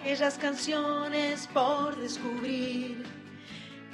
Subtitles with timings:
[0.00, 3.04] aquellas canciones por descubrir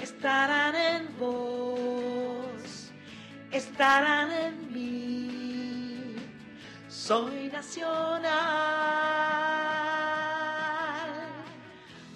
[0.01, 2.91] estarán en vos,
[3.51, 6.15] estarán en mí.
[6.87, 8.31] Soy nacional.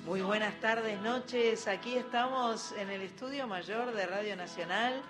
[0.05, 1.67] Muy buenas tardes, noches.
[1.67, 5.01] Aquí estamos en el estudio mayor de Radio Nacional,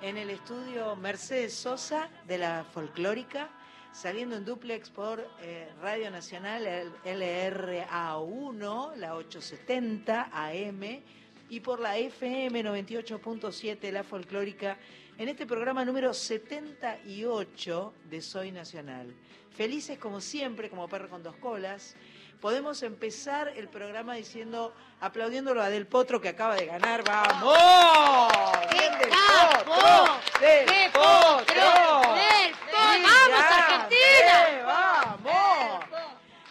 [0.00, 3.50] en el estudio Mercedes Sosa de la Folclórica
[3.92, 11.02] saliendo en duplex por eh, Radio Nacional LRA1, la 870 AM,
[11.48, 14.78] y por la FM 98.7, la folclórica,
[15.18, 19.14] en este programa número 78 de Soy Nacional.
[19.54, 21.94] Felices como siempre, como perro con dos colas.
[22.40, 27.04] Podemos empezar el programa diciendo, aplaudiéndolo a Del Potro que acaba de ganar.
[27.04, 28.32] ¡Vamos!
[28.72, 30.18] ¡Bien Del Potro!
[30.40, 32.14] ¡Del Potro!
[32.14, 32.72] ¡Del Potro!
[32.72, 34.62] ¡Vamos, Argentina!
[34.64, 35.84] ¡Vamos!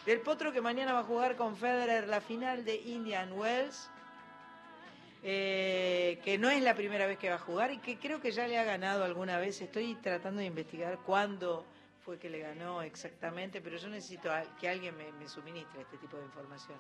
[0.06, 3.90] Del Potro que mañana va a jugar con Federer la final de Indian Wells.
[5.24, 8.32] Eh, que no es la primera vez que va a jugar y que creo que
[8.32, 9.62] ya le ha ganado alguna vez.
[9.62, 11.64] Estoy tratando de investigar cuándo
[12.04, 16.24] fue que le ganó exactamente, pero yo necesito que alguien me, suministre este tipo de
[16.24, 16.80] información.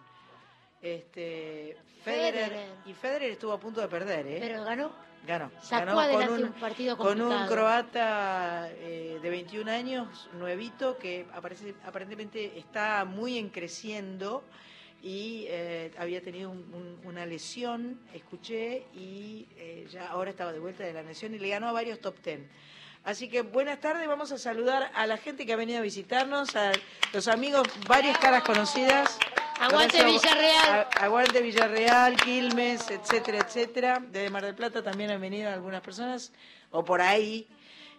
[0.81, 2.51] Este, Federer,
[2.85, 4.37] y Federer estuvo a punto de perder, ¿eh?
[4.39, 4.91] Pero ganó.
[5.25, 5.51] Ganó.
[5.61, 11.27] Sacó adelante con un, partido Con un croata eh, de 21 años, nuevito, que
[11.85, 14.43] aparentemente está muy en creciendo
[15.03, 16.53] y eh, había tenido
[17.03, 21.49] una lesión, escuché, y eh, ya ahora estaba de vuelta de la lesión y le
[21.49, 22.49] ganó a varios top ten.
[23.03, 26.55] Así que buenas tardes, vamos a saludar a la gente que ha venido a visitarnos,
[26.55, 26.71] a
[27.13, 29.17] los amigos, varias caras conocidas.
[29.61, 30.87] Aguante Villarreal.
[30.99, 34.01] aguante Villarreal, Quilmes, etcétera, etcétera.
[34.01, 36.33] Desde Mar del Plata también han venido algunas personas,
[36.71, 37.47] o por ahí.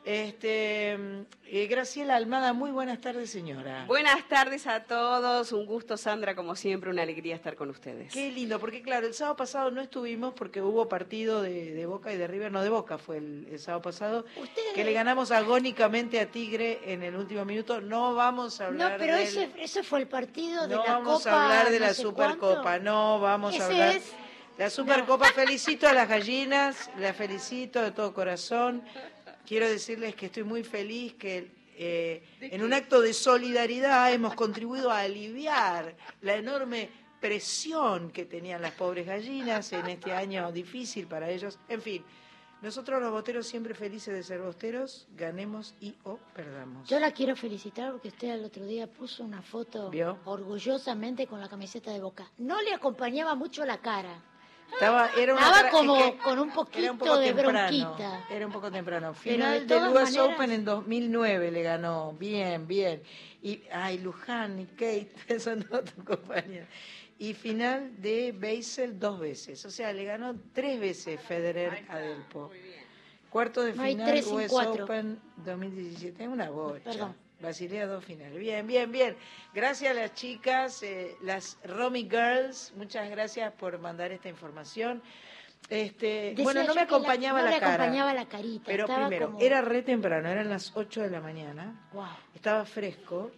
[0.05, 0.99] Este,
[1.47, 3.85] eh, Graciela Almada, muy buenas tardes, señora.
[3.87, 8.13] Buenas tardes a todos, un gusto, Sandra, como siempre, una alegría estar con ustedes.
[8.13, 12.17] Qué lindo, porque claro, el sábado pasado no estuvimos porque hubo partido de, Boca y
[12.17, 14.25] de River, no de Boca, fue el, sábado pasado,
[14.75, 17.81] que le ganamos agónicamente a Tigre en el último minuto.
[17.81, 20.93] No vamos a hablar No, pero ese, fue el partido de la Copa.
[20.93, 24.01] No vamos a hablar de la Supercopa, no vamos a hablar.
[24.59, 28.83] La Supercopa, felicito a las gallinas, la felicito de todo corazón
[29.47, 34.91] quiero decirles que estoy muy feliz que eh, en un acto de solidaridad hemos contribuido
[34.91, 41.31] a aliviar la enorme presión que tenían las pobres gallinas en este año difícil para
[41.31, 41.59] ellos.
[41.69, 42.05] En fin,
[42.63, 46.89] nosotros los boteros siempre felices de ser boteros, ganemos y o perdamos.
[46.89, 49.91] Yo la quiero felicitar porque usted el otro día puso una foto
[50.25, 52.31] orgullosamente con la camiseta de Boca.
[52.39, 54.23] No le acompañaba mucho la cara.
[54.73, 55.37] Estaba, era
[55.71, 58.25] como con un poquito de bronquita.
[58.31, 59.15] Era un poco temprano.
[59.15, 62.13] Final del US Open en 2009 le ganó.
[62.19, 63.03] Bien, bien.
[63.43, 66.69] Y, ay, Luján y Kate, son dos compañeros.
[67.19, 69.65] Y final de Basel dos veces.
[69.65, 72.51] O sea, le ganó tres veces Federer a Delpo.
[73.31, 76.29] Cuarto de final US Open 2017.
[76.29, 76.83] Una bocha.
[76.85, 77.15] Perdón.
[77.43, 78.39] Basilea dos finales.
[78.39, 79.17] Bien, bien, bien.
[79.53, 85.03] Gracias a las chicas, eh, las Romy Girls, muchas gracias por mandar esta información.
[85.69, 87.75] Este, bueno, no me acompañaba la, cara.
[87.75, 88.65] acompañaba la carita.
[88.67, 91.89] Pero primero, era re temprano, eran las 8 de la mañana.
[91.93, 92.07] Wow.
[92.35, 93.31] Estaba fresco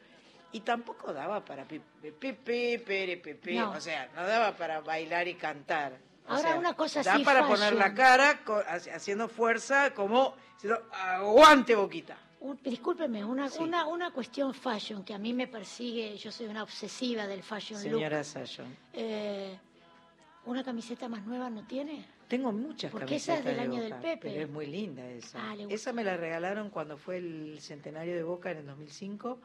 [0.53, 3.23] y tampoco daba para pipi, pere,
[3.63, 5.99] o sea, no daba para bailar y cantar.
[6.27, 8.41] Ahora una cosa da para poner la cara
[8.93, 12.17] haciendo fuerza como diciendo aguante boquita
[12.63, 17.27] discúlpeme, una, una, una, cuestión fashion que a mí me persigue, yo soy una obsesiva
[17.27, 18.77] del fashion Señora Fashion.
[18.93, 19.59] Eh,
[20.47, 22.05] ¿Una camiseta más nueva no tiene?
[22.29, 23.41] Tengo muchas Porque camisetas.
[23.41, 24.31] esa es del año del Pepe.
[24.31, 25.39] Pero es muy linda esa.
[25.41, 29.39] Ah, esa me la regalaron cuando fue el centenario de Boca en el 2005.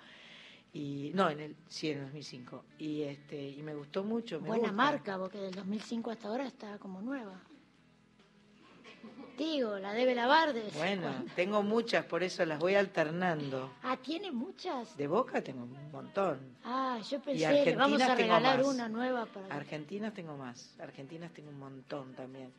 [0.73, 2.63] Y, no, en el, sí, en el 2005.
[2.77, 4.39] Y, este, y me gustó mucho.
[4.39, 7.41] Buena marca, porque del 2005 hasta ahora está como nueva.
[9.39, 10.51] Digo, la debe lavar.
[10.51, 13.71] De bueno, tengo muchas, por eso las voy alternando.
[13.83, 14.97] Ah, ¿tiene muchas?
[14.97, 16.57] De Boca tengo un montón.
[16.65, 19.55] Ah, yo pensé, que vamos a regalar una nueva para...
[19.55, 22.51] Argentinas tengo más, Argentinas tengo un montón también.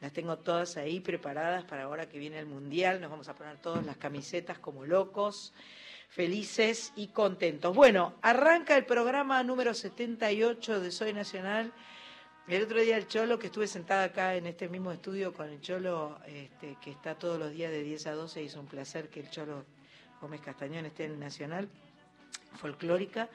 [0.00, 3.00] Las tengo todas ahí preparadas para ahora que viene el Mundial.
[3.00, 5.52] Nos vamos a poner todas las camisetas como locos,
[6.08, 7.76] felices y contentos.
[7.76, 11.72] Bueno, arranca el programa número 78 de Soy Nacional
[12.46, 15.60] el otro día el Cholo, que estuve sentada acá en este mismo estudio con el
[15.60, 19.20] Cholo, este, que está todos los días de 10 a 12, hizo un placer que
[19.20, 19.64] el Cholo
[20.20, 21.68] Gómez Castañón esté en Nacional,
[22.60, 23.28] folclórica,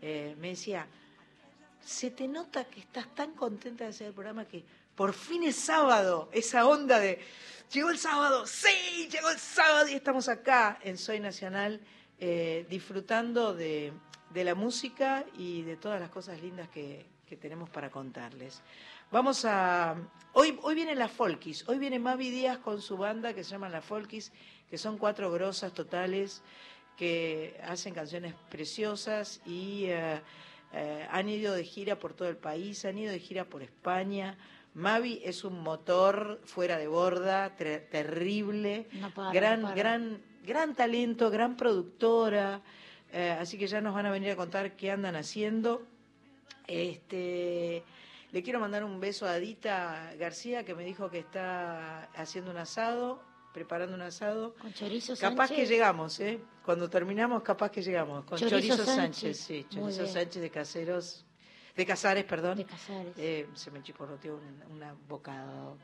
[0.00, 0.86] eh, me decía,
[1.80, 4.64] se te nota que estás tan contenta de hacer el programa que
[4.94, 7.20] por fin es sábado, esa onda de,
[7.72, 11.80] llegó el sábado, sí, llegó el sábado y estamos acá en Soy Nacional,
[12.18, 13.92] eh, disfrutando de
[14.32, 17.04] de la música y de todas las cosas lindas que,
[17.36, 18.62] tenemos para contarles.
[19.10, 19.96] Vamos a...
[20.32, 23.68] Hoy, hoy vienen las Folkis, hoy viene Mavi Díaz con su banda que se llama
[23.68, 24.32] las Folkis,
[24.70, 26.42] que son cuatro grosas totales
[26.96, 30.20] que hacen canciones preciosas y eh,
[30.72, 34.38] eh, han ido de gira por todo el país, han ido de gira por España.
[34.74, 38.88] Mavi es un motor fuera de borda, terrible,
[39.32, 42.62] gran, gran, gran talento, gran productora.
[43.12, 45.82] Eh, así que ya nos van a venir a contar qué andan haciendo.
[46.66, 47.82] Este,
[48.30, 52.58] le quiero mandar un beso a Adita García que me dijo que está haciendo un
[52.58, 53.22] asado
[53.52, 54.54] preparando un asado.
[54.54, 56.40] Con chorizo Capaz que llegamos, ¿eh?
[56.64, 58.24] Cuando terminamos, capaz que llegamos.
[58.24, 59.36] Con chorizo, Sánchez.
[59.38, 59.66] sí.
[59.68, 61.24] Chorizo Sánchez de Caseros.
[61.76, 62.58] De Casares, perdón.
[62.58, 63.14] De Casares.
[63.16, 65.78] Eh, se me chicorroteó un, una bocado.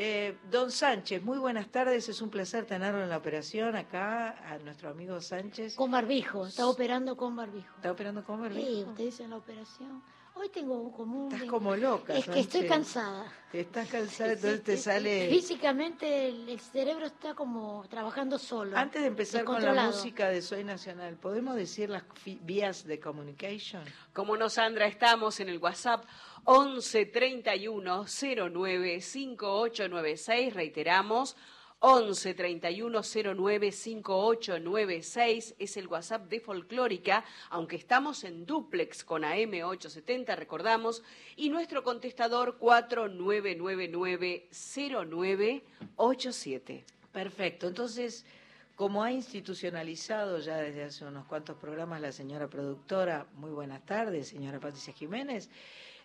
[0.00, 4.56] Eh, don Sánchez, muy buenas tardes, es un placer tenerlo en la operación acá, a
[4.58, 5.74] nuestro amigo Sánchez.
[5.74, 7.74] Con barbijo, está operando con barbijo.
[7.74, 8.64] ¿Está operando con barbijo?
[8.64, 10.00] Sí, usted dice en la operación.
[10.40, 12.16] Hoy tengo como Estás como loca.
[12.16, 13.26] Es que estoy cansada.
[13.52, 15.28] Estás cansada, entonces te sale...
[15.30, 18.76] Físicamente el, cerebro está como trabajando solo.
[18.76, 23.82] Antes de empezar con la música de Soy Nacional, ¿podemos decir las vías de comunicación?
[24.12, 26.04] Como no, Sandra, estamos en el WhatsApp
[26.44, 31.36] 11 31 09 5896, reiteramos,
[31.80, 40.34] 11 31 09 5896 es el WhatsApp de Folclórica, aunque estamos en duplex con AM870,
[40.36, 41.04] recordamos,
[41.36, 46.84] y nuestro contestador 4999 0987.
[47.12, 48.26] Perfecto, entonces,
[48.74, 54.26] como ha institucionalizado ya desde hace unos cuantos programas la señora productora, muy buenas tardes,
[54.28, 55.48] señora Patricia Jiménez,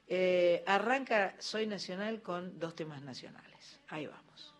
[0.07, 3.79] eh, arranca Soy Nacional con dos temas nacionales.
[3.87, 4.52] Ahí vamos.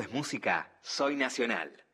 [0.00, 1.87] Es música, soy nacional.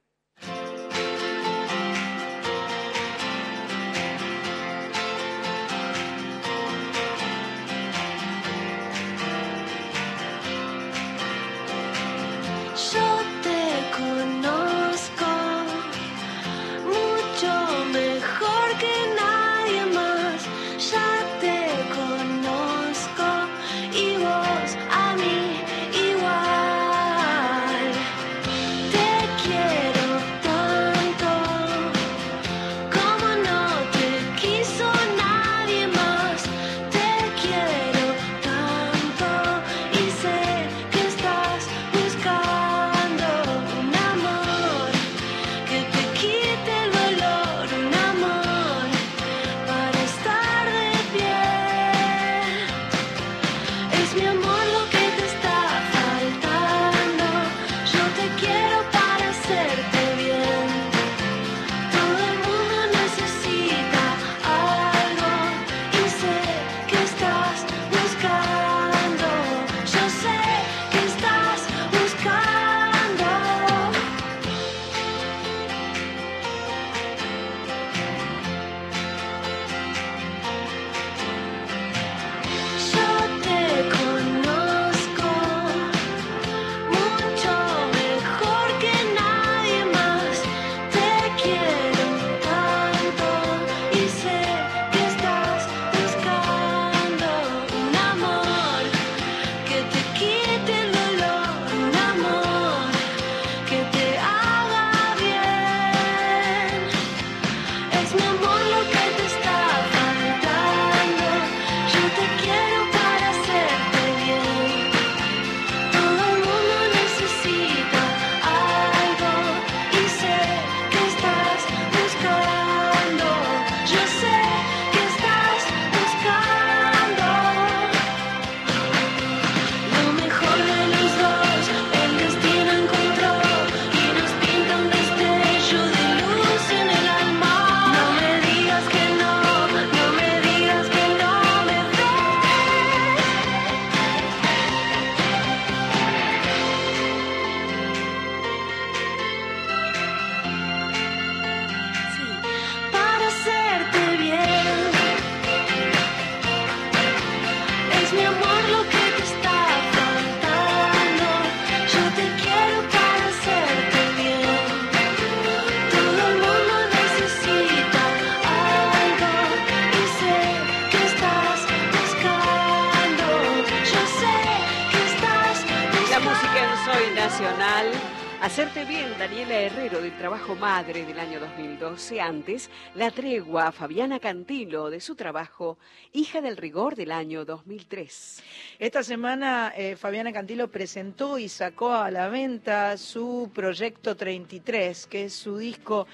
[180.47, 185.79] Del año 2012, antes La Tregua, Fabiana Cantilo, de su trabajo
[186.13, 188.43] Hija del Rigor del año 2003.
[188.79, 195.25] Esta semana eh, Fabiana Cantilo presentó y sacó a la venta su proyecto 33, que
[195.25, 196.07] es su disco,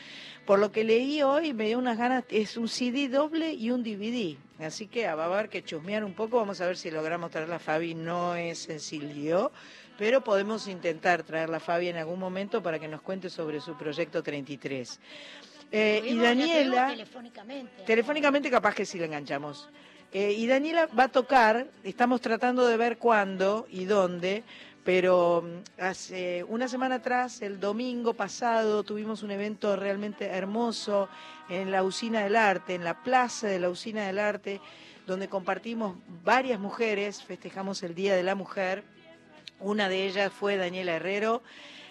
[0.47, 3.83] por lo que leí hoy me dio unas ganas, es un CD doble y un
[3.83, 4.37] DVD.
[4.61, 7.59] Así que a haber que chusmear un poco, vamos a ver si logramos traer a
[7.59, 9.51] Fabi, no es sencillo
[10.01, 13.77] pero podemos intentar traerla a Fabi en algún momento para que nos cuente sobre su
[13.77, 14.99] proyecto 33.
[15.71, 17.83] Eh, y Daniela, telefónicamente.
[17.83, 19.69] telefónicamente capaz que sí la enganchamos.
[20.11, 24.43] Eh, y Daniela va a tocar, estamos tratando de ver cuándo y dónde,
[24.85, 31.11] pero mm, hace una semana atrás, el domingo pasado, tuvimos un evento realmente hermoso
[31.51, 34.63] en la Usina del Arte, en la plaza de la Usina del Arte,
[35.07, 38.83] donde compartimos varias mujeres, festejamos el Día de la Mujer
[39.61, 41.43] una de ellas fue Daniela Herrero.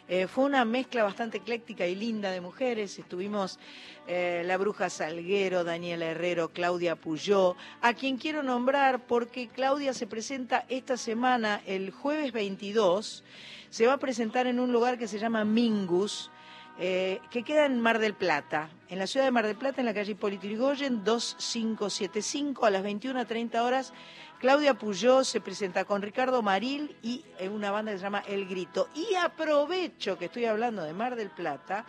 [0.08, 2.98] Eh, fue una mezcla bastante ecléctica y linda de mujeres.
[2.98, 3.60] Estuvimos
[4.08, 10.08] eh, la bruja Salguero, Daniela Herrero, Claudia Puyó, a quien quiero nombrar porque Claudia se
[10.08, 13.24] presenta esta semana, el jueves 22,
[13.70, 16.32] se va a presentar en un lugar que se llama Mingus,
[16.80, 19.86] eh, que queda en Mar del Plata, en la ciudad de Mar del Plata, en
[19.86, 23.94] la calle Hipólito Yrigoyen, 2575, a las 21.30 horas.
[24.40, 28.48] Claudia Puyó se presenta con Ricardo Maril y en una banda que se llama El
[28.48, 28.88] Grito.
[28.96, 31.86] Y aprovecho que estoy hablando de Mar del Plata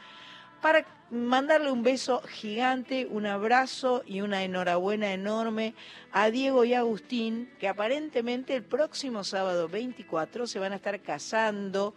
[0.60, 5.74] para mandarle un beso gigante, un abrazo y una enhorabuena enorme
[6.10, 11.94] a Diego y Agustín, que aparentemente el próximo sábado 24 se van a estar casando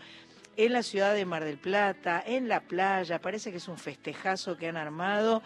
[0.56, 4.56] en la ciudad de Mar del Plata, en la playa, parece que es un festejazo
[4.56, 5.42] que han armado.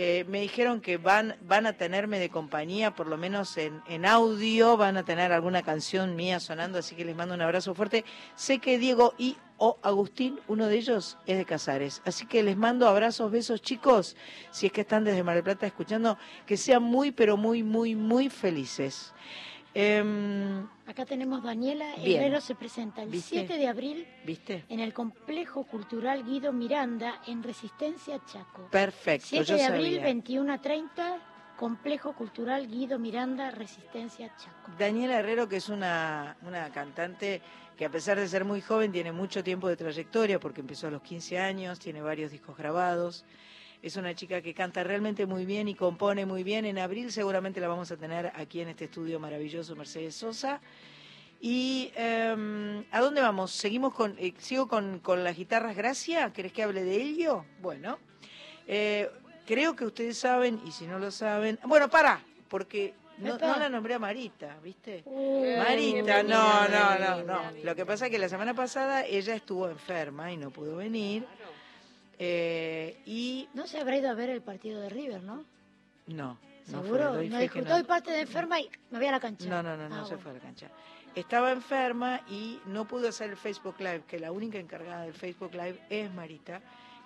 [0.00, 4.06] Eh, me dijeron que van, van a tenerme de compañía, por lo menos en, en,
[4.06, 8.04] audio, van a tener alguna canción mía sonando, así que les mando un abrazo fuerte.
[8.36, 12.00] Sé que Diego y o Agustín, uno de ellos es de Casares.
[12.04, 14.14] Así que les mando abrazos, besos chicos,
[14.52, 17.96] si es que están desde Mar del Plata escuchando, que sean muy, pero muy, muy,
[17.96, 19.12] muy felices.
[19.74, 24.64] Em, Acá tenemos Daniela Herrero, se presenta el 7 de abril ¿Viste?
[24.68, 28.68] en el Complejo Cultural Guido Miranda en Resistencia Chaco.
[28.70, 29.26] Perfecto.
[29.28, 31.18] 7 de abril, 21 a 30,
[31.58, 34.72] Complejo Cultural Guido Miranda, Resistencia Chaco.
[34.78, 37.42] Daniela Herrero, que es una, una cantante
[37.76, 40.90] que a pesar de ser muy joven tiene mucho tiempo de trayectoria porque empezó a
[40.90, 43.24] los 15 años, tiene varios discos grabados.
[43.82, 46.64] Es una chica que canta realmente muy bien y compone muy bien.
[46.64, 50.60] En abril seguramente la vamos a tener aquí en este estudio maravilloso, Mercedes Sosa.
[51.40, 53.52] ¿Y em, a dónde vamos?
[53.52, 56.32] ¿Seguimos con, eh, sigo con, con, las guitarras Gracia?
[56.32, 57.44] ¿Querés que hable de ello?
[57.60, 57.98] Bueno,
[58.66, 59.08] eh,
[59.46, 61.60] creo que ustedes saben, y si no lo saben...
[61.64, 65.04] Bueno, para, porque no, la nombré a Marita, ¿viste?
[65.58, 67.40] Marita, no, no, no, no.
[67.64, 71.26] Lo que pasa es que la semana pasada ella estuvo enferma y no pudo venir.
[72.18, 75.44] Eh, y no se habrá ido a ver el partido de River, ¿no?
[76.06, 76.38] No.
[76.64, 77.22] ¿Seguro?
[77.22, 79.48] No, parte de enferma y me voy a la cancha.
[79.48, 80.68] No, no, no, no ah, se fue a la cancha.
[81.14, 85.52] Estaba enferma y no pudo hacer el Facebook Live, que la única encargada del Facebook
[85.52, 86.60] Live es Marita,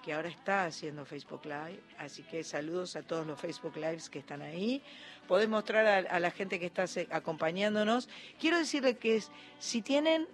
[0.04, 1.80] que ahora está haciendo Facebook Live.
[1.98, 4.82] Así que saludos a todos los Facebook Lives que están ahí.
[5.28, 8.08] Podés mostrar a, a la gente que está acompañándonos.
[8.40, 9.22] Quiero decirle que
[9.60, 10.26] si tienen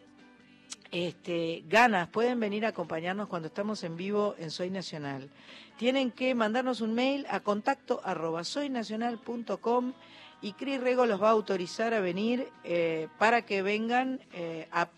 [0.91, 5.29] este, ganas, pueden venir a acompañarnos cuando estamos en vivo en Soy Nacional.
[5.77, 9.93] Tienen que mandarnos un mail a contacto arroba soynacional.com
[10.41, 14.89] y Cris Rego los va a autorizar a venir eh, para que vengan eh, a,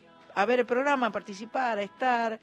[0.47, 2.39] ver el programa, a participar, a estar,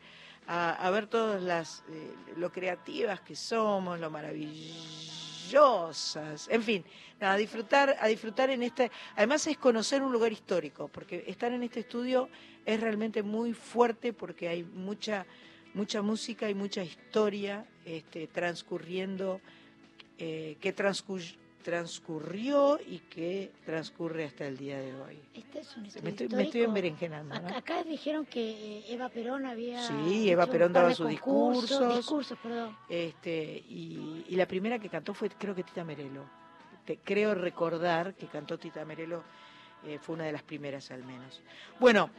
[0.48, 6.84] a, ver todas las, eh, lo creativas que somos, lo maravillosas, en fin,
[7.20, 11.64] a disfrutar, a disfrutar en este, además es conocer un lugar histórico, porque estar en
[11.64, 12.30] este estudio
[12.66, 15.26] es realmente muy fuerte porque hay mucha,
[15.74, 19.42] mucha música y mucha historia este, transcurriendo,
[20.20, 20.74] eh, que
[21.64, 25.20] transcurrió y que transcurre hasta el día de hoy.
[25.34, 27.36] Este es un me, estoy, me estoy enberenjenando.
[27.56, 29.82] Acá, dijeron que Eva Perón había.
[29.82, 31.98] Sí, Eva Perón daba sus discursos.
[31.98, 32.78] discursos perdón.
[32.90, 36.47] Este, y, y, la primera que cantó fue, creo que Tita Merelo.
[36.88, 39.24] Te, creo recordar que cantó Tita Merelo,
[39.86, 41.44] eh, fue una de las primeras al menos.
[41.80, 42.10] Bueno,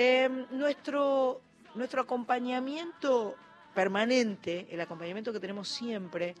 [0.00, 1.40] Em, nuestro,
[1.74, 3.34] nuestro acompañamiento
[3.74, 6.36] permanente, el acompañamiento que tenemos siempre,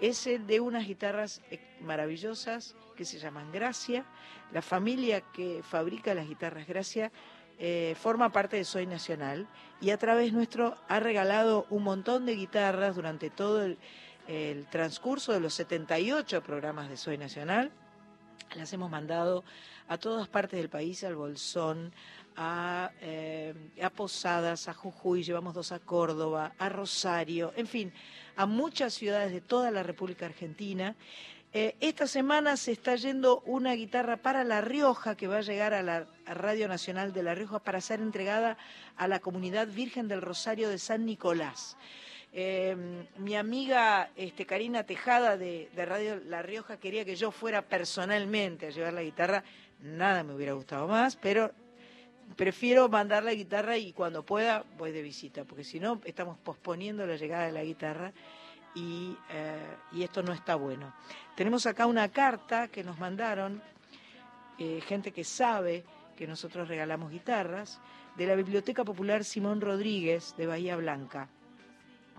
[0.00, 4.06] es el de unas guitarras eh, maravillosas que se llaman Gracia.
[4.50, 7.12] La familia que fabrica las guitarras Gracia
[7.58, 9.46] eh, forma parte de Soy Nacional
[9.82, 13.76] y a través nuestro ha regalado un montón de guitarras durante todo el,
[14.32, 17.70] el transcurso de los 78 programas de Soy Nacional.
[18.56, 19.44] Las hemos mandado
[19.88, 21.92] a todas partes del país, al Bolsón,
[23.02, 27.92] eh, a, Posadas, a Jujuy, llevamos dos a Córdoba, a Rosario, en fin,
[28.34, 30.96] a muchas ciudades de toda la República Argentina.
[31.52, 35.74] Eh, esta semana se está yendo una guitarra para La Rioja que va a llegar
[35.74, 38.56] a la Radio Nacional de La Rioja para ser entregada
[38.96, 41.76] a la comunidad Virgen del Rosario de San Nicolás.
[42.34, 48.66] Eh, mi amiga este, Karina Tejada de, Radio La Rioja quería que yo fuera personalmente
[48.66, 49.44] a llevar la guitarra.
[49.82, 51.52] Nada me hubiera gustado más, pero
[52.34, 57.06] prefiero mandar la guitarra y cuando pueda voy de visita, porque si no estamos posponiendo
[57.06, 58.12] la llegada de la guitarra
[58.74, 60.94] y, eh, esto no está bueno.
[61.36, 63.62] Tenemos acá una carta que nos mandaron,
[64.58, 65.84] eh, gente que sabe
[66.16, 67.78] que nosotros regalamos guitarras,
[68.16, 71.28] de la Biblioteca Popular Simón Rodríguez de Bahía Blanca.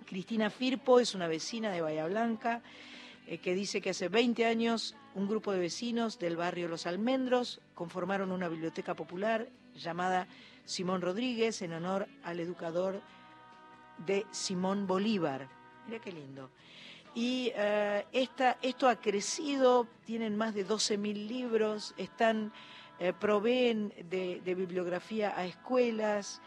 [0.05, 2.61] Cristina Firpo es una vecina de Bahía Blanca
[3.27, 7.61] eh, que dice que hace 20 años un grupo de vecinos del barrio Los Almendros
[7.75, 10.27] conformaron una biblioteca popular llamada
[10.65, 13.01] Simón Rodríguez en honor al educador
[14.05, 15.47] de Simón Bolívar.
[15.87, 16.49] Mira qué lindo.
[17.15, 18.05] Y eh,
[18.61, 22.51] esto ha crecido, tienen más de 12.000 libros, están,
[22.99, 26.41] eh, proveen de, bibliografía a escuelas,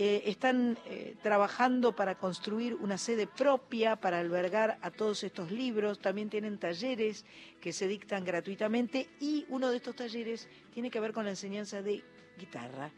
[0.00, 0.78] eh, están
[1.22, 7.26] trabajando para construir una sede propia para albergar a todos estos libros, también tienen talleres
[7.60, 11.82] que se dictan gratuitamente y uno de estos talleres tiene que ver con la enseñanza
[11.82, 12.02] de
[12.38, 12.90] guitarra.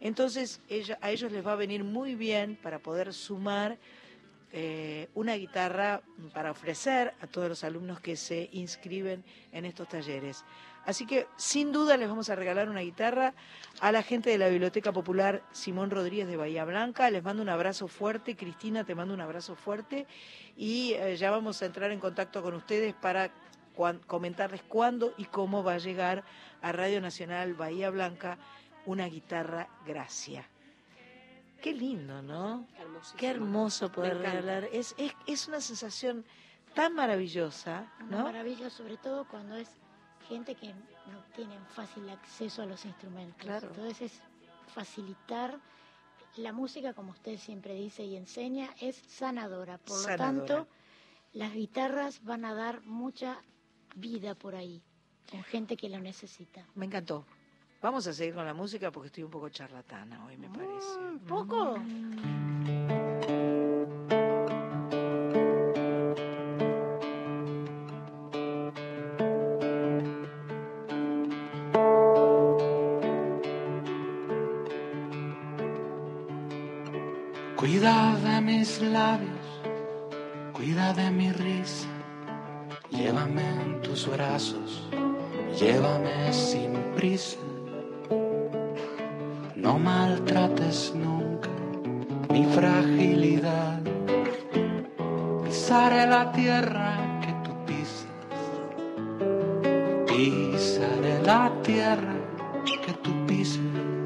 [0.00, 0.60] Entonces
[1.00, 3.78] a ellos les va a venir muy bien para poder sumar
[4.52, 10.44] eh, una guitarra para ofrecer a todos los alumnos que se inscriben en estos talleres.
[10.86, 13.34] Así que sin duda les vamos a regalar una guitarra
[13.80, 17.10] a la gente de la Biblioteca Popular Simón Rodríguez de Bahía Blanca.
[17.10, 18.36] Les mando un abrazo fuerte.
[18.36, 20.06] Cristina, te mando un abrazo fuerte.
[20.56, 23.32] Y eh, ya vamos a entrar en contacto con ustedes para
[24.06, 26.24] comentarles cuándo y cómo va a llegar
[26.62, 28.38] a Radio Nacional Bahía Blanca
[28.86, 30.48] una guitarra Gracia.
[31.60, 32.64] Qué lindo, ¿no?
[33.16, 34.68] Qué hermoso poder regalar.
[34.72, 36.24] Es, es, es una sensación
[36.74, 38.22] tan maravillosa, ¿no?
[38.22, 39.68] Maravilloso, sobre todo cuando es
[40.28, 43.42] gente que no tiene fácil acceso a los instrumentos.
[43.42, 43.68] Claro.
[43.68, 44.22] Entonces es
[44.74, 45.58] facilitar
[46.36, 49.78] la música, como usted siempre dice y enseña, es sanadora.
[49.78, 50.68] Por lo tanto,
[51.32, 53.42] las guitarras van a dar mucha
[53.94, 54.82] vida por ahí,
[55.30, 56.66] con gente que lo necesita.
[56.74, 57.24] Me encantó.
[57.82, 60.98] Vamos a seguir con la música porque estoy un poco charlatana hoy, me parece.
[60.98, 61.76] ¿Un poco?
[77.86, 79.46] Cuida de mis labios,
[80.52, 81.86] cuida de mi risa,
[82.90, 84.82] llévame en tus brazos,
[85.56, 87.38] llévame sin prisa
[89.54, 91.48] no maltrates nunca
[92.32, 93.80] mi fragilidad.
[95.44, 98.40] Pisaré la tierra que tú pisas.
[100.08, 102.16] Pisaré la tierra
[102.84, 104.05] que tú pisas.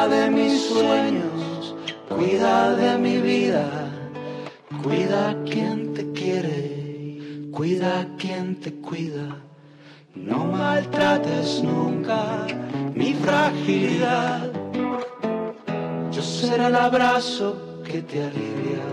[0.00, 1.76] Cuida de mis sueños,
[2.08, 3.66] cuida de mi vida,
[4.82, 9.36] cuida quien te quiere, cuida quien te cuida.
[10.14, 12.46] No maltrates nunca
[12.94, 14.50] mi fragilidad.
[16.10, 18.86] Yo seré el abrazo que te alivia.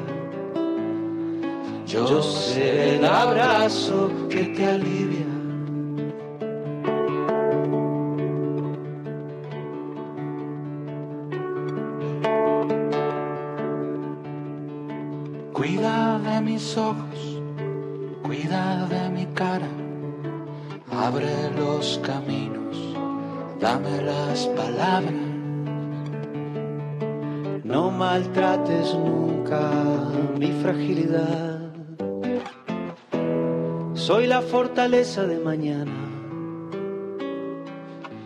[1.86, 5.37] Yo seré el abrazo que te alivia.
[33.94, 35.92] Soy la fortaleza de mañana.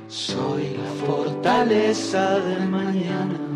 [0.08, 3.51] Soy la fortaleza de mañana.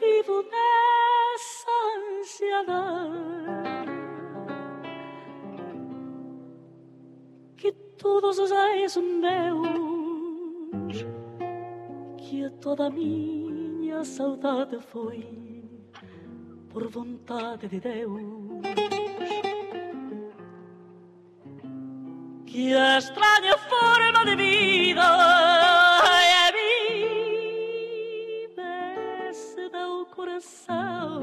[0.00, 1.70] Vivo nessa
[2.18, 3.90] ansiedade
[7.56, 9.60] que todos os ais meus
[12.16, 15.60] que toda a minha saudade foi
[16.70, 18.22] por vontade de Deus.
[22.46, 25.79] Que a estranha forma de vida
[30.40, 31.20] coração.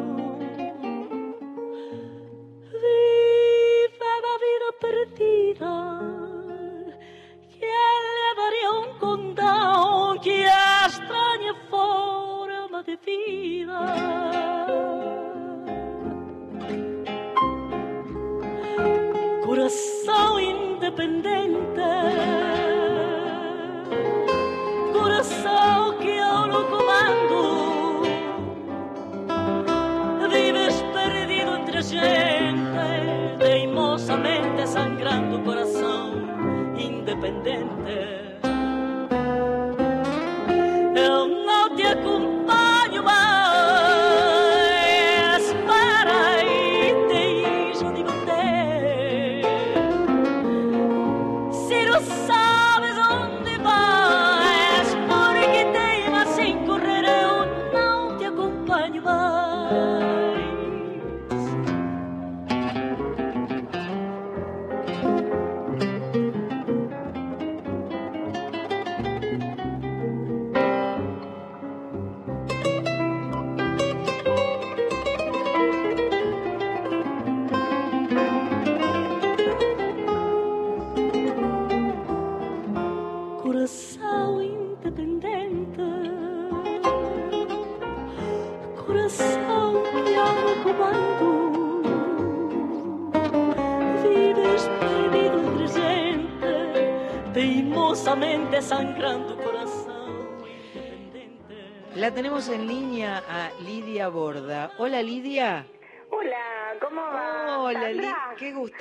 [2.72, 5.74] Viva a vida perdida,
[7.50, 14.47] que ele daria um condão que é estranha forma de vida.
[37.18, 38.17] Independente.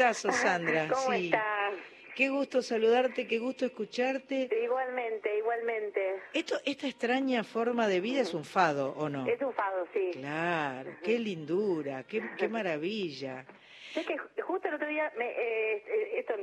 [0.08, 0.88] Gustazo, Sandra.
[0.92, 1.26] ¿Cómo sí.
[1.26, 1.74] estás?
[2.14, 4.48] Qué gusto saludarte, qué gusto escucharte.
[4.62, 6.22] Igualmente, igualmente.
[6.32, 9.26] Esto, esta extraña forma de vida es un fado, ¿o no?
[9.26, 10.12] Es un fado, sí.
[10.14, 13.44] Claro, qué lindura, qué, qué maravilla.
[13.92, 16.34] Sé que ju- justo el otro día, me, eh, eh, esto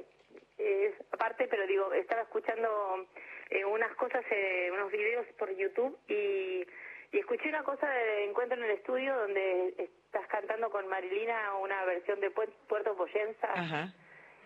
[0.59, 3.07] es aparte, pero digo, estaba escuchando
[3.49, 6.65] eh, unas cosas, eh, unos videos por YouTube y,
[7.13, 11.85] y escuché una cosa de Encuentro en el Estudio donde estás cantando con Marilina una
[11.85, 13.93] versión de Pu- Puerto Poyenza Ajá.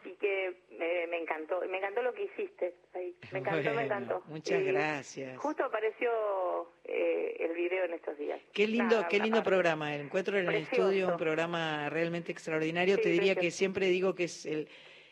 [0.06, 3.16] y que me, me encantó, me encantó lo que hiciste ahí.
[3.32, 4.22] Me encantó, Bueno, me encantó.
[4.28, 5.38] muchas Y gracias.
[5.38, 8.40] Justo apareció eh, el video en estos días.
[8.54, 9.96] Qué lindo, Nada, qué lindo programa.
[9.96, 12.96] El encuentro en el estudio, un programa realmente extraordinario.
[12.98, 14.68] Sí, Te diría que siempre digo que es el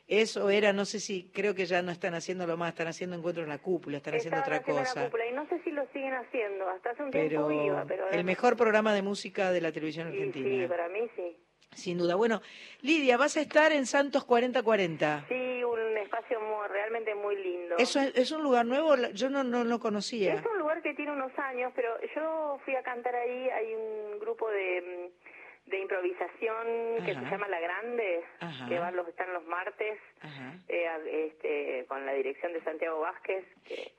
[0.07, 3.15] es o era, no sé si, creo que ya no están haciéndolo más, están haciendo
[3.15, 5.05] encuentro en la cúpula, están haciendo otra haciendo la cosa.
[5.05, 6.69] cúpula y no sé si lo siguen haciendo.
[6.69, 10.07] Hasta hace un Pero tiempo iba, pero el mejor programa de música de la televisión
[10.07, 10.47] argentina.
[10.63, 11.37] sí, para mí sí.
[11.73, 12.15] Sin duda.
[12.15, 12.41] Bueno,
[12.81, 15.25] Lidia, vas a estar en Santos 4040.
[15.27, 17.75] Sí, un espacio muy, realmente muy lindo.
[17.77, 18.95] ¿Eso es, es un lugar nuevo?
[19.13, 20.35] Yo no, no lo conocía.
[20.35, 23.49] Es un lugar que tiene unos años, pero yo fui a cantar ahí.
[23.49, 25.34] Hay un grupo de, mm,
[25.65, 27.23] de improvisación que Ajá.
[27.23, 28.67] se llama La Grande, Ajá.
[28.69, 29.99] que van los, están los martes.
[30.67, 30.87] Eh,
[31.27, 33.91] este, con la dirección de Santiago Vázquez, que,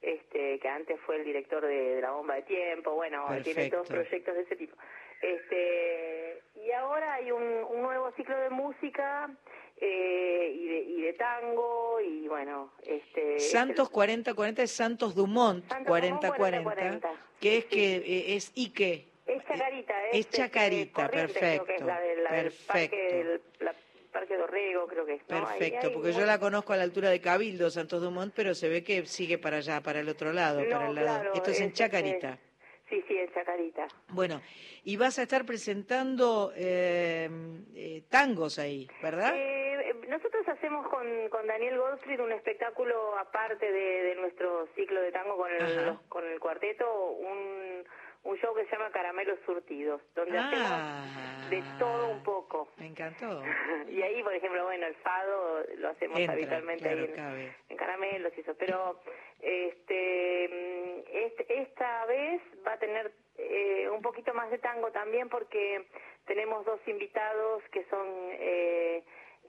[0.00, 3.88] este, que antes fue el director de, de La Bomba de Tiempo, bueno, tiene todos
[3.88, 4.76] proyectos de ese tipo.
[5.20, 9.30] Este, y ahora hay un, un nuevo ciclo de música
[9.76, 13.38] eh, y, de, y de tango, y bueno, este...
[13.38, 17.70] Santos este- 4040 es Santos Dumont Santos 4040, Dumont 4040, que es sí.
[17.70, 19.11] que eh, es Ike.
[19.26, 23.14] Es Chacarita, es, Es Chacarita, este, creo que es la del, la del perfecto, parque,
[23.14, 23.74] del- la-
[24.12, 25.22] Parque Dorrego, creo que es.
[25.22, 28.84] Perfecto, porque yo la conozco a la altura de Cabildo, Santos Dumont, pero se ve
[28.84, 31.06] que sigue para allá, para el otro lado, No, para el lado.
[31.20, 32.32] claro, Esto es en Chacarita.
[32.34, 32.52] este,
[32.90, 33.86] Sí, sí, en Chacarita.
[34.08, 34.42] Bueno,
[34.84, 37.30] y vas a estar presentando eh,
[37.74, 39.32] eh, tangos ahí, ¿verdad?
[39.34, 45.10] Eh, nosotros hacemos con, con Daniel Goldfried un espectáculo aparte de, de nuestro ciclo de
[45.10, 47.82] tango con el, con el cuarteto, un,
[48.24, 51.04] un show que se llama Caramelos Surtidos, donde Ah.
[51.04, 52.68] hacemos de todo un poco.
[52.78, 53.42] Me encantó.
[53.88, 58.32] Y ahí, por ejemplo, bueno, el fado lo hacemos Entra, habitualmente claro, ahí en, caramelos
[58.36, 58.98] y eso, pero
[59.40, 65.86] este, este- esta vez va a tener eh, un poquito más de tango también porque
[66.26, 69.02] tenemos dos invitados que son eh,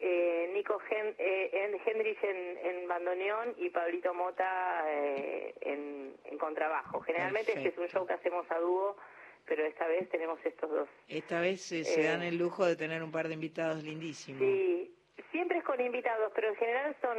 [0.05, 6.37] eh, Nico Hen eh, en Hendrix en, en bandoneón y Pablito Mota eh, en, en
[6.37, 6.99] contrabajo.
[7.01, 8.97] Generalmente este es un show que hacemos a dúo,
[9.45, 10.89] pero esta vez tenemos estos dos.
[11.07, 14.41] Esta vez se Eh, dan el lujo de tener un par de invitados lindísimos.
[14.41, 14.93] Sí,
[15.31, 17.17] siempre es con invitados, pero en general son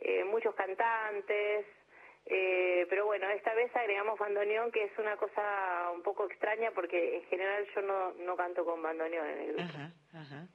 [0.00, 1.64] eh, muchos cantantes.
[2.28, 7.16] Eh, pero bueno, esta vez agregamos bandoneón, que es una cosa un poco extraña porque
[7.18, 9.62] en general yo no, no canto con bandoneón en el grupo.
[9.62, 10.46] Ajá, ajá.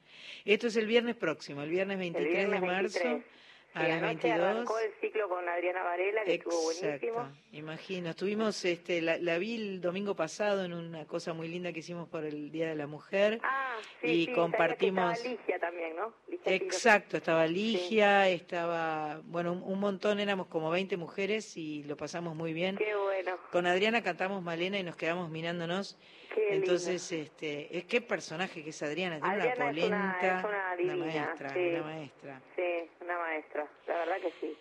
[0.44, 3.42] Esto es el viernes próximo, el viernes 23 el viernes de marzo 23.
[3.74, 4.40] A las anoche 22.
[4.42, 6.90] arrancó el ciclo con Adriana Varela, que estuvo buenísimo.
[7.22, 8.10] Exacto, imagino.
[8.10, 12.10] Estuvimos, este, la, la vi el domingo pasado en una cosa muy linda que hicimos
[12.10, 13.40] por el Día de la Mujer.
[13.44, 16.14] Ah, sí, Y sí, compartimos- estaba Ligia también, ¿no?
[16.28, 16.54] Ligia.
[16.54, 22.36] Exacto, estaba Ligia, estaba, bueno, un, un montón, éramos como 20 mujeres y lo pasamos
[22.36, 22.76] muy bien.
[22.78, 23.38] Qué bueno.
[23.52, 25.98] Con Adriana cantamos Malena y nos quedamos mirándonos.
[26.34, 26.56] Qué lindo.
[26.56, 30.46] Entonces, este, es qué personaje que es Adriana, tiene Adriana una es una- polenta, es
[30.46, 31.60] una divina, maestra, sí.
[31.60, 32.42] una maestra.
[32.56, 34.58] Sí, una maestra, la verdad que sí.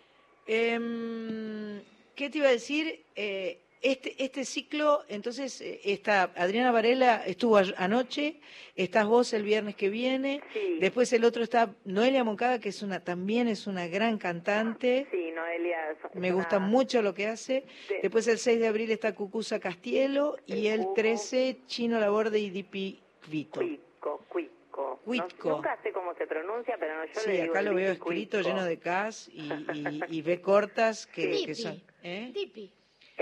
[0.47, 1.81] Em,
[2.15, 3.03] ¿Qué te iba a decir?
[3.15, 8.39] Eh, este, este ciclo, entonces, eh, está Adriana Varela estuvo a- anoche,
[8.75, 10.77] estás vos el viernes que viene, Sí.
[10.79, 15.31] después el otro está Noelia Moncada, que es una también es una gran cantante, Sí,
[15.31, 15.97] Noelia.
[16.13, 17.63] me una- gusta mucho lo que hace.
[17.87, 17.95] Sí.
[18.01, 20.93] Después el 6 de abril está Cucusa Castielo y El el Cuco.
[20.93, 23.59] 13 Chino Laborde y Dipi Vito.
[23.59, 24.51] Cuico, Cuico.
[24.71, 25.49] No- Cuico.
[25.49, 28.11] nunca sé cómo se pronuncia, pero no, yo Sí, le digo acá lo veo Cuico.
[28.11, 31.81] escrito lleno de Ks y, y, y B cortas que, que son...
[32.03, 32.31] ¿eh?
[32.33, 32.71] Dipi.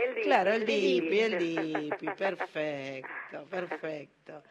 [0.04, 1.20] El Dipi, Claro, el Dipi.
[1.20, 4.44] El Dipi, perfecto, perfecto.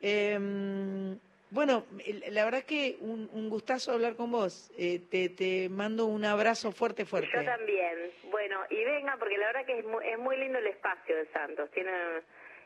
[0.00, 1.18] Em,
[1.50, 1.84] bueno,
[2.30, 4.70] la verdad que un, un gustazo hablar con vos.
[4.78, 7.30] Eh, te, te mando un abrazo fuerte, fuerte.
[7.34, 8.10] Yo también.
[8.30, 11.26] Bueno, y venga, porque la verdad que es muy, es muy lindo el espacio de
[11.26, 11.70] Santos.
[11.72, 11.90] Tiene,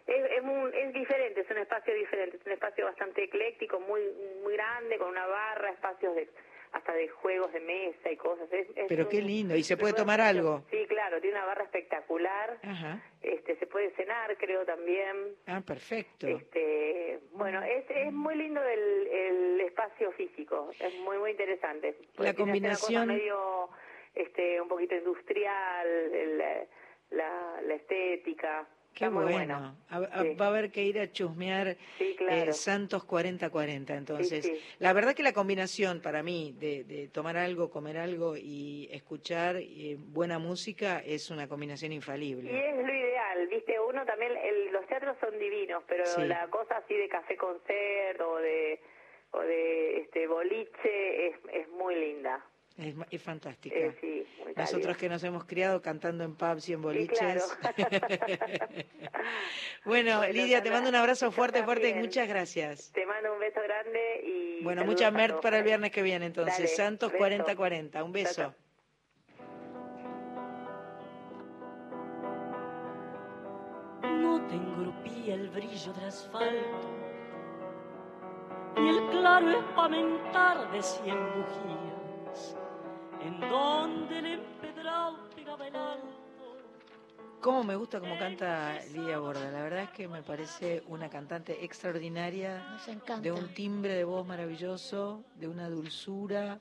[0.07, 2.37] es, es, muy- es diferente, es un espacio diferente.
[2.37, 4.01] Es un espacio bastante ecléctico, muy
[4.43, 6.29] muy grande, con una barra, espacios de
[6.77, 8.53] hasta de juegos de mesa y cosas.
[8.53, 9.57] Es, es Pero un- qué lindo.
[9.57, 10.63] ¿Y se puede tomar algo?
[10.71, 12.59] Sí, claro, tiene una barra espectacular.
[12.63, 13.01] Ajá.
[13.23, 15.35] Este, se puede cenar, creo también.
[15.47, 16.27] Ah, perfecto.
[16.27, 21.97] Este, bueno, es, es muy lindo el, el espacio físico, es muy muy interesante.
[22.19, 23.71] La así una cosa combinación- medio,
[24.15, 26.39] este, un poquito industrial, el-
[27.11, 28.67] la, la estética.
[28.97, 29.77] Qué muy bueno.
[29.91, 30.35] A- a- Sí.
[30.37, 32.51] Va a haber que ir a chusmear Sí, claro.
[32.51, 33.95] eh, Santos 40-40.
[33.95, 38.39] Entonces, Sí, la verdad que la combinación para mí de, de tomar algo, comer algo
[38.39, 42.51] y escuchar eh, buena música es una combinación Y infalible.
[42.71, 46.95] es lo ideal, viste, uno también, el- los teatros son divinos, pero la cosa así
[46.95, 48.81] de café concert o de
[49.33, 52.43] o de este boliche es, es muy linda.
[52.79, 53.75] Es, es fantástica.
[53.75, 57.19] Eh, sí, Nosotros que nos hemos criado cantando en pubs y en Sí, boliches.
[57.19, 57.41] claro.
[59.87, 62.93] bueno, Bueno, Lidia, te mando un abrazo fuerte, fuerte y muchas gracias.
[62.93, 66.57] Te mando un beso grande y Bueno, mucha MERT para el viernes que viene entonces.
[66.57, 67.25] Dale, Santos beso.
[67.25, 68.05] 40-40.
[68.05, 68.35] Un beso.
[68.35, 68.55] chao.
[74.03, 76.89] No te engrupía el brillo del asfalto,
[78.77, 82.57] ni el claro espamentar de cien bujías,
[83.27, 86.07] en donde el empedrado pegaba el alto.
[87.41, 89.51] Cómo me gusta cómo canta Lidia Borda.
[89.51, 93.21] La verdad es que me parece una cantante extraordinaria, Nos encanta.
[93.21, 96.59] de un timbre de voz maravilloso, de una dulzura.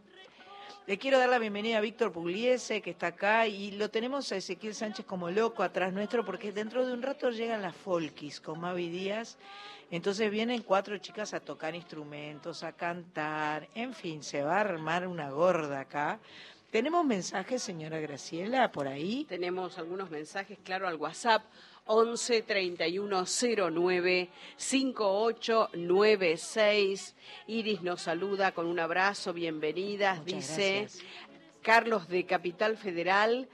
[0.88, 4.36] Le quiero dar la bienvenida a Víctor Pugliese, que está acá, y lo tenemos a
[4.36, 8.60] Ezequiel Sánchez como loco atrás nuestro, porque dentro de un rato llegan las folkis con
[8.60, 9.38] Mavi Díaz.
[9.90, 15.08] Entonces vienen cuatro chicas a tocar instrumentos, a cantar, en fin, se va a armar
[15.08, 16.20] una gorda acá.
[16.72, 19.26] ¿Tenemos mensajes, señora Graciela, por ahí?
[19.30, 21.44] Tenemos algunos mensajes, claro, al WhatsApp
[21.86, 23.26] 11 31
[23.72, 27.16] 09 5896.
[27.48, 31.06] Iris nos saluda con un abrazo, bienvenidas, Muchas dice gracias.
[31.62, 33.48] Carlos de Capital Federal,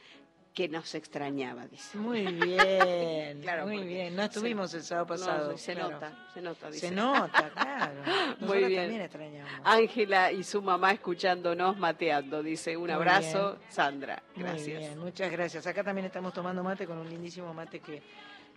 [0.53, 1.97] que nos extrañaba, dice.
[1.97, 4.15] Muy bien, Claro, muy bien.
[4.15, 5.57] No estuvimos el sábado No, pasado.
[5.57, 5.91] se claro.
[5.91, 6.89] nota, se nota, dice.
[6.89, 7.93] Se nota, claro.
[8.05, 8.81] Nosotros Muy bien.
[8.81, 9.51] también extrañamos.
[9.63, 12.75] Ángela y su mamá escuchándonos mateando, dice.
[12.75, 13.71] Un Muy abrazo, bien.
[13.71, 14.23] Sandra.
[14.35, 14.79] Muy Gracias.
[14.79, 15.65] bien, muchas gracias.
[15.67, 18.01] Acá también estamos tomando mate con un lindísimo mate que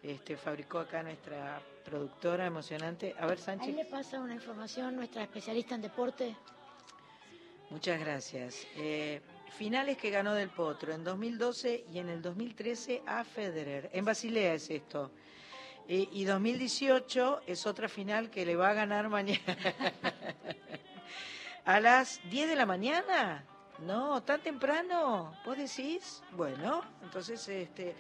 [0.03, 3.15] este, fabricó acá nuestra productora emocionante.
[3.19, 3.75] A ver, Ahí Sánchez.
[3.77, 6.35] le pasa una información nuestra especialista en deporte.
[7.71, 8.67] Muchas gracias.
[8.77, 9.21] Eh,
[9.55, 13.89] finales que ganó Del Potro en 2012 y en el 2013 a Federer.
[13.93, 15.13] En Basilea es esto.
[15.89, 19.41] Eh, y 2018 es otra final que le va a ganar mañana.
[21.65, 23.45] a las 10 de la mañana.
[23.81, 25.35] No, tan temprano.
[25.45, 26.23] ¿Vos decís?
[26.33, 27.95] Bueno, entonces este,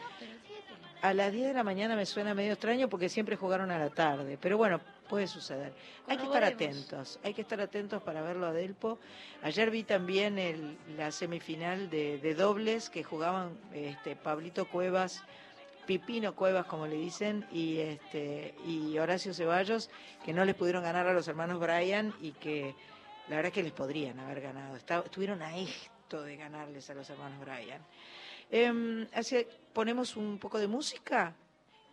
[1.02, 3.90] a las 10 de la mañana me suena medio extraño porque siempre jugaron a la
[3.90, 4.38] tarde.
[4.40, 5.72] Pero bueno, puede suceder.
[6.07, 8.98] Hay que estar atentos, hay que estar atentos para verlo a Delpo.
[9.42, 15.22] Ayer vi también el, la semifinal de, de dobles que jugaban este, Pablito Cuevas
[15.86, 19.90] Pipino Cuevas, como le dicen, y, este, y Horacio Ceballos,
[20.24, 22.74] que no les pudieron ganar a los hermanos Bryan y que
[23.28, 24.76] la verdad que les podrían haber ganado.
[24.76, 27.82] estuvieron a esto de ganarles a los hermanos Bryan.
[28.50, 31.34] Eh, así, ponemos un poco de música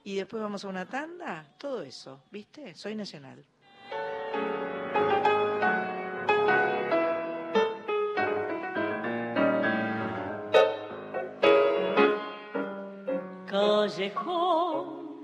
[0.04, 1.46] y después vamos a una tanda.
[1.58, 2.74] Todo eso, ¿viste?
[2.76, 3.44] Soy nacional.
[13.52, 15.24] Callejón,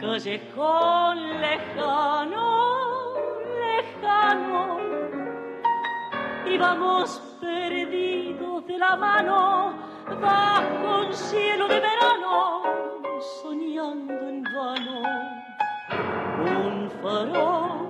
[0.00, 3.14] callejón lejano,
[3.60, 4.78] lejano,
[6.46, 9.74] íbamos perdidos de la mano
[10.20, 12.55] bajo un cielo de verano,
[13.46, 15.02] soñando en vano.
[16.58, 17.88] Un farol,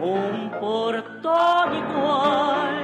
[0.00, 2.83] un portón igual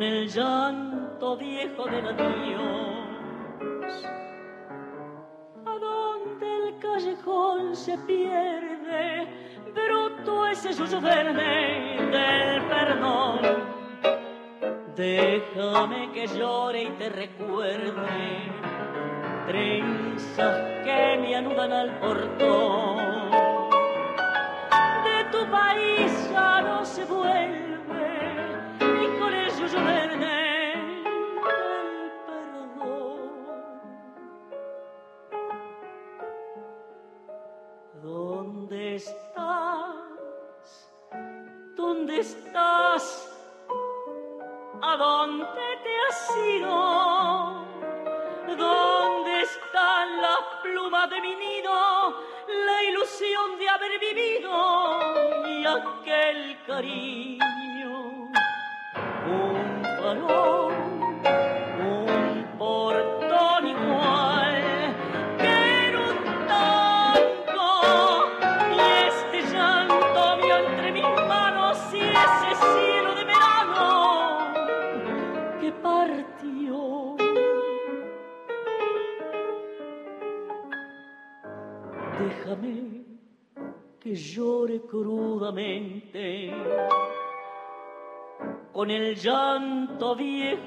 [0.00, 4.02] con el llanto viejo del adiós.
[5.66, 9.28] A donde el callejón se pierde,
[9.74, 13.40] bruto ese suyo verde del perdón.
[14.96, 17.92] Déjame que llore y te recuerde
[19.48, 22.59] trenzas que me anudan al portón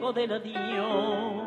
[0.03, 1.43] viejo del adiós.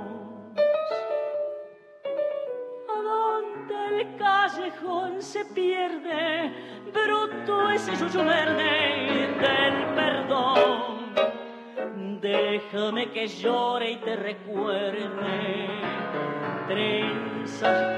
[2.88, 6.52] A donde el callejón se pierde,
[6.92, 11.14] bruto ese suyo verde del perdón.
[12.20, 15.68] Déjame que llore y te recuerde
[16.66, 17.95] trenzas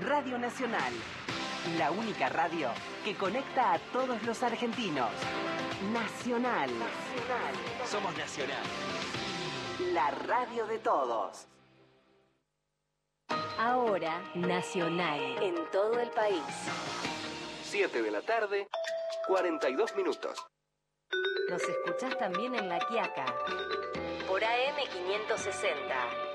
[0.01, 0.91] Radio Nacional,
[1.77, 2.69] la única radio
[3.05, 5.11] que conecta a todos los argentinos.
[5.93, 6.69] Nacional.
[6.79, 7.53] Nacional.
[7.85, 8.63] Somos Nacional.
[9.93, 11.47] La radio de todos.
[13.59, 16.41] Ahora, Nacional, en todo el país.
[17.63, 18.67] 7 de la tarde,
[19.27, 20.47] 42 minutos.
[21.47, 23.25] Nos escuchás también en La Quiaca,
[24.27, 26.30] por AM 560.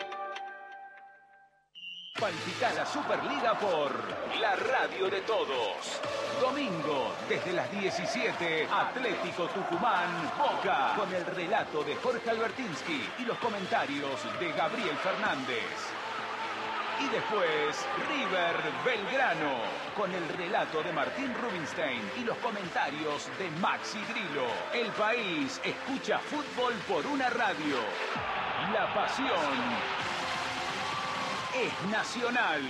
[2.21, 3.93] Palpita Superliga por
[4.41, 6.01] la radio de todos.
[6.41, 13.37] Domingo, desde las 17, Atlético Tucumán, Boca, con el relato de Jorge Albertinsky y los
[13.39, 15.67] comentarios de Gabriel Fernández.
[17.05, 19.61] Y después, River Belgrano,
[19.95, 24.47] con el relato de Martín Rubinstein y los comentarios de Maxi Grillo.
[24.73, 27.77] El país escucha fútbol por una radio.
[28.73, 30.06] La pasión
[31.63, 32.61] es nacional.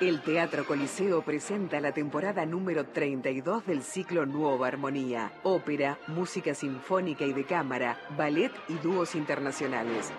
[0.00, 7.24] El Teatro Coliseo presenta la temporada número 32 del ciclo Nueva Armonía, ópera, música sinfónica
[7.24, 10.10] y de cámara, ballet y dúos internacionales.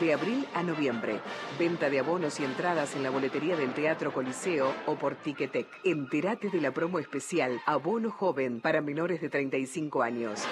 [0.00, 1.20] De abril a noviembre,
[1.58, 5.68] venta de abonos y entradas en la boletería del Teatro Coliseo o por Ticketek.
[5.84, 10.44] Entérate de la promo especial Abono Joven para menores de 35 años.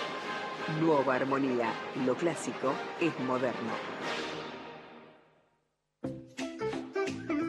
[0.80, 1.72] Nueva Armonía,
[2.06, 3.72] lo clásico es moderno.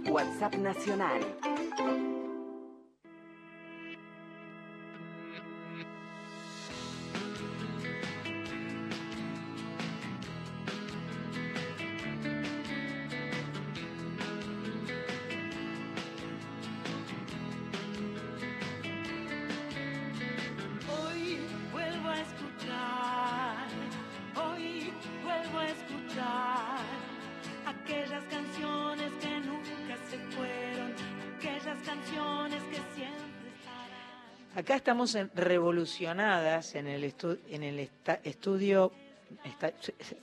[0.09, 1.21] WhatsApp Nacional.
[35.03, 38.91] Estamos en- revolucionadas en el, estu- en el esta- estudio.
[39.43, 39.73] esta-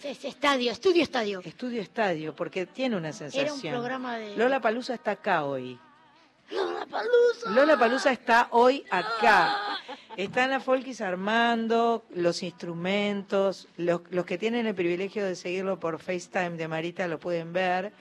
[0.03, 1.41] Es estadio, estudio estadio.
[1.45, 3.45] Estudio Estadio, porque tiene una sensación.
[3.45, 4.37] Era un programa de...
[4.37, 5.79] Lola Palusa está acá hoy.
[6.51, 7.51] Lola Palusa.
[7.51, 9.57] Lola Palusa está hoy acá.
[10.17, 13.69] Están las folkis armando los instrumentos.
[13.77, 17.93] Los, los que tienen el privilegio de seguirlo por FaceTime de Marita lo pueden ver.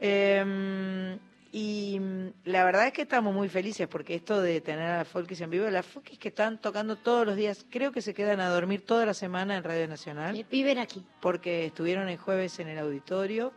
[0.00, 1.16] Eh,
[1.52, 5.08] y mm, la verdad es que estamos muy felices porque esto de tener a las
[5.08, 8.40] folkis en vivo, las folkis que están tocando todos los días, creo que se quedan
[8.40, 11.04] a dormir toda la semana en Radio Nacional Viven aquí.
[11.20, 13.52] porque estuvieron el jueves en el auditorio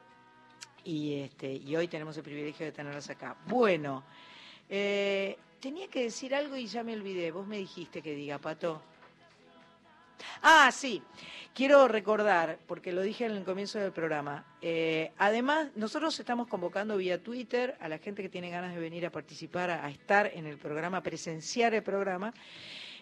[0.83, 3.35] y este y hoy tenemos el privilegio de tenerlas acá.
[3.47, 4.03] Bueno,
[4.69, 7.31] eh, tenía que decir algo y ya me olvidé.
[7.31, 8.81] Vos me dijiste que diga, Pato.
[10.41, 11.01] Ah, sí.
[11.53, 16.95] Quiero recordar, porque lo dije en el comienzo del programa, eh, además nosotros estamos convocando
[16.95, 20.45] vía Twitter a la gente que tiene ganas de venir a participar, a, estar en
[20.45, 22.34] el programa, a presenciar el programa.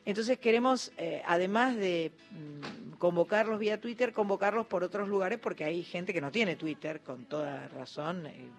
[0.03, 5.83] Entonces queremos, eh, además de mm, convocarlos vía Twitter, convocarlos por otros lugares, porque hay
[5.83, 8.49] gente que no tiene Twitter, con toda razón, eh,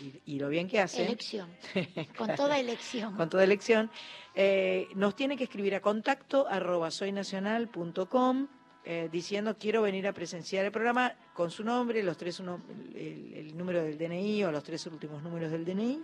[0.00, 1.06] y, y lo bien que hacen.
[1.06, 1.48] Elección.
[2.16, 3.16] Con toda elección.
[3.16, 3.90] con toda elección,
[4.34, 8.48] eh, nos tiene que escribir a contacto arroba soynacional.com
[8.84, 12.62] eh, diciendo quiero venir a presenciar el programa con su nombre, los tres uno-
[12.94, 16.02] el, el número del DNI o los tres últimos números del DNI.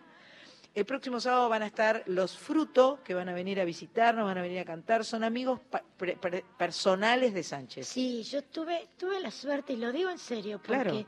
[0.74, 4.38] El próximo sábado van a estar los Fruto, que van a venir a visitarnos, van
[4.38, 7.88] a venir a cantar, son amigos pa- pre- pre- personales de Sánchez.
[7.88, 11.06] Sí, yo tuve, tuve la suerte, y lo digo en serio, porque Claro.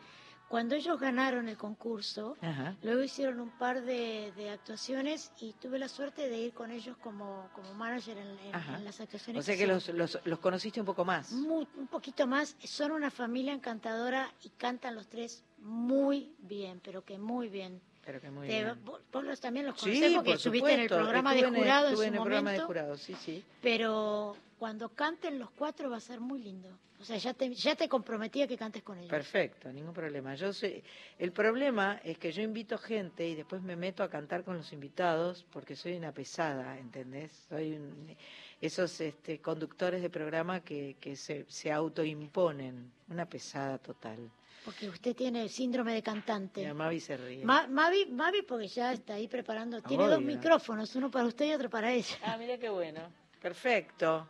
[0.51, 2.75] Cuando ellos ganaron el concurso, Ajá.
[2.83, 6.97] luego hicieron un par de, de actuaciones y tuve la suerte de ir con ellos
[6.97, 9.45] como, como manager en, en- en las actuaciones.
[9.45, 11.31] O sea que los, los, los conociste un poco más.
[11.31, 17.05] Mu- un poquito más, son una familia encantadora y cantan los tres muy bien, pero
[17.05, 17.81] que muy bien.
[18.05, 18.85] Pero que muy Te- bien.
[18.85, 19.01] vos,
[19.41, 21.93] también los Sí, conocés porque por estuviste en el programa Estuve de en jurado en
[21.93, 23.45] en su el programa de jurado, sí, sí.
[23.63, 26.69] pero cuando canten los cuatro va a ser muy lindo.
[27.01, 29.09] O sea, ya te, ya te comprometí a que cantes con ellos.
[29.09, 30.35] Perfecto, ningún problema.
[30.35, 30.85] Yo sé,
[31.19, 34.71] el problema es que yo invito gente y después me meto a cantar con los
[34.75, 37.33] invitados porque soy una pesada, ¿entendés?
[37.49, 38.15] Soy un-
[38.61, 44.31] esos este, conductores de programa que, que se, se autoimponen, una pesada total.
[44.63, 46.61] Porque usted tiene el síndrome de cantante.
[46.61, 47.47] Mira, Mavi se ríe.
[47.47, 49.81] Ma- Mavi, Mavi, porque ya está ahí preparando.
[49.81, 52.15] Tiene dos micrófonos, uno para usted y otro para ella.
[52.23, 53.01] Ah, mira qué bueno.
[53.41, 54.29] Perfecto.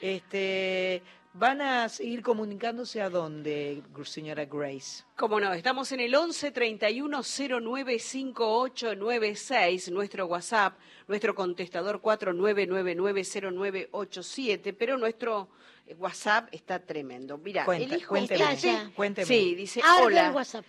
[0.00, 1.02] Este,
[1.34, 5.02] ¿Van a seguir comunicándose a dónde, señora Grace?
[5.16, 7.22] Cómo no, estamos en el 11 31
[7.62, 10.74] 09 5896, nuestro WhatsApp,
[11.08, 15.48] nuestro contestador 49990987, pero nuestro
[15.86, 17.38] eh, WhatsApp está tremendo.
[17.38, 18.76] Mira, Cuenta- elijo cuénteme, este.
[18.94, 19.26] cuénteme.
[19.26, 20.26] Sí, dice, Arde hola.
[20.28, 20.66] el WhatsApp.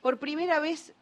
[0.00, 0.94] Por primera vez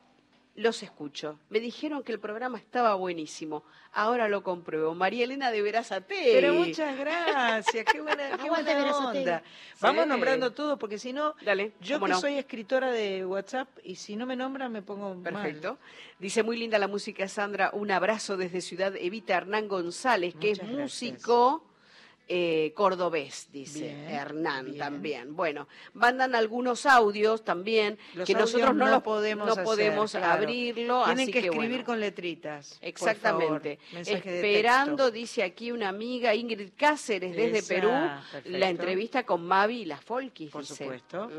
[0.56, 1.38] los escucho.
[1.50, 3.64] Me dijeron que el programa estaba buenísimo.
[3.92, 4.94] Ahora lo compruebo.
[4.94, 6.14] María Elena de Verazate.
[6.32, 9.42] Pero muchas gracias, qué buena, qué buena onda.
[9.80, 10.08] Vamos Sí.
[10.08, 12.20] nombrando todo, porque si no, Dale, yo que no.
[12.20, 15.22] soy escritora de WhatsApp, y si no me nombran me pongo mal.
[15.22, 15.78] Perfecto.
[16.18, 17.70] Dice muy linda la música, Sandra.
[17.72, 20.80] Un abrazo desde Ciudad Evita Hernán González, que Muchas es gracias.
[21.12, 21.64] músico
[22.26, 24.78] eh, cordobés, dice Bien, Hernán bien.
[24.78, 25.36] también.
[25.36, 30.10] Bueno, mandan algunos audios también Los que nosotros no, no los podemos no hacer, podemos
[30.12, 30.42] claro.
[30.42, 31.04] abrirlo.
[31.04, 31.84] Tienen así que que escribir bueno.
[31.84, 32.78] con letritas.
[32.78, 33.78] por Exactamente.
[33.90, 38.58] favor, Esperando, dice aquí una amiga, Ingrid Cáceres, desde Esa, Perú, perfecto.
[38.58, 40.50] la entrevista con Mavi y las Folkis.
[40.50, 40.76] Por dice.
[40.84, 41.30] supuesto.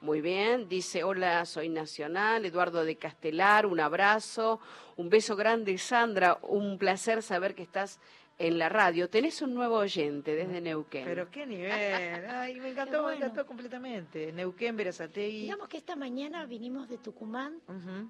[0.00, 4.58] Muy bien, dice, hola, soy Nacional, Eduardo de Castelar, un abrazo,
[4.96, 7.98] un beso grande, Sandra, un placer saber que estás
[8.40, 9.10] en la radio.
[9.10, 11.04] Tenés un nuevo oyente desde Neuquén.
[11.04, 14.32] Pero qué nivel, ay, me encantó, me encantó completamente.
[14.32, 15.42] Neuquén, Verazategui.
[15.42, 17.60] Digamos que esta mañana vinimos de Tucumán,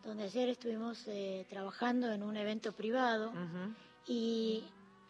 [0.04, 3.32] donde ayer estuvimos eh, trabajando en un evento privado
[4.06, 4.62] y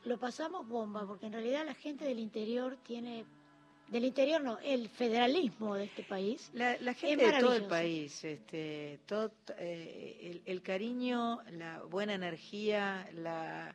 [0.05, 3.27] lo pasamos bomba, porque en realidad la gente del interior tiene
[3.89, 6.49] del interior no, el federalismo de este país.
[6.55, 13.75] La, gente de todo el país, este, todo, eh, el, cariño, la buena energía, la,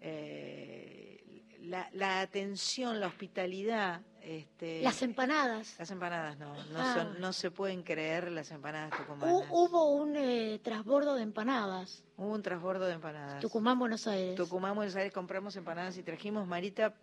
[0.00, 4.02] eh, la, la, atención, la hospitalidad.
[4.20, 5.74] Este, las empanadas.
[5.78, 7.14] Las empanadas no, no, ah.
[7.18, 9.46] no se pueden creer las empanadas tucumanas.
[9.50, 12.02] Hubo un eh, transbordo de empanadas.
[12.16, 13.40] Hubo un transbordo de empanadas.
[13.40, 14.34] Tucumán, Buenos Aires.
[14.36, 16.46] Tucumán, Buenos Aires, compramos empanadas y trajimos.
[16.46, 16.94] Marita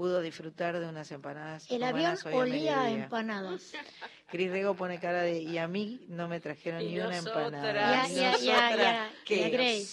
[0.00, 1.70] pudo disfrutar de unas empanadas.
[1.70, 3.74] El avión olía a empanadas.
[4.28, 8.08] Cris Rego pone cara de, y a mí no me trajeron ni una empanada.
[8.08, 9.84] Ya, ya, ya, ¿Qué?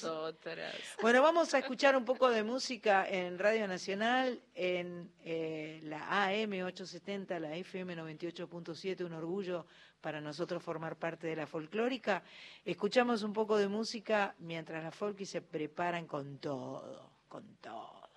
[1.01, 6.53] Bueno, vamos a escuchar un poco de música en Radio Nacional, en eh, la AM
[6.53, 9.65] 870, la FM 98.7, un orgullo
[9.99, 12.23] para nosotros formar parte de la folclórica.
[12.63, 18.07] Escuchamos un poco de música mientras la folky se preparan con todo, con todo.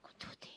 [0.00, 0.55] Con tutti.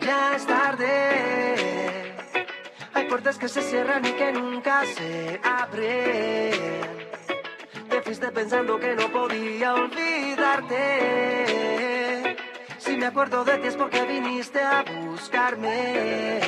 [0.00, 2.14] Ya es tarde,
[2.94, 6.86] hay puertas que se cierran y que nunca se abren.
[7.88, 11.16] Te fuiste pensando que no podía olvidarte.
[12.78, 16.40] Si me acuerdo de ti es porque viniste a buscarme.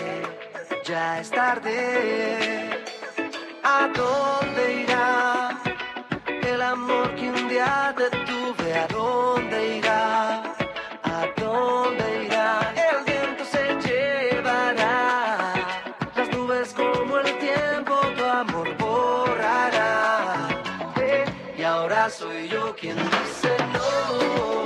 [0.84, 2.70] Ya es tarde.
[3.62, 4.47] ¿A dónde
[21.88, 24.57] ahora soy yo quien dice no.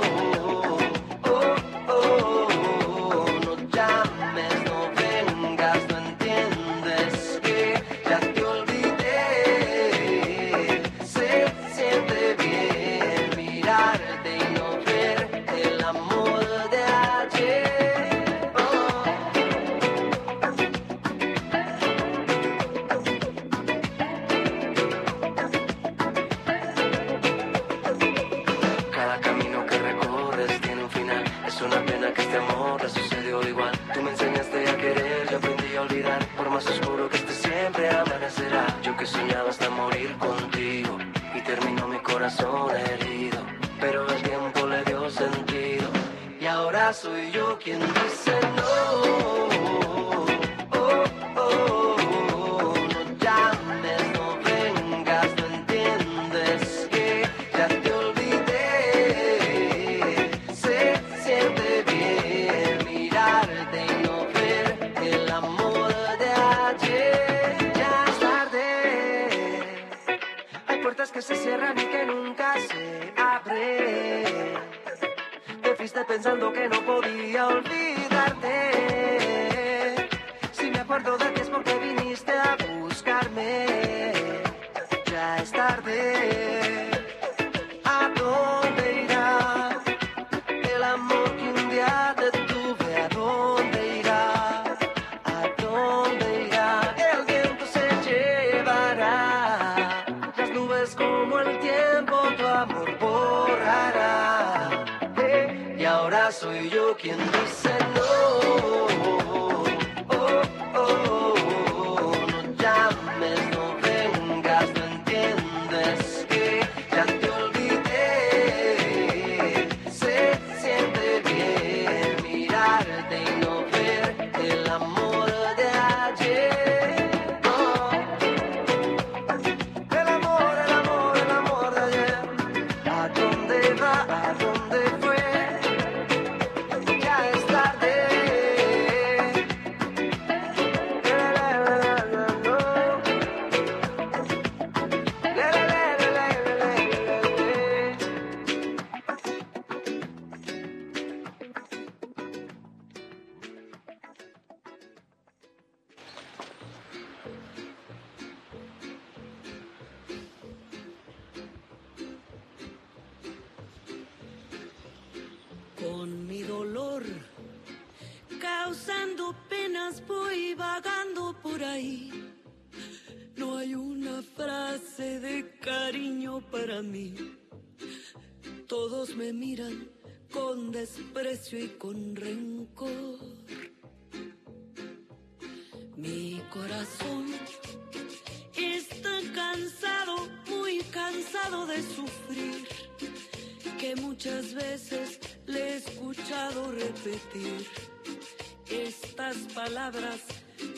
[199.65, 200.19] Palabras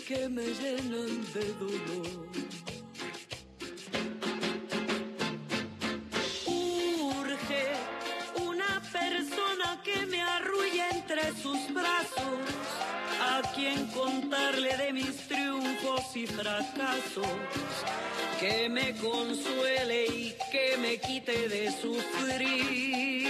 [0.07, 2.29] que me llenan de dolor.
[6.45, 7.65] Urge
[8.51, 12.41] una persona que me arrulle entre sus brazos,
[13.31, 17.39] a quien contarle de mis triunfos y fracasos,
[18.39, 23.25] que me consuele y que me quite de sufrir.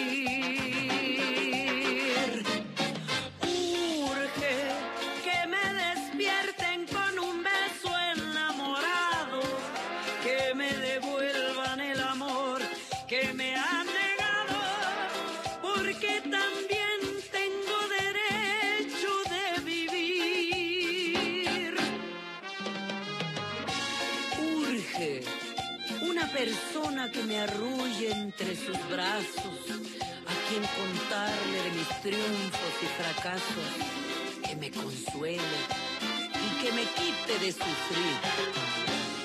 [27.45, 29.59] Arrulle entre sus brazos,
[30.31, 33.71] a quien contarle de mis triunfos y fracasos,
[34.43, 35.57] que me consuele
[36.45, 39.24] y que me quite de sufrir.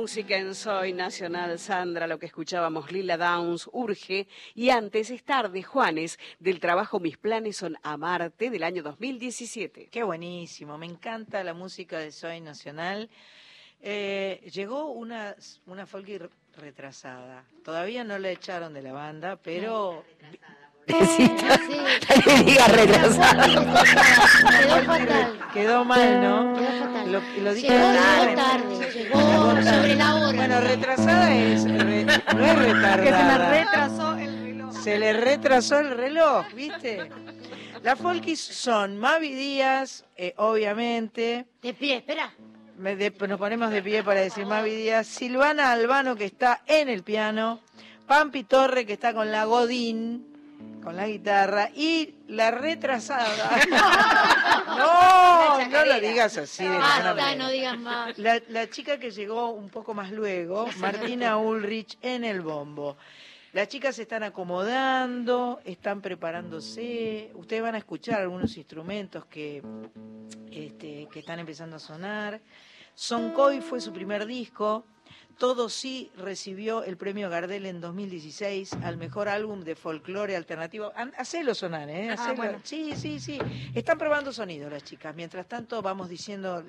[0.00, 5.62] Música en Soy Nacional, Sandra, lo que escuchábamos, Lila Downs, Urge, y antes estar de
[5.62, 9.88] Juanes, del trabajo Mis planes son amarte, del año 2017.
[9.90, 13.10] Qué buenísimo, me encanta la música de Soy Nacional.
[13.82, 15.36] Eh, llegó una,
[15.66, 17.44] una folky re- retrasada.
[17.62, 20.02] Todavía no la echaron de la banda, pero...
[22.26, 23.46] le diga retrasada.
[23.46, 25.38] Quedó fatal.
[25.52, 26.54] Quedó mal, ¿no?
[26.54, 27.12] Quedó fatal.
[27.12, 28.26] Lo, lo dije Llegó, tarde.
[28.28, 29.20] llegó tarde, llegó
[29.62, 30.32] sobre la hora.
[30.36, 33.02] Bueno, retrasada es, re- no es retardada.
[33.02, 34.72] Que se me retrasó el reloj.
[34.82, 37.10] Se le retrasó el reloj, ¿viste?
[37.82, 41.46] Las folkis son Mavi Díaz, eh, obviamente.
[41.62, 42.32] De pie, espera.
[42.78, 45.06] Me de- nos ponemos de pie para decir Mavi Díaz.
[45.06, 47.60] Silvana Albano, que está en el piano.
[48.06, 50.26] Pampi Torre, que está con la Godín,
[50.82, 51.70] con la guitarra.
[51.74, 53.60] Y la retrasada.
[54.66, 56.64] no, no lo digas así.
[56.64, 57.34] de Basta, manera.
[57.36, 58.18] no digan más.
[58.18, 62.96] La, la chica que llegó un poco más luego, Martina Ulrich, en el bombo.
[63.52, 67.32] Las chicas se están acomodando, están preparándose.
[67.34, 69.60] Ustedes van a escuchar algunos instrumentos que,
[70.52, 72.40] este, que están empezando a sonar.
[72.94, 74.84] Soncoy fue su primer disco.
[75.40, 80.92] Todo sí recibió el premio Gardel en 2016 al mejor álbum de folclore alternativo.
[81.16, 82.10] Hacelo sonar, ¿eh?
[82.10, 82.36] Ah, Hacelo.
[82.36, 82.60] bueno.
[82.62, 83.38] Sí, sí, sí.
[83.74, 85.16] Están probando sonido las chicas.
[85.16, 86.62] Mientras tanto, vamos diciendo.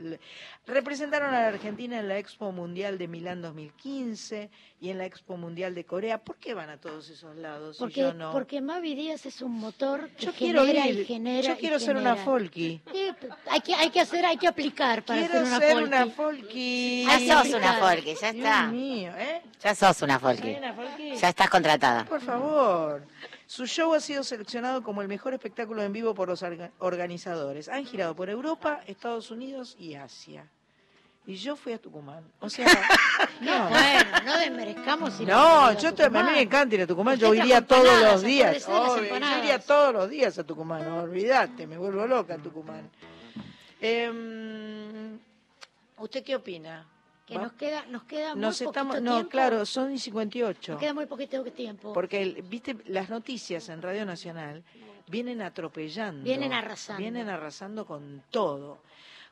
[0.66, 4.50] Representaron a la Argentina en la Expo Mundial de Milán 2015
[4.80, 6.20] y en la Expo Mundial de Corea.
[6.24, 8.32] ¿Por qué van a todos esos lados y Porque, yo no?
[8.32, 11.00] porque Mavi Díaz es un motor que yo quiero genera ir.
[11.02, 12.82] y genera yo y quiero ser una folky.
[12.90, 13.12] Sí,
[13.50, 15.88] hay que, hay que hacer, hay que aplicar para Quiero ser una ser folky.
[15.88, 17.06] una folky.
[17.06, 18.61] Ya sos una folky, ya está.
[18.70, 19.42] Dios mío, ¿eh?
[19.64, 20.42] Ya sos una folky.
[20.44, 21.16] ¿Soy una folky?
[21.16, 22.06] Ya estás contratada.
[22.06, 23.04] Por favor.
[23.46, 27.68] Su show ha sido seleccionado como el mejor espectáculo en vivo por los orga- organizadores.
[27.70, 30.46] Han girado por Europa, Estados Unidos y Asia.
[31.26, 32.24] Y yo fui a Tucumán.
[32.40, 32.66] O sea,
[33.42, 35.14] No, bueno, no desmerezcamos.
[35.14, 37.18] si no, ido yo a te- a mí me encanta ir a Tucumán.
[37.20, 38.68] Yo iría todos los días.
[38.68, 40.84] Obvio, yo iría todos los días a Tucumán.
[40.88, 42.90] No, olvídate, me vuelvo loca a Tucumán.
[43.80, 45.20] Em,
[45.98, 46.88] ¿Usted qué opina?
[47.26, 49.30] Que Va- nos queda, nos queda muy poquito estamos, no, tiempo.
[49.30, 50.72] claro, son y 58.
[50.74, 51.94] Nos queda muy poquito tiempo.
[51.94, 54.64] Porque, el- viste, las noticias en Radio Nacional
[55.08, 56.24] vienen atropellando.
[56.24, 57.00] Vienen arrasando.
[57.00, 58.80] Vienen arrasando con todo.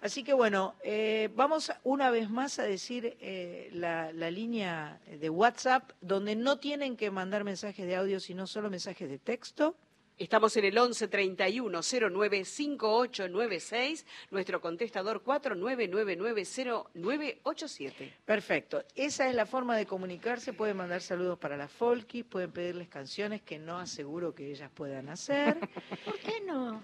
[0.01, 5.29] Así que bueno, eh, vamos una vez más a decir eh, la, la línea de
[5.29, 9.75] WhatsApp, donde no tienen que mandar mensajes de audio, sino solo mensajes de texto.
[10.19, 18.11] Estamos en el 11 31 09 5896, nuestro contestador 49990987.
[18.25, 18.83] Perfecto.
[18.95, 20.51] Esa es la forma de comunicarse.
[20.51, 25.07] Pueden mandar saludos para las Folky, pueden pedirles canciones que no aseguro que ellas puedan
[25.07, 25.57] hacer.
[26.03, 26.81] ¿Por qué no?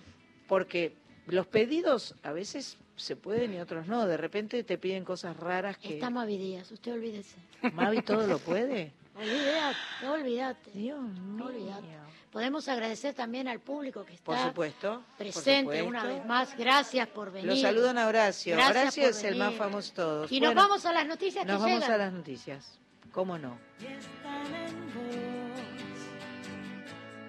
[0.47, 0.93] Porque
[1.27, 4.07] los pedidos a veces se pueden y otros no.
[4.07, 5.95] De repente te piden cosas raras que...
[5.95, 7.36] Está Mavi Díaz, usted olvídese.
[7.73, 8.93] Mavi todo lo puede.
[9.15, 9.77] Olvídate,
[10.09, 10.71] olvídate.
[10.71, 10.99] Dios
[11.41, 11.88] Olvídate.
[12.36, 15.01] Podemos agradecer también al público que está Por supuesto.
[15.07, 15.86] por presente supuesto.
[15.88, 16.57] una vez más.
[16.57, 17.47] Gracias por venir.
[17.47, 18.57] Los saludan a Horacio.
[18.57, 20.29] Gracias Horacio por es el más famoso de todos.
[20.33, 21.91] Y nos vamos a las noticias Nos que vamos llegan.
[21.93, 22.77] a las noticias.
[23.13, 23.57] ¿Cómo no?
[23.79, 25.61] están en vos,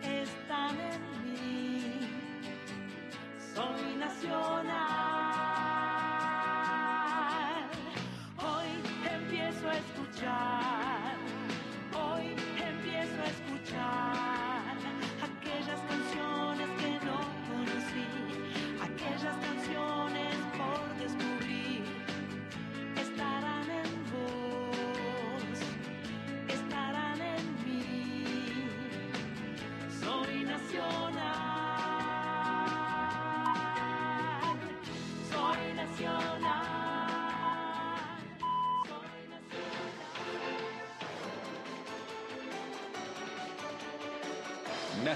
[0.02, 2.00] están en mí.
[3.54, 4.76] Soy nacional.
[8.38, 8.82] Hoy
[9.14, 10.75] empiezo a escuchar,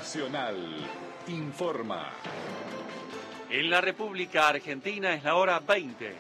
[0.01, 0.57] Nacional
[1.26, 2.09] informa.
[3.51, 6.14] En la República Argentina es la hora 20.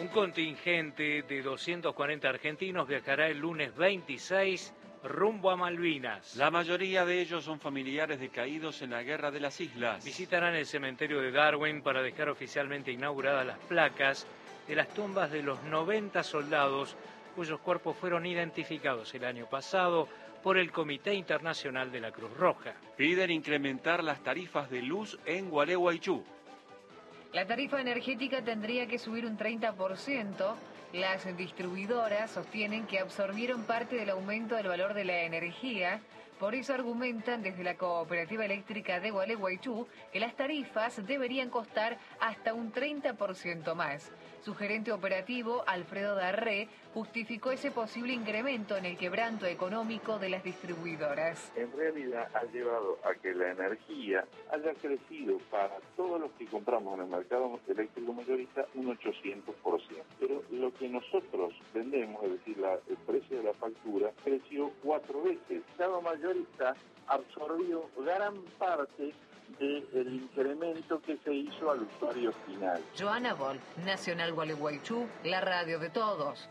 [0.00, 4.74] Un contingente de 240 argentinos viajará el lunes 26
[5.04, 6.36] rumbo a Malvinas.
[6.36, 10.04] La mayoría de ellos son familiares de caídos en la Guerra de las Islas.
[10.04, 14.26] Visitarán el cementerio de Darwin para dejar oficialmente inauguradas las placas
[14.68, 16.94] de las tumbas de los 90 soldados
[17.34, 20.08] cuyos cuerpos fueron identificados el año pasado
[20.42, 22.74] por el Comité Internacional de la Cruz Roja.
[22.96, 26.24] Piden incrementar las tarifas de luz en Gualeguaychú.
[27.32, 30.54] La tarifa energética tendría que subir un 30%.
[30.92, 36.00] Las distribuidoras sostienen que absorbieron parte del aumento del valor de la energía.
[36.40, 42.54] Por eso argumentan desde la Cooperativa Eléctrica de Gualeguaychú que las tarifas deberían costar hasta
[42.54, 44.10] un 30% más.
[44.42, 50.42] Su gerente operativo, Alfredo Darré, justificó ese posible incremento en el quebranto económico de las
[50.42, 51.52] distribuidoras.
[51.56, 56.94] en realidad ha llevado a que la energía haya crecido para todos los que compramos
[56.98, 60.04] en el mercado eléctrico mayorista un 800%.
[60.18, 65.22] Pero lo que nosotros vendemos, es decir, la- el precio de la factura, creció cuatro
[65.22, 65.40] veces.
[65.50, 66.74] El mercado mayorista
[67.06, 69.12] absorbió gran parte
[69.58, 72.82] del incremento que se hizo al usuario final.
[72.98, 76.48] Joana Bol, Nacional Gualeguaychú, la radio de todos.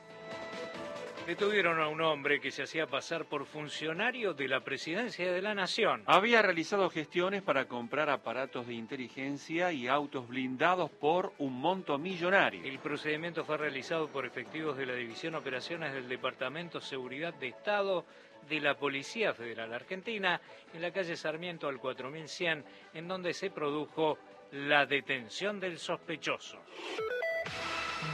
[1.30, 5.54] Detuvieron a un hombre que se hacía pasar por funcionario de la presidencia de la
[5.54, 6.02] Nación.
[6.08, 12.64] Había realizado gestiones para comprar aparatos de inteligencia y autos blindados por un monto millonario.
[12.64, 18.06] El procedimiento fue realizado por efectivos de la División Operaciones del Departamento Seguridad de Estado
[18.48, 20.40] de la Policía Federal Argentina
[20.74, 22.64] en la calle Sarmiento al 4100,
[22.94, 24.18] en donde se produjo
[24.52, 26.60] la detención del sospechoso.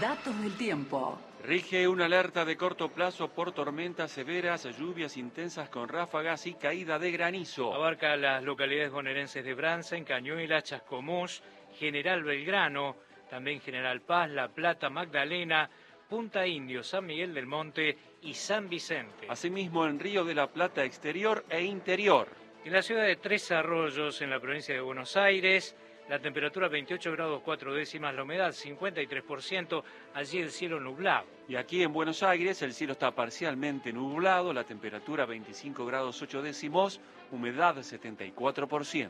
[0.01, 1.17] Datos del tiempo.
[1.43, 6.97] Rige una alerta de corto plazo por tormentas severas, lluvias intensas con ráfagas y caída
[6.97, 7.71] de granizo.
[7.73, 11.43] Abarca las localidades bonaerenses de Bransen, Cañuelas, Chascomús,
[11.77, 12.95] General Belgrano,
[13.29, 15.69] también General Paz, La Plata, Magdalena,
[16.09, 19.27] Punta Indio, San Miguel del Monte y San Vicente.
[19.29, 22.27] Asimismo en Río de la Plata exterior e interior.
[22.65, 25.75] En la ciudad de Tres Arroyos, en la provincia de Buenos Aires,
[26.09, 29.83] la temperatura 28 grados 4 décimas, la humedad 53%,
[30.15, 31.25] allí el cielo nublado.
[31.47, 36.41] Y aquí en Buenos Aires el cielo está parcialmente nublado, la temperatura 25 grados 8
[36.41, 36.99] décimos,
[37.31, 39.09] humedad 74%.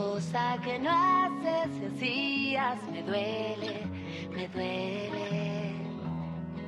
[0.01, 1.68] cosa que no haces
[2.01, 3.86] y hacías me duele,
[4.34, 5.74] me duele.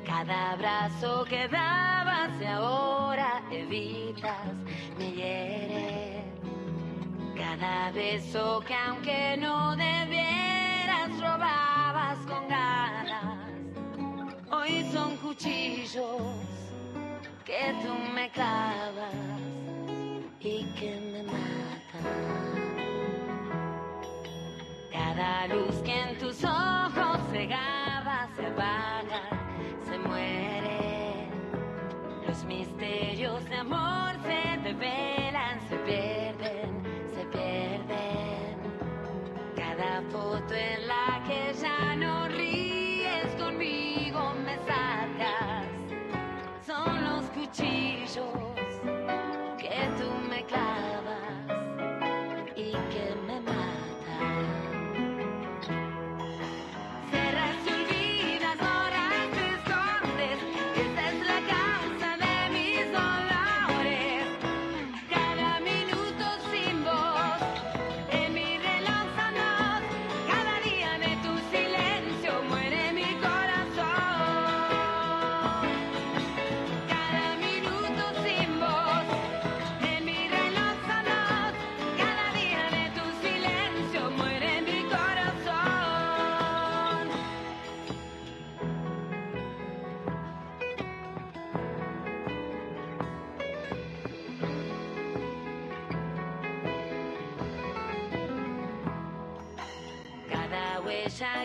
[0.04, 4.54] Cada abrazo que dabas y ahora evitas
[4.98, 6.24] me hiere.
[7.34, 13.50] Cada beso que aunque no debieras robabas con ganas.
[14.50, 16.22] Hoy son cuchillos
[17.46, 19.14] que tú me clavas
[20.40, 22.51] y que me matan.
[25.42, 29.22] Cada luz que en tus ojos cegaba se apaga,
[29.84, 31.26] se muere.
[32.24, 36.82] Los misterios de amor se develan, se pierden,
[37.12, 38.56] se pierden.
[39.56, 41.11] Cada foto en la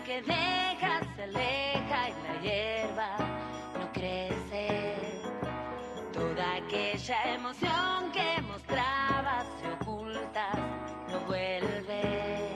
[0.07, 3.17] que dejas se aleja y la hierba
[3.77, 4.95] no crece.
[6.13, 10.55] Toda aquella emoción que mostrabas y ocultas
[11.11, 12.55] no vuelve.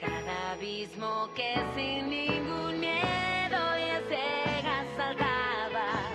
[0.00, 6.10] Cada abismo que sin ningún miedo y a cegas saltabas.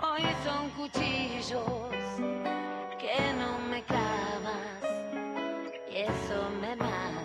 [0.00, 1.90] Hoy son cuchillos
[3.00, 4.80] que no me clavas
[5.90, 7.19] y eso me mata.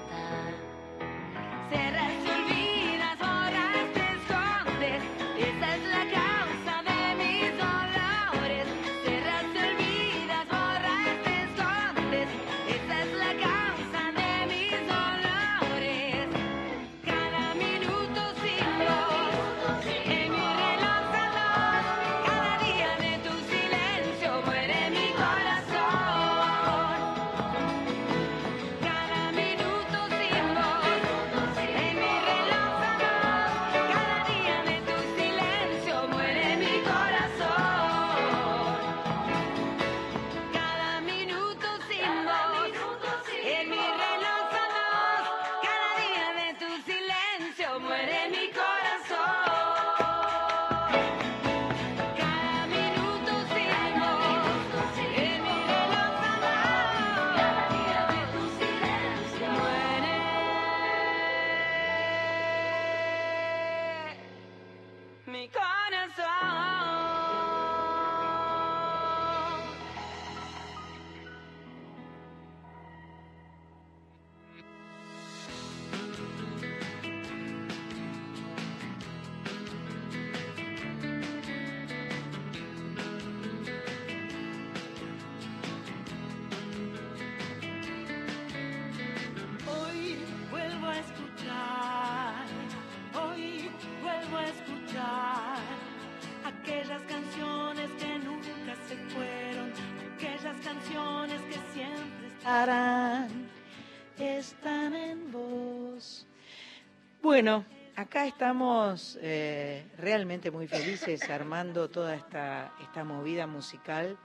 [107.36, 107.66] Bueno,
[107.98, 114.18] acá estamos eh, realmente muy felices armando toda esta, esta movida musical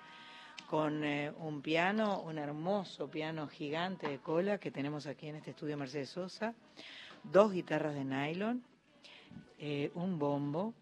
[0.69, 5.51] con eh, un piano, un hermoso piano gigante de cola que tenemos aquí en este
[5.51, 6.55] estudio Mercedes Sosa,
[7.25, 8.63] dos guitarras de nylon,
[9.59, 10.73] eh, un bombo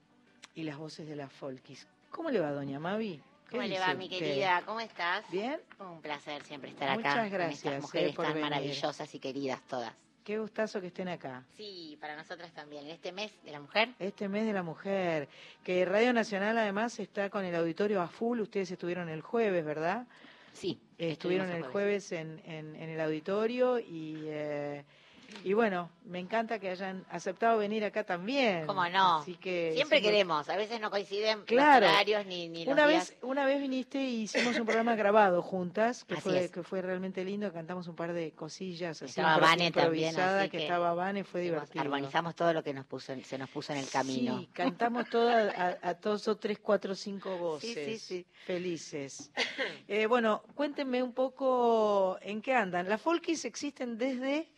[0.55, 1.89] y las voces de las folkis.
[2.11, 3.23] ¿Cómo le va, doña Mavi?
[3.49, 4.19] ¿Qué ¿Cómo le va, mi usted?
[4.19, 4.63] querida?
[4.67, 5.25] ¿Cómo estás?
[5.31, 5.59] Bien.
[5.81, 6.99] Un placer siempre estar acá.
[6.99, 8.51] Muchas con gracias, estas eh, mujeres por tan venir.
[8.51, 9.95] maravillosas y queridas todas.
[10.29, 11.43] Qué gustazo que estén acá.
[11.57, 12.85] Sí, para nosotras también.
[12.85, 13.95] En este mes de la mujer.
[13.99, 15.27] Este mes de la mujer,
[15.65, 18.41] que Radio Nacional además está con el auditorio a full.
[18.41, 20.07] Ustedes estuvieron el jueves, ¿verdad?
[20.53, 20.79] Sí.
[20.99, 24.85] Estuvieron el jueves en, en, en el auditorio y, eh,
[25.45, 28.67] y bueno, me encanta que hayan aceptado venir acá también.
[28.67, 29.19] ¿Cómo no?
[29.19, 30.49] Así que Siempre queremos.
[30.49, 31.85] A veces no coinciden Claro.
[31.87, 33.11] los horarios ni, ni los Una días.
[33.11, 36.51] vez, una vez viniste y hicimos un programa grabado juntas, que Así fue, es.
[36.51, 40.57] que fue realmente lindo, cantamos un par de cosillas así Estaba Vane también, así que,
[40.59, 41.83] que estaba Vane, fue divertido.
[41.83, 44.39] Armonizamos todo lo que nos puso, se nos puso en el camino.
[44.39, 47.75] Sí, cantamos todas a, a todos o tres, cuatro, cinco voces.
[47.75, 48.27] Sí, sí, sí.
[48.47, 49.31] Felices.
[49.87, 52.89] Eh, bueno, cuéntenme un poco en qué andan.
[52.89, 54.49] Las folkies existen desde...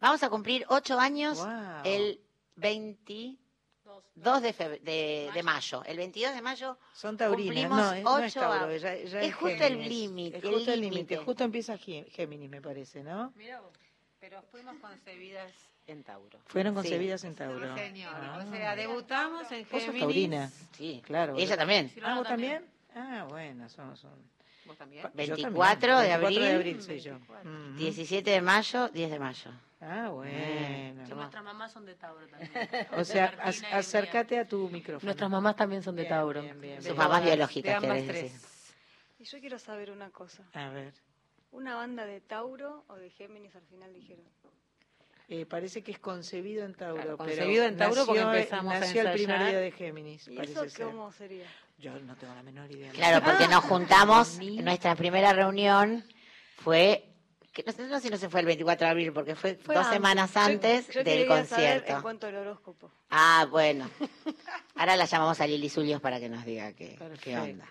[0.00, 1.82] Vamos a cumplir ocho años Wow.
[1.84, 2.20] el
[2.56, 3.36] 22
[4.42, 5.82] de, febr- de, de mayo.
[5.84, 7.46] El 22 de mayo Son taurinas.
[7.68, 9.88] cumplimos No, es, no es Tauro, ya- ya es justo el Géminis.
[9.88, 11.16] límite, Es justo el límite.
[11.18, 13.32] Justo empieza Gé- Géminis, me parece, ¿no?
[13.36, 13.72] Mira vos,
[14.18, 15.52] pero fuimos concebidas
[15.86, 16.38] en Tauro.
[16.46, 17.74] Fueron concebidas en Tauro.
[17.76, 18.12] Sí, señor.
[18.14, 18.44] Ah.
[18.46, 20.00] O sea, debutamos en ¿Vos sos Géminis.
[20.00, 20.50] taurina?
[20.72, 21.02] Sí.
[21.04, 21.34] Claro.
[21.36, 21.92] Ella también.
[22.02, 22.64] Ah, ¿vos también?
[22.94, 23.96] Ah, bueno, son...
[23.96, 24.12] son...
[24.66, 25.02] ¿Vos también?
[25.02, 25.30] Yo también.
[25.34, 26.40] 24 de 24 abril.
[26.40, 27.16] de abril soy yo.
[27.16, 27.76] Ujú.
[27.78, 29.50] 17 de mayo, 10 de mayo.
[29.80, 31.02] Ah, bueno.
[31.06, 32.50] Y nuestras mamás son de Tauro también.
[32.92, 33.32] O sea,
[33.72, 35.06] acércate a tu micrófono.
[35.06, 36.42] Nuestras mamás también son de Bien, Tauro.
[36.42, 38.32] bien, bien, Sus mamás De biológicas, ambas querés tres.
[38.34, 38.48] decir.
[39.20, 40.42] Y yo quiero saber una cosa.
[40.54, 40.92] A ver,
[41.52, 44.24] ¿Una banda de Tauro o de Géminis al final dijeron?
[45.28, 46.94] eh, parece que es concebido en Tauro.
[47.02, 50.28] Claro, pero concebido en Tauro porque nació- empezamos a nació el primer día de Géminis,
[50.28, 50.86] ¿Y eso ser.
[50.86, 51.46] cómo sería?
[51.78, 52.92] Yo no tengo la menor idea.
[52.92, 56.04] Claro, porque nos juntamos, nuestra primera reunión
[56.56, 57.04] fue,
[57.52, 59.56] que no sé, no sé si no se fue el 24 de abril, porque fue,
[59.56, 59.96] Fue dos antes.
[59.96, 61.92] semanas antes yo del saber concierto.
[61.96, 62.90] en cuanto al horóscopo.
[63.10, 63.90] Ah, bueno.
[64.76, 67.66] Ahora la llamamos a Lili Zulios para que nos diga qué, qué onda.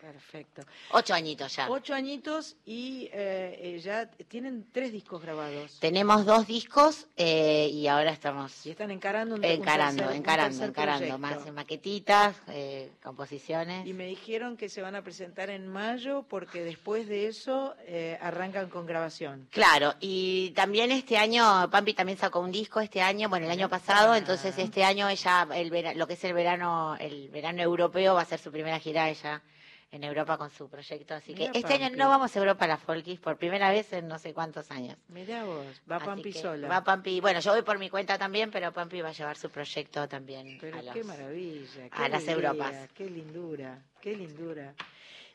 [0.00, 0.62] Perfecto.
[0.92, 1.68] Ocho añitos ya.
[1.68, 5.78] Ocho añitos y eh, eh, ya tienen tres discos grabados.
[5.80, 10.64] Tenemos dos discos eh, y ahora estamos Y están encarando un, un encarando, tercer- encarando,
[10.64, 11.18] encarando.
[11.18, 13.86] Más maquetitas, eh, composiciones.
[13.86, 18.16] Y me dijeron que se van a presentar en mayo porque después de eso eh,
[18.20, 19.48] arrancan con grabación.
[19.50, 23.68] Claro, y también este año, Pampi también sacó un disco este año, bueno, el año
[23.68, 28.14] pasado, entonces este año ella, el vera- lo que es el verano, el verano europeo,
[28.14, 29.42] va a ser su primera gira ella
[29.90, 32.68] en Europa con su proyecto, así que Mira, este año no vamos a Europa a
[32.68, 34.98] la Folkis por primera vez en no sé cuántos años.
[35.08, 36.68] Mirá vos, va Así Pampi sola.
[36.68, 39.50] Va Pampi, bueno, yo voy por mi cuenta también, pero Pampi va a llevar su
[39.50, 41.88] proyecto también Pero a los- qué maravilla.
[41.88, 42.88] Qué a las Europas.
[42.94, 44.74] Qué lindura, qué lindura.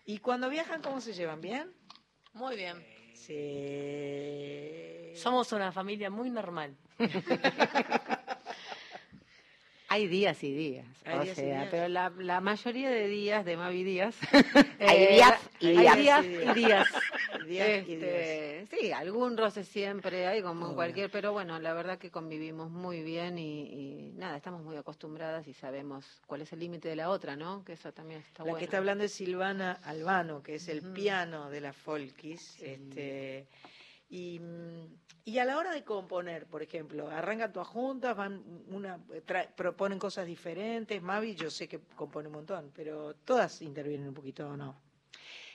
[0.05, 1.41] ¿Y cuando viajan, cómo se llevan?
[1.41, 1.71] ¿Bien?
[2.33, 2.85] Muy bien.
[3.13, 5.13] Sí.
[5.15, 6.75] Somos una familia muy normal.
[9.93, 11.67] Hay días y días, Hay o días sea, días.
[11.69, 14.15] pero la, la mayoría de días de Mavi Díaz.
[14.79, 16.23] Hay eh, días y hay días.
[16.25, 16.87] días y días.
[17.47, 21.97] Días y Este, Sí, algún roce siempre hay, como en cualquier, pero bueno, la verdad
[21.99, 26.59] que convivimos muy bien y, y nada, estamos muy acostumbradas y sabemos cuál es el
[26.59, 27.63] límite de la otra, ¿no?
[27.65, 28.57] Que eso también está La bueno.
[28.59, 32.59] que está hablando es Silvana Albano, que es el piano de la Folkis.
[32.61, 33.45] Este,
[34.13, 34.39] y,
[35.25, 38.99] y a la hora de componer, por ejemplo, arrancan todas juntas, van una,
[39.55, 41.01] proponen cosas diferentes.
[41.01, 44.82] Mavi, yo sé que compone un montón, pero todas intervienen un poquito o no.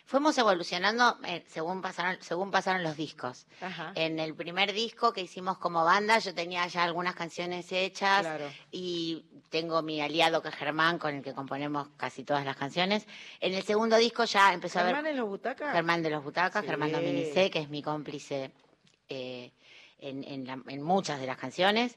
[0.08, 3.46] Fuimos evolucionando eh, según pasaron según pasaron los discos.
[3.60, 3.92] Ajá.
[3.94, 8.50] En el primer disco que hicimos como banda, yo tenía ya algunas canciones hechas Claro.
[8.70, 13.06] y tengo mi aliado que es Germán, con el que componemos casi todas las canciones.
[13.40, 15.72] En el segundo disco ya empezó a ¿Germán ver en los butacas?
[15.74, 16.68] Germán de los Butacas, Sí.
[16.70, 18.50] Germán Dominicé, que es mi cómplice
[19.10, 19.52] eh,
[19.98, 21.96] en, en la- en muchas de las canciones.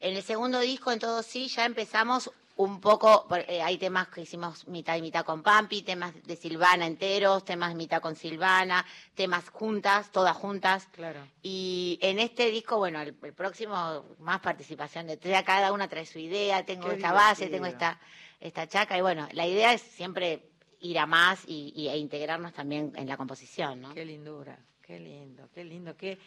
[0.00, 4.22] En el segundo disco, en todo sí, ya empezamos un poco, eh, hay temas que
[4.22, 8.84] hicimos mitad y mitad con Pampi, temas de Silvana enteros, temas mitad con Silvana,
[9.14, 10.88] temas juntas, todas juntas.
[10.92, 11.20] Claro.
[11.42, 16.06] Y en este disco, bueno, el, el próximo, más participación de tres, cada una trae
[16.06, 18.00] su idea, tengo Qué esta base, tengo esta,
[18.40, 20.48] esta chaca, y bueno, la idea es siempre
[20.80, 23.92] ir a más y, y- e integrarnos también en la composición, ¿no?
[23.94, 25.94] Qué lindura, qué lindo, qué lindo.
[25.96, 26.18] Que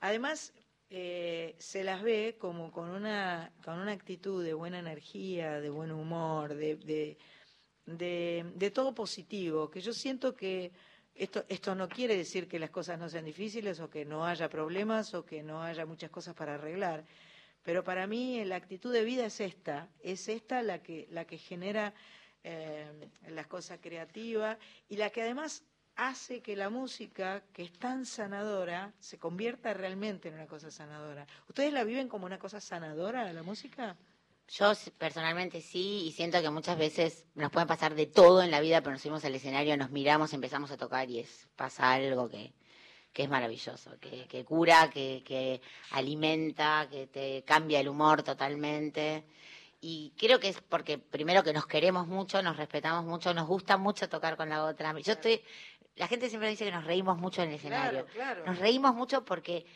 [0.00, 0.52] además
[0.90, 5.92] eh, se las ve como con una con una actitud de buena energía, de buen
[5.92, 7.18] humor, de
[7.86, 9.70] de, de, todo positivo.
[9.70, 10.72] Que yo siento que
[11.14, 14.48] esto esto no quiere decir que las cosas no sean difíciles o que no haya
[14.48, 17.04] problemas o que no haya muchas cosas para arreglar.
[17.62, 21.38] Pero para mí la actitud de vida es esta, es esta la que la que
[21.38, 21.92] genera
[22.44, 22.86] eh,
[23.28, 24.56] las cosas creativas
[24.88, 25.64] y la que además
[25.98, 31.26] hace que la música, que es tan sanadora, se convierta realmente en una cosa sanadora.
[31.48, 33.96] ¿Ustedes la viven como una cosa sanadora, la música?
[34.48, 38.60] Yo personalmente sí, y siento que muchas veces nos puede pasar de todo en la
[38.60, 42.28] vida, pero nos subimos al escenario, nos miramos, empezamos a tocar y es pasa algo
[42.28, 42.54] que,
[43.12, 45.60] que es maravilloso, que, que cura, que, que
[45.90, 49.24] alimenta, que te cambia el humor totalmente.
[49.80, 53.76] Y creo que es porque primero que nos queremos mucho, nos respetamos mucho, nos gusta
[53.76, 54.98] mucho tocar con la otra.
[54.98, 55.40] Yo estoy,
[55.98, 58.06] la gente siempre dice que nos reímos mucho en el escenario.
[58.06, 58.44] claro.
[58.46, 59.66] Nos reímos mucho porque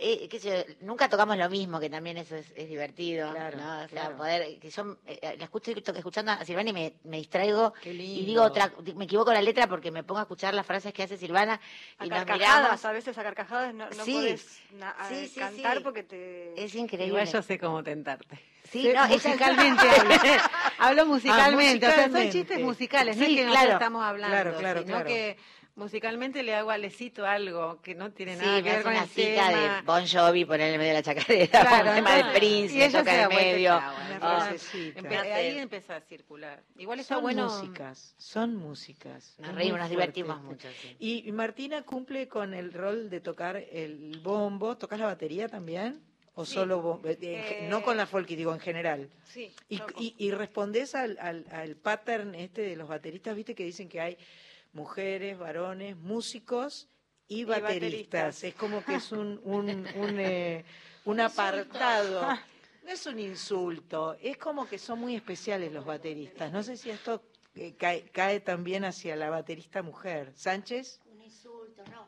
[0.00, 3.32] eh, qué sé yo, nunca tocamos lo mismo, que también eso es, es divertido.
[3.32, 3.64] Claro, ¿no?
[3.78, 4.16] O sea, claro.
[4.16, 8.24] poder, que yo eh, la escucho escuchando a Silvana y me, me distraigo Qué y
[8.24, 11.16] digo otra, me equivoco la letra porque me pongo a escuchar las frases que hace
[11.16, 11.60] Silvana
[11.98, 14.12] A y carcajadas, a veces a carcajadas no, no Sí.
[14.12, 15.82] podés na- a- Sí, sí, cantar sí.
[15.82, 16.64] porque te...
[16.64, 17.08] Es increíble.
[17.08, 18.38] Igual yo sé cómo tentarte.
[18.70, 20.14] Sí, no, musicalmente hablo.
[20.78, 23.72] Hablo musicalmente, o sea, son chistes musicales, no es que claro.
[23.72, 25.08] estamos hablando, Claro, claro, sino claro.
[25.08, 25.36] que
[25.78, 28.92] musicalmente le hago a Lecito algo que no tiene Sí, nada que me ver con
[28.92, 29.76] una el cita tema.
[29.76, 32.92] de Bon Jovi, poner en medio de la chacarera, Claro, un tema de Prince, y
[32.92, 33.72] toca en medio.
[34.20, 34.52] Ah.
[34.96, 36.62] Empe- ahí empieza a circular.
[36.76, 37.44] Igual está Son bueno.
[37.44, 39.36] músicas, son músicas.
[39.38, 40.48] Nos reímos, nos divertimos esto.
[40.48, 40.96] mucho, sí.
[40.98, 44.76] Y y Martina cumple con el rol de tocar el bombo.
[44.76, 46.00] ¿Tocas la batería también?
[46.34, 46.54] ¿O Sí.
[46.54, 49.08] solo eh, Eh, No con la folky, digo en general.
[49.24, 53.88] Sí, y, y respondes al, al, al pattern este de los bateristas, viste que dicen
[53.88, 54.16] que hay
[54.72, 56.88] mujeres, varones, músicos
[57.26, 57.74] y bateristas.
[57.74, 58.44] bateristas.
[58.44, 60.64] Es como que es un, un, un, eh,
[61.04, 62.22] un apartado.
[62.88, 66.50] No es un insulto, es como que son muy especiales los bateristas.
[66.50, 67.22] No sé si esto
[67.54, 70.32] eh, cae, cae también hacia la baterista mujer.
[70.34, 70.98] ¿Sánchez?
[71.12, 72.06] Un insulto, no.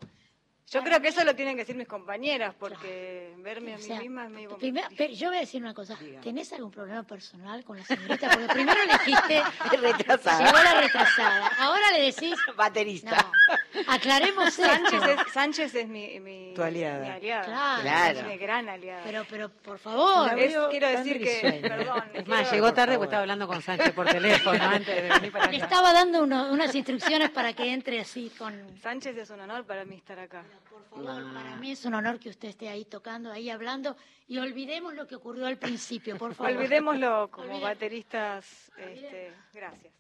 [0.73, 3.85] Yo creo que eso lo tienen que decir mis compañeras, porque verme a O mí
[3.85, 4.57] sea, misma es medio...
[4.57, 5.97] Primero, pero yo voy a decir una cosa.
[5.97, 6.21] Diga.
[6.21, 8.31] ¿Tenés algún problema personal con la señorita?
[8.31, 9.43] Porque primero le dijiste
[9.81, 10.45] Retrasada.
[10.45, 11.47] llegó la retrasada.
[11.59, 13.27] Ahora le decís, Baterista.
[13.49, 15.11] no, aclaremos Sánchez esto.
[15.27, 17.01] es, Sánchez es mi, mi, Tu aliada.
[17.05, 17.45] mi aliada.
[17.45, 17.83] Claro.
[17.83, 18.19] Claro.
[18.21, 19.03] Es mi gran aliada.
[19.05, 20.39] Pero, pero, por favor.
[20.39, 23.93] Es- quiero decir que, perdón, Es quiero- más, llegó tarde porque estaba hablando con Sánchez
[23.93, 25.57] por teléfono antes de venir para acá.
[25.57, 28.55] estaba dando uno- unas instrucciones para que entre así con...
[28.81, 30.45] Sánchez es un honor para mí estar acá.
[30.69, 33.97] Por favor, para mí es un honor que usted esté ahí tocando, ahí hablando,
[34.29, 36.53] y olvidemos lo que ocurrió al principio, por favor.
[36.53, 38.71] Olvidémoslo como bateristas.
[38.77, 39.93] Este, gracias.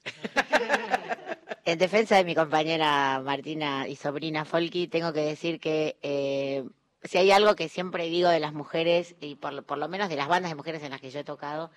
[1.64, 6.64] En defensa de mi compañera Martina y sobrina Folky, tengo que decir que eh,
[7.04, 10.08] si hay algo que siempre digo de las mujeres, y por, lo- por lo menos
[10.08, 11.70] de las bandas de mujeres en las que yo he tocado,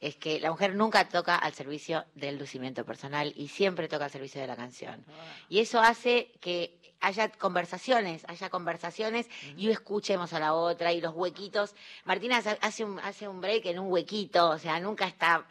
[0.00, 4.10] es que la mujer nunca toca al servicio del lucimiento personal y siempre toca al
[4.12, 5.04] servicio de la canción.
[5.48, 11.14] Y eso hace que haya conversaciones, haya conversaciones y escuchemos a la otra y los
[11.14, 11.74] huequitos.
[12.04, 15.46] Martina hace- un, hace un break en un huequito, o sea, nunca está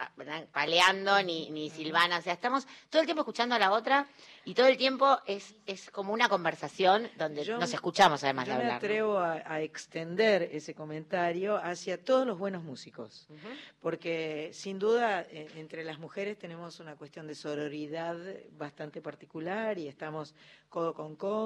[0.52, 4.08] paleando ni, ni Silvana, o sea, estamos todo el tiempo escuchando a la otra
[4.46, 8.52] y todo el tiempo es, es como una conversación donde Yo- nos escuchamos además de
[8.52, 8.74] Yo me hablar.
[8.74, 8.78] ¿no?
[8.78, 13.28] atrevo a, a extender ese comentario hacia todos los buenos músicos,
[13.82, 18.18] porque sin duda eh, entre las mujeres tenemos una cuestión de sororidad
[18.58, 20.34] bastante particular y estamos
[20.70, 21.37] codo con codo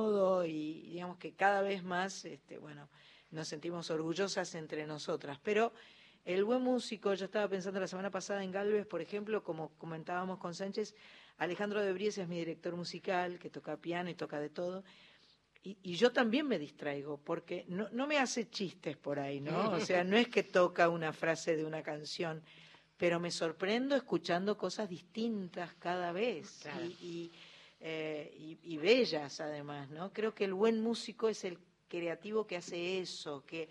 [0.45, 2.89] y digamos que cada vez más, este, bueno,
[3.31, 5.73] nos sentimos orgullosas entre nosotras, pero
[6.25, 10.37] el buen músico, yo estaba pensando la semana pasada en Galvez, por ejemplo, como comentábamos
[10.37, 10.93] con Sánchez,
[11.37, 14.83] Alejandro de Bries es mi director musical, que toca piano y toca de todo.
[15.63, 19.71] Y, y yo también me distraigo, porque no, no me hace chistes por ahí, ¿no?
[19.71, 22.43] O sea, no es que toca una frase de una canción,
[22.97, 26.85] pero me sorprendo escuchando cosas distintas cada vez Claro.
[26.85, 27.31] y, y,
[27.81, 30.13] eh, y- y bellas además, ¿no?
[30.13, 31.57] Creo que el buen músico es el
[31.89, 33.67] creativo que hace eso, que,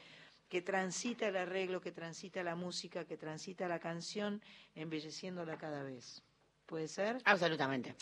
[0.49, 4.43] que transita el arreglo, que transita la música, que transita la canción,
[4.75, 6.23] embelleciéndola cada vez.
[6.67, 7.19] ¿Puede ser?
[7.25, 7.95] Absolutamente.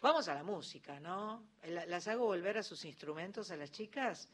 [0.00, 1.42] Vamos a la música, ¿no?
[1.66, 4.28] La- ¿Las hago volver a sus instrumentos a las chicas?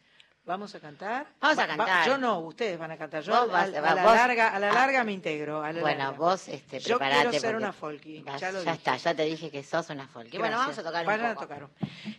[0.44, 1.26] ¿Vamos a cantar?
[1.40, 2.06] Vamos a va- cantar.
[2.06, 3.22] yo no, ustedes van a cantar.
[3.22, 3.62] Yo a, la
[4.02, 4.74] vos- larga, a la ah.
[4.74, 5.62] larga me integro.
[5.62, 6.18] a la Bueno, larga.
[6.18, 7.28] vos este, Yo preparate.
[7.30, 8.76] quiero ser una folky, vas- ya lo ya dije.
[8.76, 10.38] está, ya te dije que sos una folky.
[10.38, 11.68] Bueno, vamos a tocar un Vayan a tocar.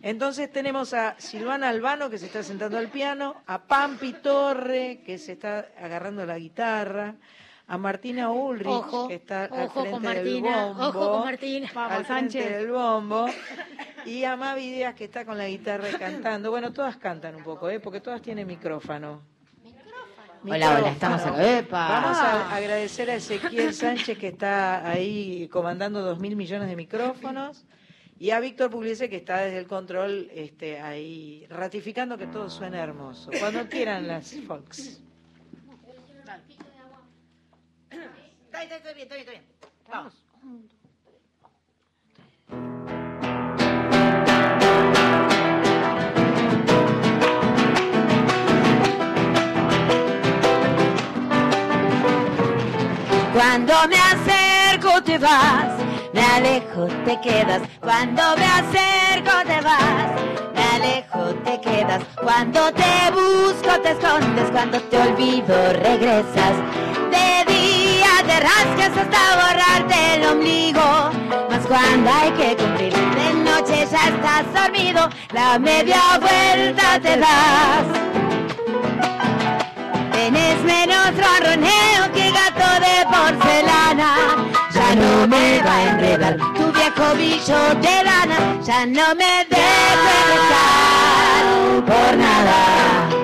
[0.02, 5.18] Entonces tenemos a Silvana Albano que se está sentando al piano, a Pampi Torre que
[5.18, 7.16] se está agarrando la guitarra,
[7.68, 11.68] a Martina Ulrich Ojo, que está al frente del Martina, bombo, ojo con Martina.
[11.68, 12.50] al Vamos, frente Sánchez.
[12.50, 13.26] del bombo,
[14.06, 16.52] y a Mavi Díaz que está con la guitarra y cantando.
[16.52, 17.80] Bueno, todas cantan un poco, ¿eh?
[17.80, 19.22] porque todas tienen micrófono.
[20.46, 21.58] Hola, hola, estamos acá.
[21.60, 21.88] ¡Epa!
[21.88, 27.66] Vamos a agradecer a Ezequiel Sánchez que está ahí comandando dos mil millones de micrófonos
[28.20, 32.84] y a Víctor Pugliese que está desde el control este, ahí ratificando que todo suena
[32.84, 33.32] hermoso.
[33.40, 35.03] Cuando quieran las folks.
[39.90, 40.14] Vamos.
[53.34, 55.80] Cuando me acerco te vas,
[56.14, 57.62] me alejo te quedas.
[57.82, 60.12] Cuando me acerco te vas,
[60.54, 62.04] me alejo te quedas.
[62.22, 67.03] Cuando te busco te escondes, cuando te olvido regresas.
[68.34, 71.12] Te rascas hasta borrarte el ombligo,
[71.52, 77.86] mas cuando hay que cumplir de noche ya estás dormido, la media vuelta te das.
[80.14, 84.16] Tienes menos ronroneo que gato de porcelana.
[84.74, 88.58] Ya no me va a enredar tu viejo bicho de lana.
[88.64, 93.23] Ya no me dejes besar por nada.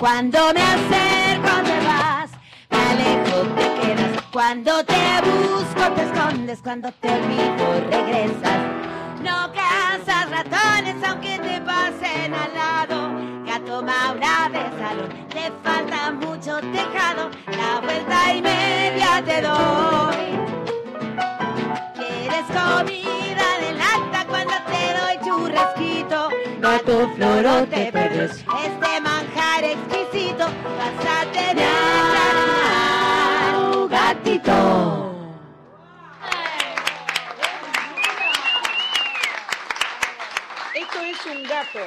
[0.00, 2.30] Cuando me acerco te vas,
[2.70, 4.22] me alejo te quedas.
[4.32, 4.94] Cuando te
[5.26, 8.60] busco te escondes, cuando te olvido regresas.
[9.22, 13.44] No cazas ratones aunque te pasen al lado.
[13.44, 17.30] Gato Maura de salón, te falta mucho tejado.
[17.48, 20.38] La vuelta y media te doy.
[21.94, 26.30] Quieres comida de lata cuando te doy churrasquito.
[26.58, 28.30] Gato floro te perdes.
[28.64, 29.29] Este manjar
[34.38, 35.10] gatito.
[40.74, 41.78] Esto es un gato.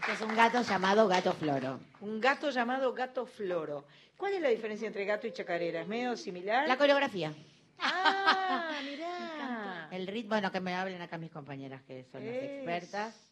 [0.00, 1.80] Este es un gato llamado gato floro.
[2.00, 3.84] Un gato llamado gato floro.
[4.16, 5.82] ¿Cuál es la diferencia entre gato y chacarera?
[5.82, 6.66] ¿Es medio similar?
[6.68, 7.32] La coreografía.
[7.78, 9.88] Ah, mirá.
[9.90, 13.26] El ritmo, bueno, que me hablen acá mis compañeras que son las Es- expertas.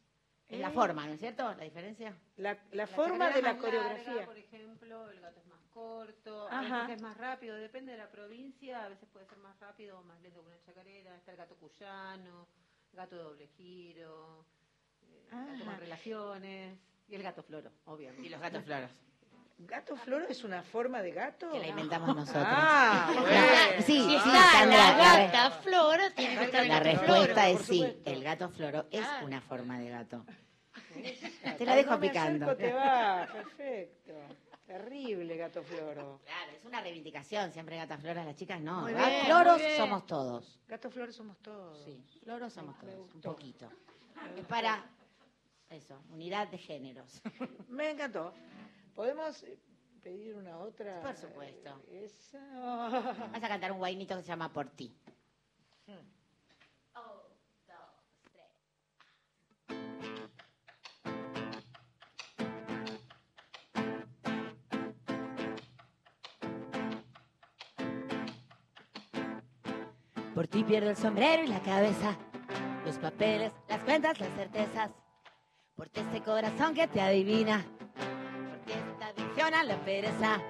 [0.48, 1.42] Es la forma, ¿no es cierto?
[1.44, 2.14] La diferencia.
[2.38, 4.24] La, la forma de la larga, coreografía.
[4.24, 5.42] por ejemplo, el gato
[5.78, 6.58] corto, Ajá.
[6.58, 10.00] a veces es más rápido, depende de la provincia, a veces puede ser más rápido
[10.00, 11.14] o más lento que una chacarera.
[11.16, 12.48] Está el gato cuyano,
[12.92, 14.44] gato de doble giro,
[15.02, 16.78] eh, gato con relaciones
[17.08, 18.26] y el gato floro, obviamente.
[18.26, 18.90] Y los gatos floros.
[19.60, 21.50] ¿Gato floro es una forma de gato?
[21.50, 22.44] Que la inventamos nosotros.
[22.46, 23.82] Ah, bueno.
[23.86, 27.60] sí, sí, está Sandra, la gata flora, tiene que estar el La gato respuesta floro,
[27.60, 29.26] es sí, el gato floro es Claro.
[29.26, 30.24] una forma de gato.
[31.58, 32.44] Te la dejo me picando.
[32.46, 34.12] acerco te va, perfecto.
[34.68, 36.20] Terrible gato floro.
[36.24, 38.82] Claro, es una reivindicación, siempre gatas floras, las chicas no.
[38.82, 39.76] Muy Gat- bien, floros muy bien.
[39.78, 40.60] somos todos.
[40.68, 41.82] Gato floro somos todos.
[41.84, 43.32] Sí, floros somos Me todos, un gustó.
[43.32, 43.68] poquito.
[44.36, 44.84] Es para
[45.70, 47.20] eso, unidad de géneros.
[47.68, 48.34] Me encantó.
[48.94, 49.58] ¿Podemos eh,
[50.02, 51.00] pedir una otra?
[51.00, 51.82] Por supuesto.
[51.90, 52.38] Esa.
[53.32, 54.94] Vas a cantar un guainito que se llama Por ti.
[70.48, 72.16] Por ti pierdo el sombrero y la cabeza,
[72.86, 74.90] los papeles, las cuentas, las certezas.
[75.76, 77.66] Por ti este corazón que te adivina,
[78.48, 80.40] por ti esta adicción a la pereza.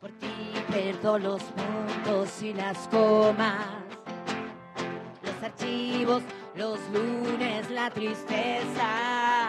[0.00, 0.26] Por ti
[0.68, 3.66] perdo los puntos y las comas,
[5.22, 6.24] los archivos,
[6.56, 9.45] los lunes, la tristeza.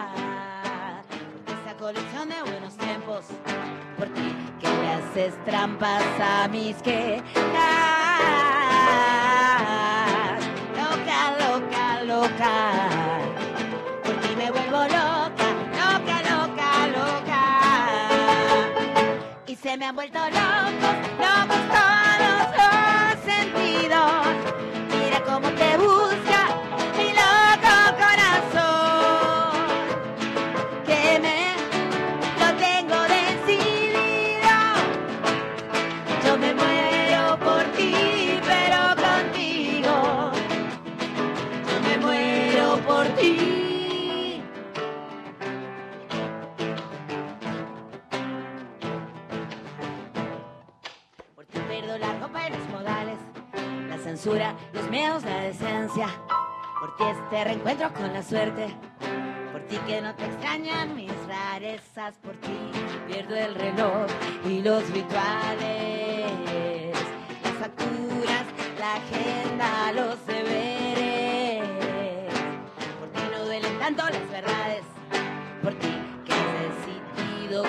[1.88, 3.24] Colección de buenos tiempos,
[3.96, 7.24] por ti que le haces trampas a mis quejas.
[10.76, 12.52] Loca, loca, loca.
[14.04, 15.48] Por ti me vuelvo loca,
[15.80, 17.42] loca, loca, loca.
[19.46, 20.94] Y se me han vuelto locos,
[21.24, 24.12] locos todos los sentidos.
[24.90, 26.48] Mira cómo te busca
[26.98, 29.56] mi loco corazón.
[30.84, 31.47] Que me
[54.26, 56.08] los miedos, la decencia.
[56.80, 58.66] Por ti este reencuentro con la suerte.
[59.52, 62.16] Por ti que no te extrañan mis rarezas.
[62.16, 62.58] Por ti
[63.06, 64.06] pierdo el reloj
[64.44, 66.32] y los rituales.
[67.44, 68.44] Las facturas,
[68.80, 71.68] la agenda, los deberes.
[72.98, 74.82] Por ti no duelen tanto las verdades.
[75.62, 77.62] Por ti que has decidido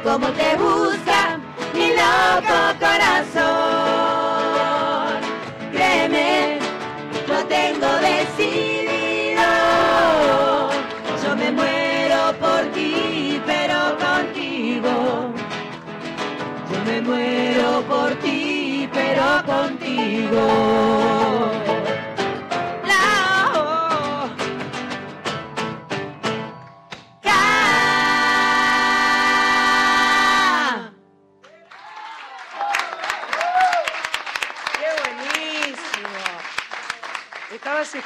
[0.00, 1.38] mira cómo te busca
[1.74, 3.40] mi loco corazón.
[5.72, 6.58] Créeme,
[7.28, 9.42] lo tengo decidido.
[11.24, 15.32] Yo me muero por ti, pero contigo.
[16.72, 20.46] Yo me muero por ti, pero contigo.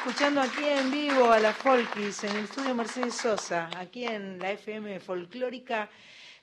[0.06, 4.52] Escuchando aquí en vivo a la Folkis en el estudio Mercedes Sosa, aquí en la
[4.52, 5.88] FM Folclórica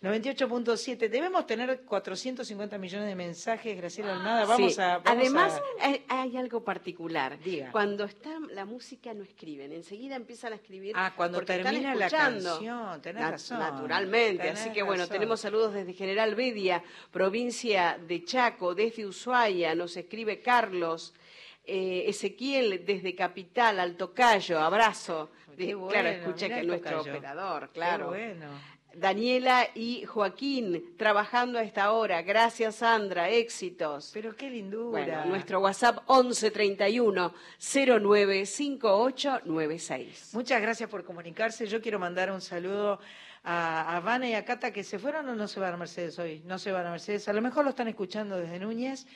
[0.02, 0.98] 98.7.
[1.10, 4.46] Debemos tener 450 millones de mensajes, Graciela Almada.
[4.46, 4.82] Vamos Sí.
[4.82, 4.98] a.
[4.98, 7.38] vamos Además, a- hay, hay algo particular.
[7.40, 7.72] Diga.
[7.72, 10.94] Cuando está la música no escriben, enseguida empiezan a escribir.
[10.96, 13.60] Ah, cuando termina la canción, tenés razón.
[13.60, 15.14] Naturalmente, tenés así que bueno, razón.
[15.14, 21.14] tenemos saludos desde General Bedia, provincia de Chaco, desde Ushuaia, nos escribe Carlos.
[21.66, 25.32] Eh, Ezequiel desde Capital, Alto Cayo, abrazo.
[25.58, 27.18] Qué De- bueno, claro, escucha que el nuestro tocayo.
[27.18, 28.08] operador, Qué claro.
[28.08, 28.48] bueno.
[28.94, 32.22] Daniela y Joaquín trabajando a esta hora.
[32.24, 33.30] Gracias, Sandra.
[33.30, 34.12] Éxitos.
[34.14, 35.06] Pero qué lindura.
[35.06, 40.32] Bueno, nuestro WhatsApp 1131 095896.
[40.34, 41.68] Muchas gracias por comunicarse.
[41.68, 43.00] Yo quiero mandar un saludo
[43.44, 46.18] a, a Vane y a Cata que se fueron o no se van a Mercedes
[46.20, 46.42] hoy.
[46.46, 47.28] No se van a Mercedes.
[47.30, 49.08] A lo mejor lo están escuchando desde Núñez.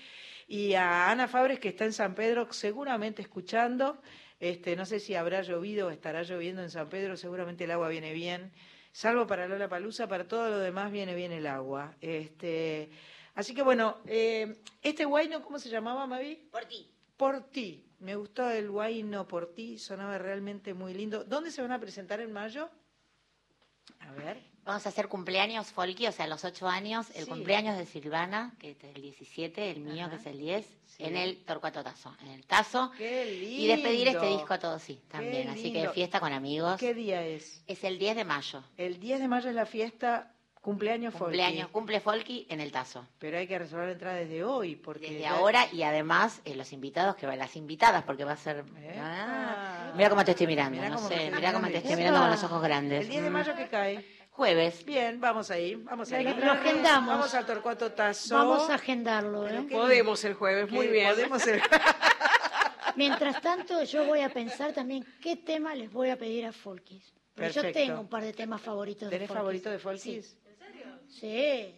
[0.47, 4.01] Y a Ana Fabres que está en San Pedro seguramente escuchando.
[4.39, 7.17] Este, no sé si habrá llovido o estará lloviendo en San Pedro.
[7.17, 8.51] Seguramente el agua viene bien.
[8.91, 11.95] Salvo para Lola Palusa, para todo lo demás viene bien el agua.
[11.99, 12.89] Este,
[13.33, 16.47] así que bueno, eh, este guayno, ¿cómo se llamaba, Mavi?
[16.51, 16.89] Por ti.
[17.17, 17.85] Por ti.
[17.99, 21.23] Me gustó el guayno por ti, sonaba realmente muy lindo.
[21.23, 22.69] ¿Dónde se van a presentar en mayo?
[23.99, 24.54] A ver.
[24.65, 27.29] Vamos a hacer cumpleaños folky, o sea, los ocho años, el Sí.
[27.29, 31.03] cumpleaños de Silvana, que es el 17, el mío, que es el 10, Sí.
[31.03, 32.91] en el Torcuato Tazo, en el Tazo.
[32.97, 33.61] ¡Qué lindo!
[33.63, 35.49] Y despedir este disco a todos, sí, también.
[35.49, 36.79] Así que fiesta con amigos.
[36.79, 37.63] ¿Qué día es?
[37.67, 38.63] Es el 10 de mayo.
[38.77, 40.31] El 10 de mayo es la fiesta
[40.61, 41.25] cumpleaños folky.
[41.25, 43.05] Cumpleaños, cumple folky en el Tazo.
[43.19, 45.09] Pero hay que reservar la entrada desde hoy, porque...
[45.09, 48.37] Desde ya- ahora y además eh, los invitados, que van las invitadas, porque va a
[48.37, 48.65] ser...
[48.99, 52.31] Ah, mira cómo te estoy mirando, Mirá no sé, mira cómo te estoy mirando con
[52.31, 53.01] los ojos grandes.
[53.03, 54.14] El 10 de mayo que cae.
[54.35, 54.83] Jueves.
[54.83, 56.25] Bien, vamos ahí, vamos ahí.
[56.25, 57.07] Lo agendamos.
[57.15, 58.35] Vamos al Torcuato Tazo.
[58.35, 59.65] Vamos a agendarlo, ¿eh?
[59.71, 61.09] Podemos el jueves, muy bien.
[61.11, 61.61] Podemos el-
[62.97, 67.13] Mientras tanto, yo voy a pensar también qué tema les voy a pedir a Folkis.
[67.33, 69.39] Porque yo tengo un par de temas favoritos de ¿Tenés Folkis.
[69.41, 70.37] favorito de Folkis?
[71.07, 71.75] Sí,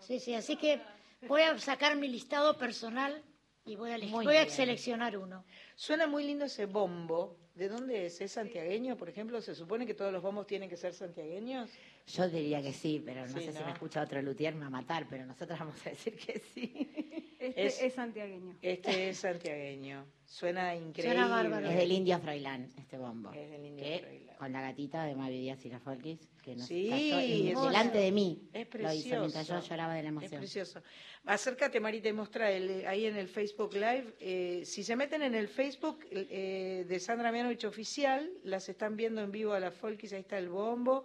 [0.00, 0.34] sí, sí.
[0.34, 0.80] Así que
[1.26, 3.22] voy a sacar mi listado personal
[3.66, 5.44] y voy a, voy a seleccionar uno.
[5.76, 7.36] Suena muy lindo ese bombo.
[7.54, 8.20] ¿De dónde es?
[8.20, 9.42] ¿Es santiagueño, por ejemplo?
[9.42, 11.68] ¿Se supone que todos los bombos tienen que ser santiagueños?
[12.14, 14.66] Yo diría que sí, pero no Sí, sé si me escucha otro luthier me va
[14.68, 16.90] a matar, pero nosotros vamos a decir que sí.
[17.38, 18.56] Este Es- es, santiagueño.
[18.62, 20.06] Este es santiagueño.
[20.24, 21.02] Suena increíble.
[21.14, 21.68] Suena bárbaro.
[21.68, 23.30] Es del Indio Froilán, este bombo.
[23.32, 24.36] Es del Indio que, Froilán.
[24.38, 27.98] Con la gatita de Mavi Díaz y la Folkis, que nos Sí, cayó es delante
[27.98, 28.48] de mí.
[28.52, 29.68] Es Lo hizo mientras yo precioso.
[29.68, 30.40] lloraba de la Es emoción.
[30.40, 30.82] precioso.
[31.24, 34.14] Acércate, Marita, y mostra el- ahí en el Facebook Live.
[34.20, 39.20] eh, si se meten en el Facebook eh, de Sandra Mianovich Oficial, las están viendo
[39.22, 40.12] en vivo a las Folkis.
[40.12, 41.04] Ahí está el bombo.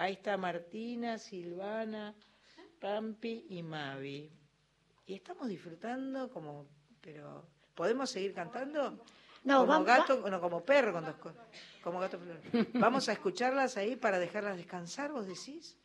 [0.00, 2.14] Ahí está Martina, Silvana,
[2.80, 4.30] Pampi y Mavi.
[5.06, 6.66] Y estamos disfrutando como...
[7.02, 7.44] Pero,
[7.74, 9.04] ¿podemos seguir cantando?
[9.44, 11.34] No, como gato, no, como perro con dos co-
[11.82, 12.18] como gato.
[12.74, 15.76] Vamos a escucharlas ahí para dejarlas descansar, vos decís.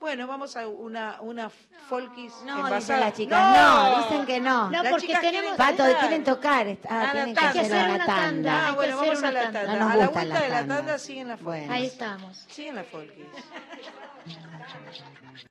[0.00, 3.00] Bueno, vamos a una una folkis No, dicen envasada.
[3.00, 4.70] las chicas, no, dicen que no.
[4.70, 6.66] No, Las porque tenemos- Pato, quieren tocar.
[6.88, 7.60] Ah, la tienen que tanda.
[7.60, 8.06] hacer una tanda.
[8.16, 8.68] tanda.
[8.68, 9.76] Ah, bueno, vamos a la tanda.
[9.76, 11.60] No a la vuelta de la tanda siguen las folkis.
[11.60, 11.72] Bueno.
[11.74, 12.46] Ahí estamos.
[12.48, 13.26] Siguen las folkis.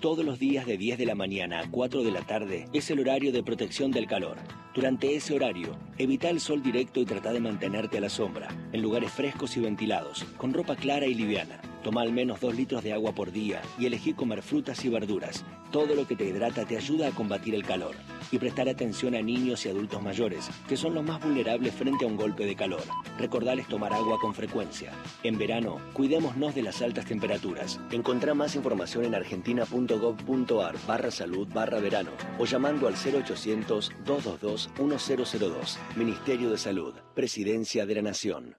[0.00, 3.00] todos los días de 10 de la mañana a 4 de la tarde es el
[3.00, 4.38] horario de protección del calor.
[4.74, 8.80] Durante ese horario, evita el sol directo y trata de mantenerte a la sombra, en
[8.80, 11.60] lugares frescos y ventilados, con ropa clara y liviana.
[11.84, 15.44] Toma al menos 2 litros de agua por día y elegí comer frutas y verduras.
[15.70, 17.94] Todo lo que te hidrata te ayuda a combatir el calor.
[18.30, 22.08] Y prestar atención a niños y adultos mayores, que son los más vulnerables frente a
[22.08, 22.82] un golpe de calor.
[23.18, 24.92] Recordales tomar agua con frecuencia.
[25.22, 27.80] En verano, cuidémonos de las altas temperaturas.
[27.90, 35.78] Encontrá más información en argentina.gov.ar barra salud barra verano o llamando al 0800 222 1002.
[35.96, 38.56] Ministerio de Salud, Presidencia de la Nación.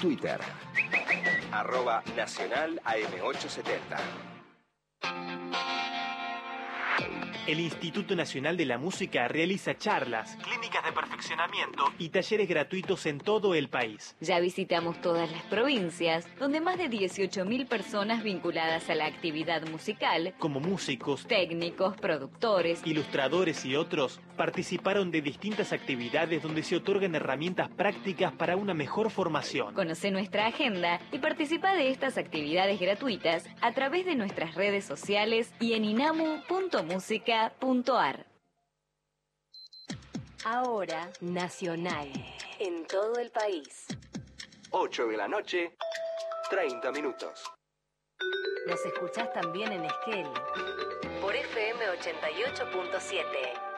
[0.00, 0.40] Twitter.
[1.52, 5.73] Arroba Nacional AM870.
[7.46, 13.18] El Instituto Nacional de la Música realiza charlas, clínicas de perfeccionamiento y talleres gratuitos en
[13.18, 14.16] todo el país.
[14.20, 20.32] Ya visitamos todas las provincias, donde más de 18.000 personas vinculadas a la actividad musical,
[20.38, 27.68] Como músicos, técnicos, productores, ilustradores y otros, participaron de distintas actividades donde se otorgan herramientas
[27.68, 29.74] prácticas para una mejor formación.
[29.74, 35.52] Conoce nuestra agenda y participa de estas actividades gratuitas a través de nuestras redes sociales
[35.60, 35.84] y en
[37.34, 38.26] inamu.musica.ar.
[40.44, 42.08] Ahora, Nacional.
[42.58, 43.86] En todo el país.
[44.70, 45.74] 8 de la noche,
[46.50, 47.42] 30 minutos.
[48.66, 50.26] Nos escuchás también en Esquel.
[51.20, 53.73] Por FM 88.7.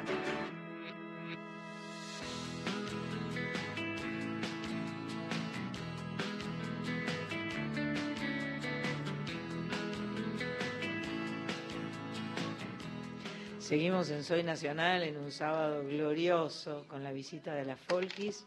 [13.72, 18.45] Seguimos en Soy Nacional en un sábado glorioso con la visita de las Folkis,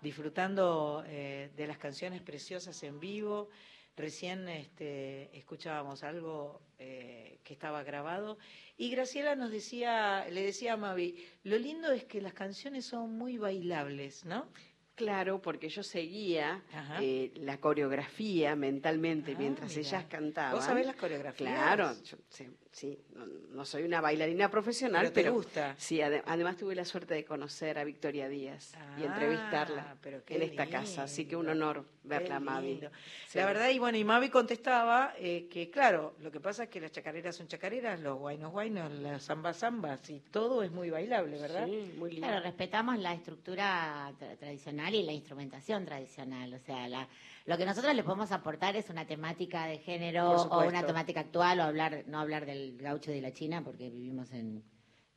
[0.00, 3.48] disfrutando eh, de las canciones preciosas en vivo.
[3.96, 8.38] Recién este, escuchábamos algo eh, que estaba grabado
[8.76, 13.18] y Graciela nos decía, le decía a Mavi, lo lindo es que las canciones son
[13.18, 14.52] muy bailables, ¿no?
[15.00, 16.60] Claro, porque yo seguía
[17.00, 19.80] eh, la coreografía mentalmente Ah, mientras mira.
[19.88, 20.56] ellas cantaban.
[20.56, 21.50] ¿Vos sabés las coreografías?
[21.50, 25.74] Claro, yo sí, sí, no, no soy una bailarina profesional, Pero te pero, gusta.
[25.78, 30.22] Sí, ade- además tuve la suerte de conocer a Victoria Díaz y Ah, entrevistarla pero
[30.28, 32.80] en esta casa, así que un honor verla, Mavi.
[33.28, 33.38] Sí.
[33.38, 36.78] La verdad, y bueno, y Mavi contestaba eh, que, claro, lo que pasa es que
[36.80, 41.38] las chacareras son chacareras, los guainos guainos, las zambas zambas, y todo es muy bailable,
[41.40, 41.66] ¿verdad?
[41.66, 42.26] Sí, muy lindo.
[42.26, 46.52] Claro, respetamos la estructura tra- tradicional y la instrumentación tradicional.
[46.54, 47.08] O sea, la-
[47.46, 51.60] lo que nosotros le podemos aportar es una temática de género o una temática actual
[51.60, 54.62] o hablar no hablar del gaucho de la China porque vivimos en,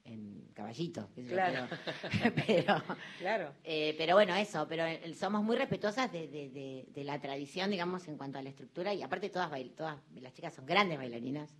[0.06, 1.10] en caballito.
[1.28, 1.68] Claro.
[2.48, 2.82] Pero,
[3.20, 3.54] Claro.
[3.64, 7.70] eh, pero bueno, eso, pero eh, somos muy respetuosas de, de- de- de la tradición,
[7.72, 10.98] digamos, en cuanto a la estructura y aparte todas, bail- todas las chicas son grandes
[10.98, 11.56] bailarinas.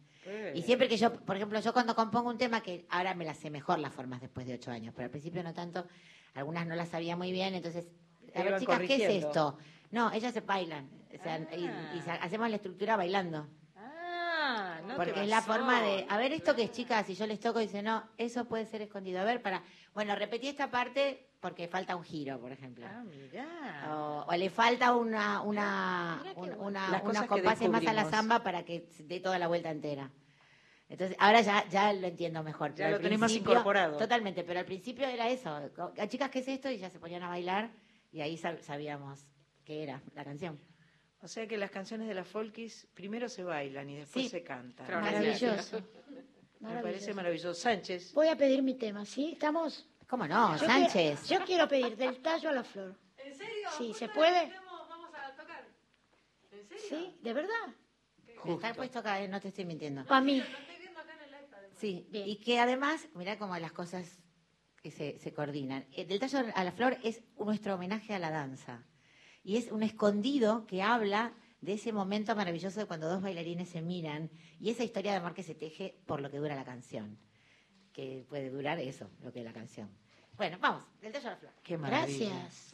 [0.56, 3.38] Y siempre que yo, por ejemplo, yo cuando compongo un tema, que ahora me las
[3.38, 5.86] sé mejor las formas después de ocho años, pero al principio no tanto,
[6.34, 7.88] algunas no las sabía muy bien, entonces,
[8.36, 9.58] a ver, chicas, ¿qué es esto?
[9.92, 13.48] No, ellas se bailan, o sea, y, y sa- hacemos la estructura bailando.
[13.78, 17.16] Ah, no te Porque es la forma de, a ver, esto que es chicas, si
[17.16, 19.22] yo les toco, dice, no, eso puede ser escondido.
[19.22, 22.86] A ver, para, bueno, repetí esta parte porque falta un giro, por ejemplo.
[22.90, 23.92] Ah, mirá.
[23.94, 28.64] O, o le falta una, una, un- una- unos compases más a la samba para
[28.64, 30.10] que se dé toda la vuelta entera.
[30.90, 32.72] Entonces, ahora ya, ya lo entiendo mejor.
[32.76, 33.98] Ya pero lo principio- incorporado.
[33.98, 35.50] Totalmente, pero al principio era eso.
[35.78, 36.70] "Ah, Chicas, ¿qué es esto?
[36.70, 37.72] Y ya se ponían a bailar
[38.14, 39.26] y ahí sab- sabíamos
[39.66, 40.58] qué era la canción.
[41.22, 44.30] O sea que las canciones de las folkis primero se bailan y después Sí.
[44.30, 44.88] se cantan.
[44.90, 45.82] Maravilloso.
[46.60, 47.54] Me parece maravilloso.
[47.60, 48.14] Sánchez.
[48.14, 49.32] Voy a pedir mi tema, ¿sí?
[49.34, 49.86] ¿Estamos?
[50.08, 51.20] ¿Cómo no, Yo Sánchez?
[51.22, 52.96] quiero- yo quiero pedir del tallo a la flor.
[53.18, 53.70] ¿En serio?
[53.78, 54.52] Sí, ¿se puede?
[56.90, 57.50] Sí, ¿de verdad?
[58.46, 60.06] Está puesto acá, eh, no te estoy mintiendo.
[60.06, 60.44] Para mí.
[61.78, 64.20] Sí, y que además, mira cómo las cosas
[64.84, 65.86] que se, se coordinan.
[65.94, 68.84] Eh, Del tallo a la flor es nuestro homenaje a la danza.
[69.42, 73.82] Y es un escondido que habla de ese momento maravilloso de cuando dos bailarines se
[73.82, 74.30] miran
[74.60, 77.18] y esa historia de amor que se teje por lo que dura la canción.
[77.94, 79.90] Que puede durar eso, lo que es la canción.
[80.36, 81.54] Bueno, vamos, del tallo a la flor.
[81.64, 82.30] Qué maravilla.
[82.30, 82.74] Gracias.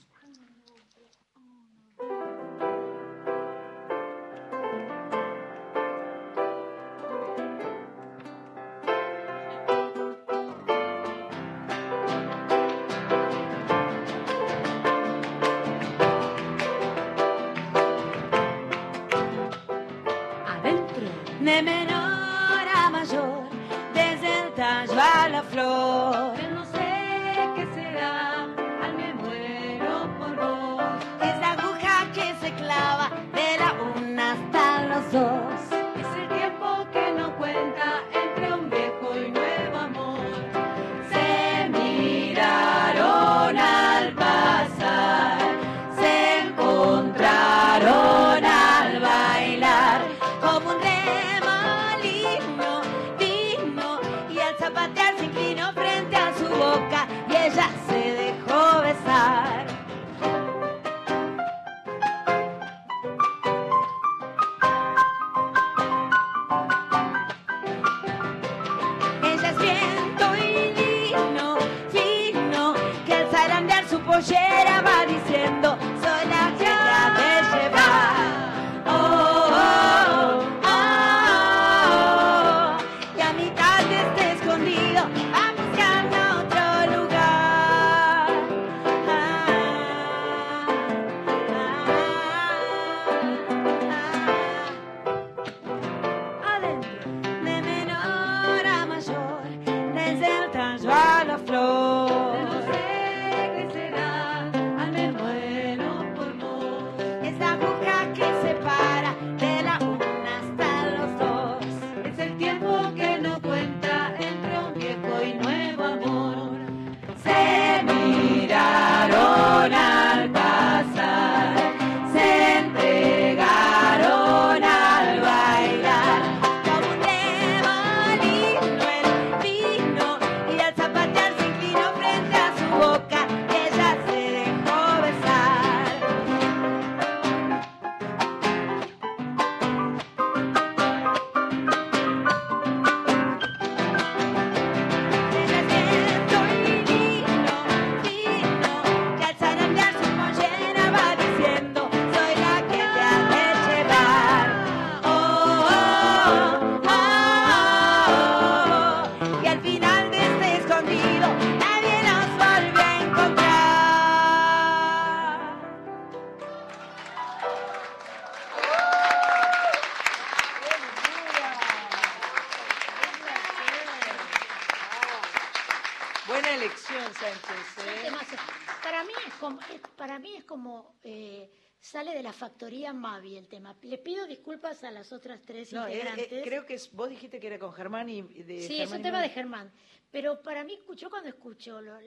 [182.49, 183.75] Factoría Mavi el tema.
[183.83, 186.43] Le pido disculpas a las otras tres No, eh, eh, integrantes.
[186.43, 189.17] creo que es- vos dijiste que era con Germán y de sí, es un tema
[189.19, 189.27] Mavi.
[189.29, 189.71] de Germán.
[190.11, 191.99] Pero para mí, yo cuando escucho lo-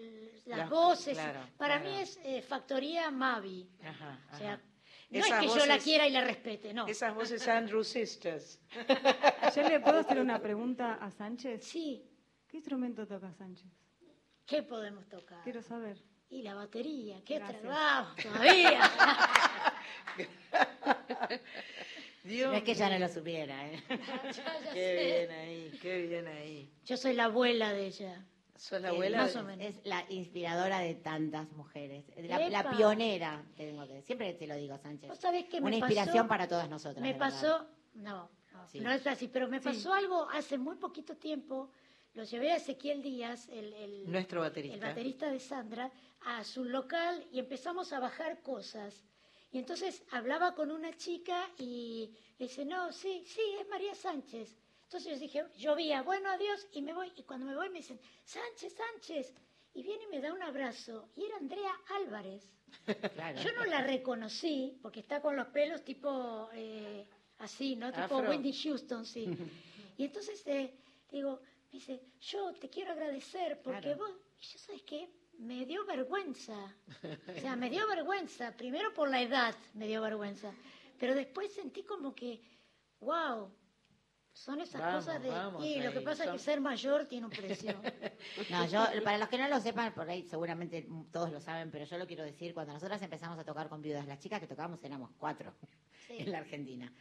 [0.46, 1.94] las, voces, claro, para claro.
[1.96, 3.68] mí es eh, factoría Mavi.
[3.84, 4.62] Ajá, O sea, ajá.
[5.10, 6.88] no Esas es que yo la quiera y la respete, no.
[6.88, 8.58] Esas voces Andrew Sisters.
[9.56, 11.64] ¿Yo le puedo hacer una pregunta a Sánchez?
[11.64, 12.04] Sí.
[12.48, 13.68] ¿Qué instrumento toca Sánchez?
[14.44, 15.42] ¿Qué podemos tocar?
[15.44, 16.02] Quiero saber.
[16.28, 17.60] Y la batería, qué Gracias.
[17.62, 18.80] trabajo todavía.
[22.24, 23.82] Dios no es que ya no lo supiera, ¿eh?
[24.72, 26.72] Qué bien ahí, qué bien ahí.
[26.84, 28.24] Yo soy la abuela de ella.
[28.56, 29.18] ¿Sos la abuela?
[29.22, 29.66] más de- o menos.
[29.66, 32.04] Es la inspiradora de tantas mujeres.
[32.16, 35.08] La, pionera, te tengo que Siempre te lo digo, Sánchez.
[35.08, 35.86] ¿Vos sabés qué me Una pasó?
[35.92, 37.02] inspiración para todas nosotras.
[37.02, 38.78] Me pasó, no, no, Sí.
[38.78, 39.64] no es así, pero me Sí.
[39.64, 41.72] pasó algo hace muy poquito tiempo.
[42.14, 44.74] Lo llevé a Ezequiel Díaz, el, el- Nuestro baterista.
[44.76, 45.90] el baterista de Sandra,
[46.24, 49.02] a su local y empezamos a bajar cosas.
[49.52, 54.56] Y entonces hablaba con una chica y le dice, no, sí, sí, es María Sánchez.
[54.84, 57.12] Entonces yo dije, llovía, bueno, adiós, y me voy.
[57.16, 59.32] Y cuando me voy me dicen, Sánchez, Sánchez.
[59.74, 61.08] Y viene y me da un abrazo.
[61.16, 62.50] Y era Andrea Álvarez.
[63.14, 63.40] Claro.
[63.40, 67.06] Yo no la reconocí porque está con los pelos tipo eh,
[67.38, 67.92] así, ¿no?
[67.92, 68.18] Tipo.
[68.18, 69.26] Wendy Houston, sí.
[69.98, 70.74] Y entonces eh,
[71.10, 73.98] digo, me dice, yo te quiero agradecer porque Claro.
[73.98, 74.10] vos,
[74.40, 75.08] y yo sabes qué,
[75.42, 76.56] me dio vergüenza.
[77.36, 78.56] O sea, me dio vergüenza.
[78.56, 80.52] Primero por la edad me dio vergüenza.
[80.98, 82.40] Pero después sentí como que,
[83.00, 83.52] wow,
[84.32, 85.28] son esas Vamos, cosas de...
[85.30, 87.80] vamos y lo que pasa es que ser mayor tiene un precio.
[88.50, 91.84] No, yo, para los que no lo sepan, por ahí seguramente todos lo saben, pero
[91.84, 94.82] yo lo quiero decir, cuando nosotras empezamos a tocar con viudas, las chicas que tocábamos
[94.84, 95.52] éramos cuatro
[96.06, 96.16] Sí.
[96.18, 96.92] en la Argentina.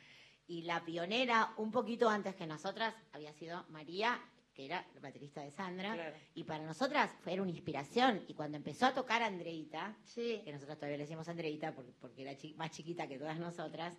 [0.47, 4.19] Y la pionera, un poquito antes que nosotras, había sido María,
[4.53, 5.93] que era la baterista de Sandra.
[5.93, 6.15] Claro.
[6.35, 8.23] Y para nosotras fue era una inspiración.
[8.27, 10.41] Y cuando empezó a tocar Andreita, Sí.
[10.43, 13.97] que nosotros todavía le decimos Andreita porque, porque era chi- más chiquita que todas nosotras,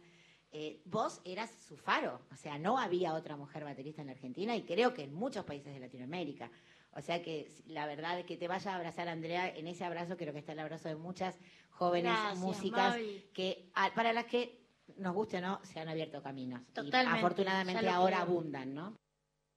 [0.50, 2.20] eh, vos eras su faro.
[2.30, 5.44] O sea, no había otra mujer baterista en la Argentina y creo que en muchos
[5.46, 6.50] países de Latinoamérica.
[6.94, 10.34] O sea que la verdad que te vaya a abrazar Andrea, en ese abrazo creo
[10.34, 11.38] que está el abrazo de muchas
[11.70, 13.24] jóvenes Gracias, músicas Mavi.
[13.32, 14.60] que a- para las que
[14.98, 16.60] nos guste o no, se han abierto caminos.
[16.60, 18.28] Y Totalmente, afortunadamente ya lo ahora creo.
[18.28, 18.94] abundan, ¿no?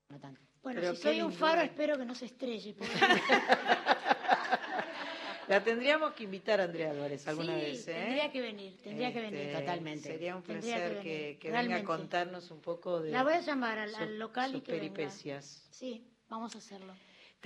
[0.09, 0.39] No tanto.
[0.65, 2.73] Bueno, Pero si soy un faro, espero que no se estrelle.
[2.73, 2.91] porque-
[5.47, 7.93] La tendríamos que invitar a Andrea Álvarez alguna Sí, vez, ¿eh?
[7.93, 9.39] tendría que venir, tendría que venir.
[9.41, 10.09] Este, Totalmente.
[10.09, 13.21] Sería un Tendría que placer venir, que, que venga a contarnos un poco de La
[13.21, 14.91] voy a llamar al, sus- al local y que venga.
[14.95, 15.67] peripecias.
[15.69, 16.95] Sí, vamos a hacerlo.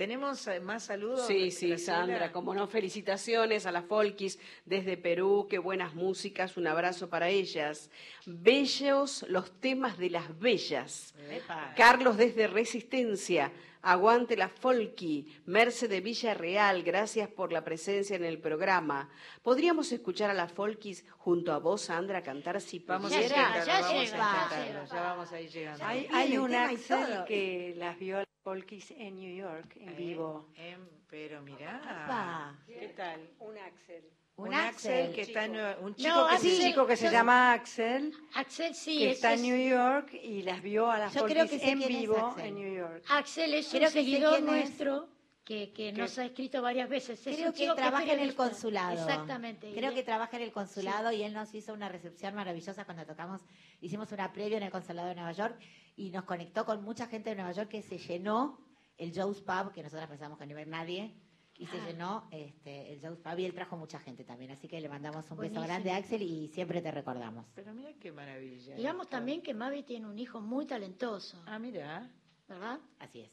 [0.00, 1.26] ¿Tenemos eh, más saludos?
[1.26, 1.98] Sí, sí, Graciela?
[1.98, 7.28] Sandra, como no, felicitaciones a las Folkis desde Perú, qué buenas músicas, un abrazo para
[7.28, 7.90] ellas.
[8.24, 11.14] Bellos los temas de las bellas.
[11.30, 11.74] Epa.
[11.76, 13.52] Carlos desde Resistencia,
[13.82, 19.10] aguante la Folky, Merce de Villarreal, gracias por la presencia en el programa.
[19.42, 23.36] ¿Podríamos escuchar a las Folkis junto a vos, Sandra, cantar si Vamos pudiera?
[23.36, 24.86] a intentarlo, ya vamos a llega, ya intentarlo, llega.
[24.86, 25.84] ya vamos a ir llegando.
[25.84, 29.94] Hay, hay un Axel que las vio a las Polkis en New York, en Eh,
[29.94, 30.46] vivo.
[30.56, 32.56] em, pero mirá.
[32.66, 33.28] ¿qué tal?
[33.40, 34.04] Un Axel.
[34.36, 35.50] Un, Un Axel, Axel, que está en
[35.84, 39.10] un No, chico que Axel, se- chico que se yo- llama Axel, Axel sí, que
[39.10, 42.54] es, está es- en New York y las vio a las Polkis en vivo en
[42.54, 43.04] New York.
[43.10, 45.08] Axel es Creo un seguidor nuestro
[45.50, 47.26] que, que nos ha escrito varias veces.
[47.26, 48.92] Es Creo un que trabaja en el consulado.
[48.92, 49.68] Exactamente.
[49.68, 52.84] y Creo él- que trabaja en el consulado y él nos hizo una recepción maravillosa
[52.84, 53.40] cuando tocamos.
[53.80, 55.58] Hicimos una previa en el consulado de Nueva York
[55.96, 58.60] y nos conectó con mucha gente de Nueva York que se llenó
[58.96, 61.14] el Joe's Pub, que nosotros pensamos que no iba a ir nadie.
[61.58, 64.52] Y se llenó este, el Joe's Pub y él trajo mucha gente también.
[64.52, 65.62] Así que le mandamos un Buenísimo.
[65.62, 67.44] beso grande a Axel y siempre te recordamos.
[67.56, 68.76] Pero mira qué maravilla.
[68.76, 69.16] Digamos esto.
[69.16, 72.08] también que Mavi tiene un hijo muy talentoso, Ah, mira.
[72.48, 72.78] ¿verdad?
[73.00, 73.30] Así es.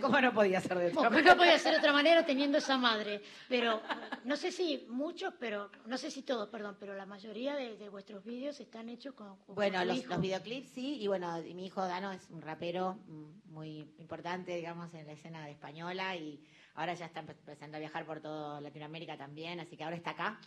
[0.00, 1.32] ¿Cómo no podía ser de otra manera?
[1.34, 3.22] no podía ser de otra manera teniendo esa madre.
[3.48, 3.82] Pero
[4.24, 7.88] no sé si muchos, pero no sé si todos, perdón, pero la mayoría de, de
[7.88, 11.66] vuestros vídeos están hechos con, con Bueno, los, los videoclips sí, y bueno, y mi
[11.66, 12.98] hijo Dano es un rapero
[13.46, 16.40] muy importante, digamos, en la escena de española y
[16.74, 20.10] ahora ya está empe- empezando a viajar por toda Latinoamérica también, así que ahora está
[20.10, 20.40] acá.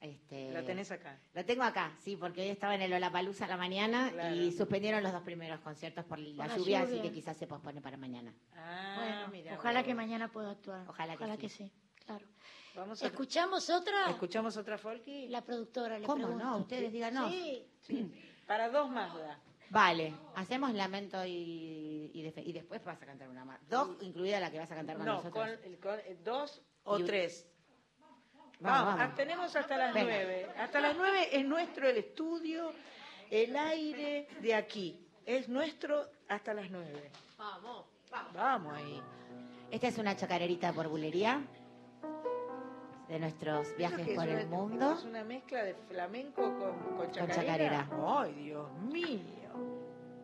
[0.00, 1.18] Este, La tenés acá.
[1.34, 4.34] Lo tengo acá, sí, porque hoy estaba en el Olapalooza a la mañana Claro.
[4.36, 7.80] y suspendieron los dos primeros conciertos por la, la lluvia, así que quizás se pospone
[7.80, 8.32] para mañana.
[8.54, 10.84] Ah, Bueno, mira ojalá que mañana pueda actuar.
[10.88, 11.64] Ojalá que sí.
[11.64, 11.72] sí.
[12.06, 12.24] claro.
[12.76, 13.06] Vamos a...
[13.06, 14.08] ¿Escuchamos otra?
[14.10, 15.26] ¿Escuchamos otra folky?
[15.28, 16.44] La productora le ¿Cómo pregunto.
[16.44, 16.58] no?
[16.58, 17.32] Ustedes díganos.
[17.80, 18.12] Sí.
[18.46, 19.40] Para dos más da.
[19.70, 23.58] Vale, hacemos lamento y, y, defe- y después vas a cantar una más.
[23.68, 25.34] Dos, incluida la que vas a cantar con No, nosotros.
[25.34, 27.46] con, el- con el dos o Y tres.
[28.60, 30.48] Vamos, Vamos, ah, tenemos hasta las nueve.
[30.58, 32.72] Hasta las nueve es nuestro el estudio,
[33.30, 34.98] el aire de aquí.
[35.24, 37.10] Es nuestro hasta las nueve.
[37.36, 38.32] Vamos, vamos.
[38.34, 39.00] Vamos ahí.
[39.70, 41.40] Esta es una chacarerita por bulería
[43.08, 44.92] de nuestros ¿Esto viajes por una- el mundo.
[44.92, 47.34] Es una mezcla de flamenco con, con chacarera.
[47.86, 47.88] chacarera.
[48.20, 49.28] Ay, Dios mío.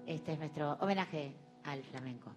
[0.07, 1.35] Este es nuestro homenaje
[1.65, 2.33] al flamenco.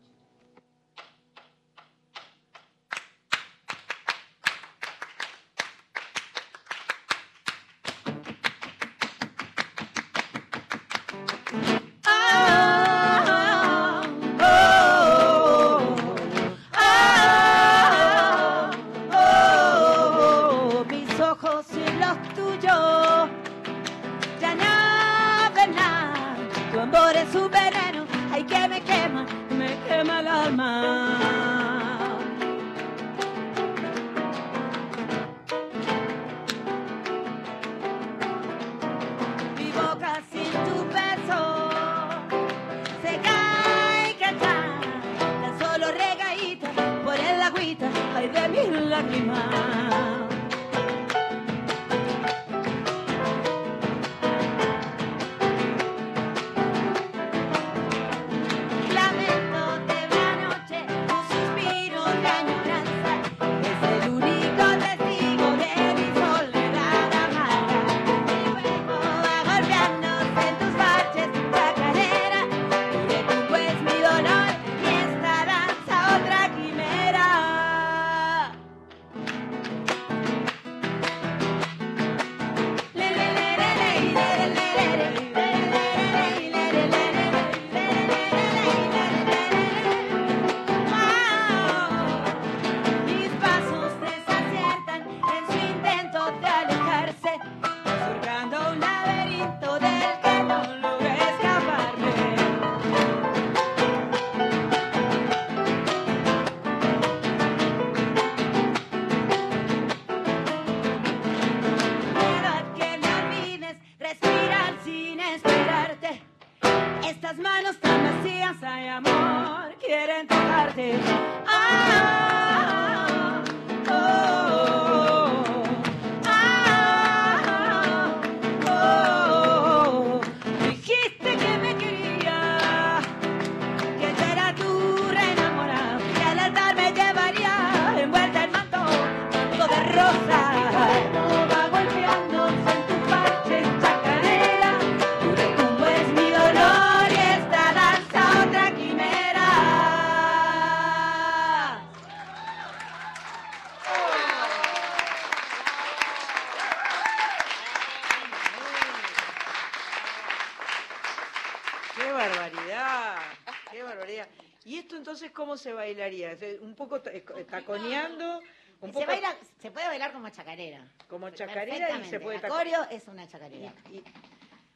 [167.48, 168.40] Taconeando?
[168.80, 170.86] Un Se, poco baila, se puede bailar como chacarera.
[171.10, 173.74] como chacarera y se puede La taco- coreo es una chacarera.
[173.92, 174.04] y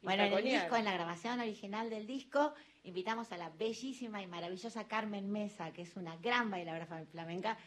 [0.01, 0.61] bueno, en el taconear.
[0.63, 2.53] disco, en la grabación original del disco,
[2.83, 7.57] invitamos a la bellísima y maravillosa Carmen Mesa, que es una gran bailadora flam- flamenca,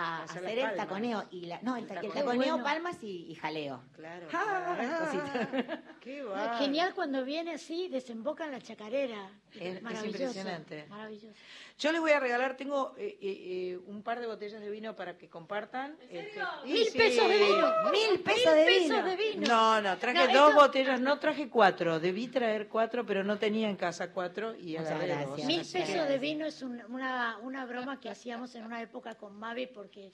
[0.00, 2.12] a Hacer el taconeo y la, no, el, el taconeo.
[2.12, 2.62] taconeo, Bueno.
[2.62, 3.82] palmas y, y jaleo.
[3.94, 4.28] Claro.
[4.32, 5.82] Ah, cosita.
[6.00, 9.28] ¡Qué es genial cuando viene así, desemboca en la chacarera.
[9.54, 10.86] Es- es Maravilloso, impresionante.
[10.88, 11.34] Maravilloso.
[11.78, 14.96] Yo les voy a regalar, tengo eh, eh, eh, un par de botellas de vino
[14.96, 15.96] para que compartan.
[16.10, 16.98] Este, y Mil sí.
[16.98, 17.72] pesos de vino.
[17.92, 19.04] Mil pesos de pesos vino.
[19.04, 19.46] de vino.
[19.46, 22.00] No, no, traje No, dos esto- botellas, no traje cuatro.
[22.00, 25.44] Debí traer cuatro, pero no tenía en casa cuatro y agarré dos.
[25.44, 29.38] Mil pesos de vino es un- una, una broma que hacíamos en una época con
[29.38, 30.12] Mavi porque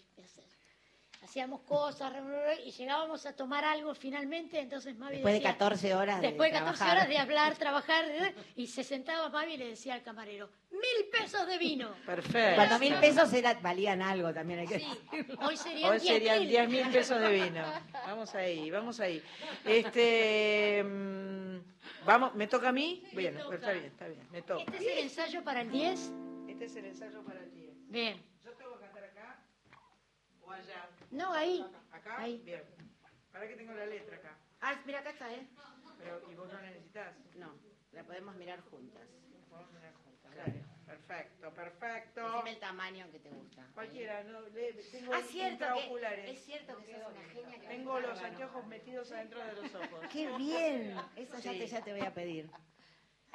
[1.24, 2.12] hacíamos cosas
[2.64, 6.52] y llegábamos a tomar algo finalmente, entonces Mavi Después de decía- 14 horas de Después
[6.52, 6.96] de 14 trabajar.
[6.98, 8.04] horas de hablar, trabajar,
[8.56, 11.94] y se sentaba Mavi y le decía al camarero, mil pesos de vino.
[12.06, 12.56] Perfecto.
[12.56, 15.46] Cuando mil pesos era, valían algo también hay que Sí, decirlo.
[15.46, 16.48] hoy serían Hoy 10 serían mil.
[16.48, 17.64] 10 mil pesos de vino.
[17.92, 19.22] Vamos ahí, vamos ahí.
[19.64, 21.58] Este, mm,
[22.06, 23.02] vamos, ¿me toca a mí?
[23.12, 23.54] Bien, toca.
[23.56, 24.62] está bien, está bien, me toca.
[24.62, 26.12] Este es el ensayo para el 10.
[26.48, 27.70] Este es el ensayo para el 10.
[27.88, 28.22] Bien.
[28.44, 29.40] ¿Yo tengo que cantar acá
[30.44, 30.88] o allá?
[31.14, 31.64] No, ahí.
[31.92, 32.18] ¿Acá?
[32.20, 32.42] Ahí.
[32.44, 32.62] Bien.
[33.32, 34.36] Para que tengo la letra acá.
[34.60, 35.46] Ah, mira, acá está, ¿eh?
[35.98, 37.14] Pero, ¿y vos no la necesitas?
[37.36, 37.54] No,
[37.92, 39.02] la podemos mirar juntas.
[39.48, 40.34] Podemos mirar juntas.
[40.36, 40.64] Dale.
[40.86, 42.22] Perfecto, perfecto.
[42.32, 43.66] Decime el tamaño que te gusta.
[43.74, 47.60] Cualquiera, no, le, tengo Ah, cierto, que, es cierto que sos una genia.
[47.60, 50.00] que Tengo los anteojos metidos adentro de los ojos.
[50.12, 52.50] Qué bien, eso ya, te, ya te voy a pedir.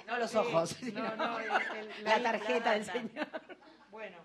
[0.06, 0.38] No los Sí.
[0.38, 1.52] ojos, No, sino no, el-
[1.90, 3.28] el- la tarjeta del señor.
[3.90, 4.18] Bueno,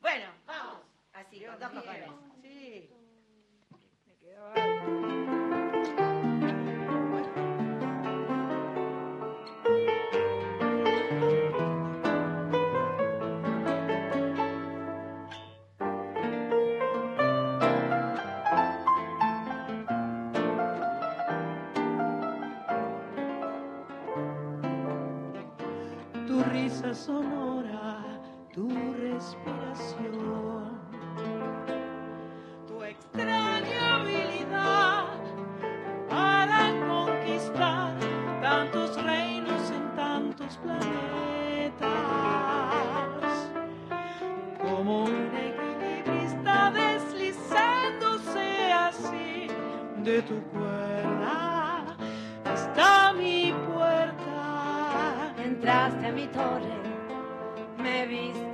[0.00, 0.82] Bueno, vamos.
[1.12, 2.10] Así, con dos cojones.
[2.42, 2.90] Sí.
[4.06, 4.27] Me quedó alto.
[26.28, 28.20] Tu risa sonora,
[28.52, 28.68] tu
[29.00, 30.67] respiración,
[40.62, 41.88] planetas,
[44.60, 49.48] como un equilibrista deslizándose así
[50.04, 51.96] de tu cuerda
[52.54, 55.34] está mi puerta.
[55.44, 56.78] Entraste a mi torre,
[57.76, 58.47] me viste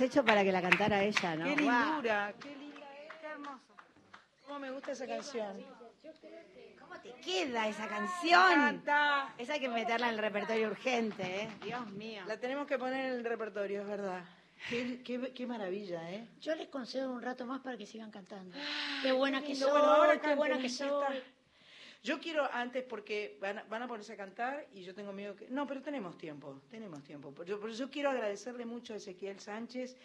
[0.00, 1.44] hecho para que la cantara ella, ¿no?
[1.44, 2.86] Qué lindura, qué linda
[3.20, 3.60] Qué hermoso.
[4.46, 5.62] Cómo me gusta esa canción.
[6.80, 8.82] ¿Cómo te queda esa canción?
[9.38, 11.48] Esa hay que meterla en el repertorio urgente, ¿eh?
[11.62, 12.22] Dios mío.
[12.26, 14.24] La tenemos que poner en el repertorio, es verdad.
[14.68, 16.26] Qué, qué- qué maravilla, ¿eh?
[16.40, 18.54] Yo les concedo un rato más para que sigan cantando.
[19.02, 21.22] Qué buena que soy, Bueno, ahora qué buena que soy.
[22.02, 25.36] Yo quiero antes porque van a, van a ponerse a cantar y yo tengo miedo
[25.36, 25.48] que...
[25.50, 27.32] No, pero tenemos tiempo, tenemos tiempo.
[27.34, 29.98] Pero yo quiero agradecerle mucho a Ezequiel Sánchez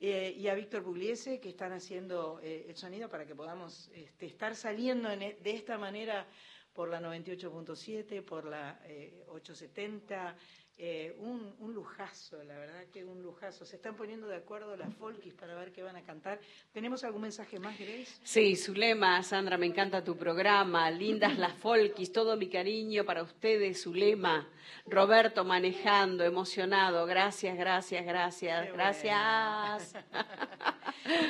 [0.00, 4.26] eh, y a Víctor Pugliese que están haciendo eh, el sonido para que podamos este,
[4.26, 6.26] estar saliendo en e- de esta manera
[6.72, 10.36] por la 98.7, por la eh, 870.
[10.80, 13.64] Eh, un, un lujazo, la verdad que un lujazo.
[13.64, 16.38] Se están poniendo de acuerdo las folkis para ver qué van a cantar.
[16.72, 18.20] ¿Tenemos algún mensaje más, Grace?
[18.22, 20.88] Sí, Zulema, Sandra, me encanta tu programa.
[20.92, 24.48] Lindas las folkis, todo mi cariño para ustedes, Zulema.
[24.86, 27.06] Roberto manejando, emocionado.
[27.06, 29.94] Gracias, gracias, gracias, Qué gracias.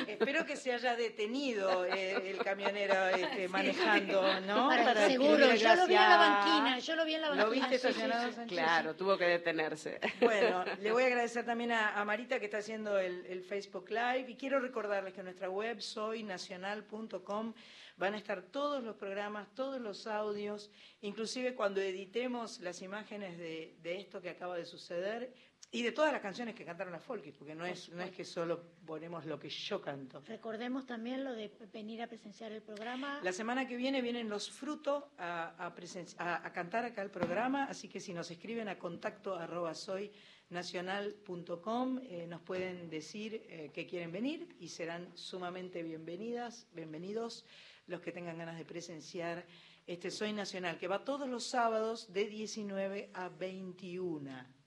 [0.07, 4.67] Espero que se haya detenido eh, el camionero este, manejando, ¿no?
[4.69, 7.67] Para- seguro, yo lo vi en la banquina, yo lo vi en la ¿Lo banquina.
[7.67, 8.35] viste sí, sí, estacionado, sí.
[8.35, 8.57] Sánchez?
[8.57, 9.99] Claro, tuvo que detenerse.
[10.19, 13.89] Bueno, le voy a agradecer también a, a Marita que está haciendo el, el Facebook
[13.89, 17.53] Live y quiero recordarles que en nuestra web soynacional.com
[17.97, 23.75] van a estar todos los programas, todos los audios, inclusive cuando editemos las imágenes de,
[23.81, 25.33] de esto que acaba de suceder
[25.71, 28.25] y de todas las canciones que cantaron las folkis, porque no es, no es que
[28.25, 30.21] solo ponemos lo que yo canto.
[30.25, 33.19] Recordemos también lo de venir a presenciar el programa.
[33.21, 37.11] La semana que viene vienen los frutos a, a presen- a- a cantar acá el
[37.11, 40.11] programa, así que si nos escriben a contacto arroba soy
[40.49, 47.45] nacional.com eh, nos pueden decir eh, que quieren venir y serán sumamente bienvenidas, bienvenidos
[47.85, 49.45] los que tengan ganas de presenciar
[49.85, 54.58] este Soy Nacional, que va todos los sábados de 19 a 21.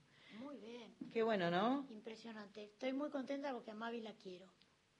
[1.12, 1.86] Qué bueno, ¿no?
[1.90, 2.64] Impresionante.
[2.64, 4.46] Estoy muy contenta porque a Mavi la quiero.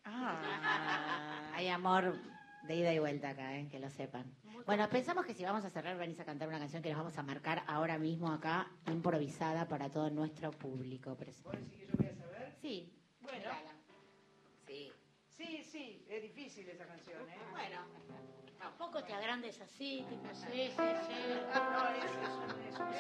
[0.05, 1.51] Ah.
[1.55, 2.19] Hay amor
[2.65, 3.67] de ida y vuelta acá, ¿eh?
[3.71, 4.25] que lo sepan.
[4.67, 7.17] Bueno, pensamos que si vamos a cerrar, venís a cantar una canción que nos vamos
[7.17, 11.89] a marcar ahora mismo acá, improvisada para todo nuestro público presente.
[12.61, 12.93] Sí.
[13.23, 13.51] Bueno.
[14.67, 14.93] Sí.
[15.29, 17.42] Sí, sí, es difícil esa canción, ¿eh?
[18.93, 21.15] Tampoco te agrandes así, tipo, sí, sí, sí.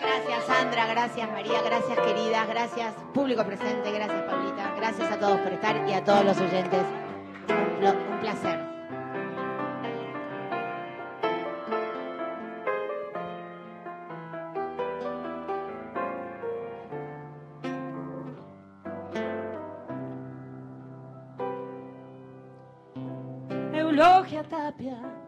[0.00, 5.52] Gracias Sandra, gracias María, gracias queridas, gracias público presente, gracias Paulita, gracias a todos por
[5.52, 6.82] estar y a todos los oyentes.
[7.50, 8.58] Un, un placer.
[23.74, 25.22] Eulogia Tapia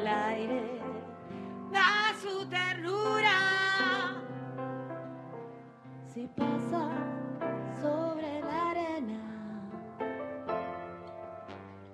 [0.00, 0.80] al aire
[1.70, 3.36] da su ternura.
[6.06, 6.88] Si pasa
[7.80, 9.22] sobre la arena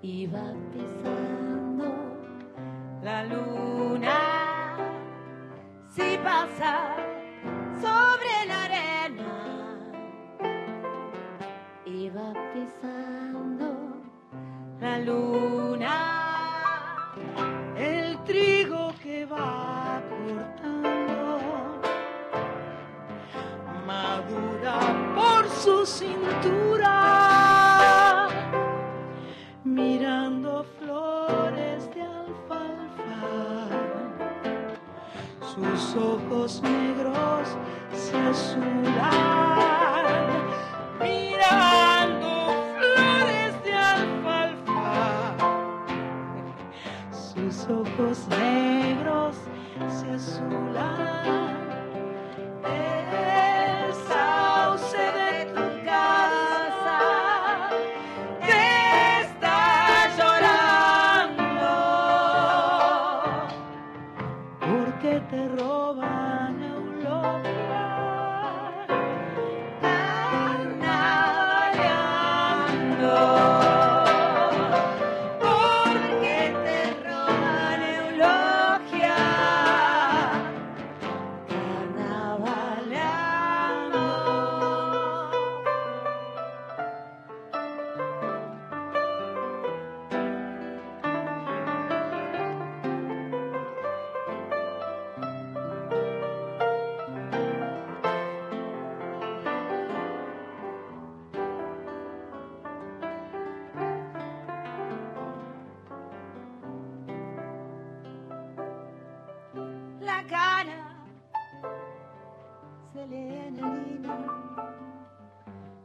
[0.03, 1.89] y va pisando
[3.03, 4.19] la luna.
[5.89, 6.96] Si pasa
[25.87, 26.97] cintura,
[29.63, 33.69] mirando flores de alfalfa.
[35.41, 37.57] Sus ojos negros
[37.93, 40.07] se azulan,
[41.01, 42.29] mirando
[42.79, 45.37] flores de alfalfa
[47.11, 49.37] sus ojos negros
[49.89, 51.46] se azulan.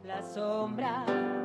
[0.03, 1.40] La sombra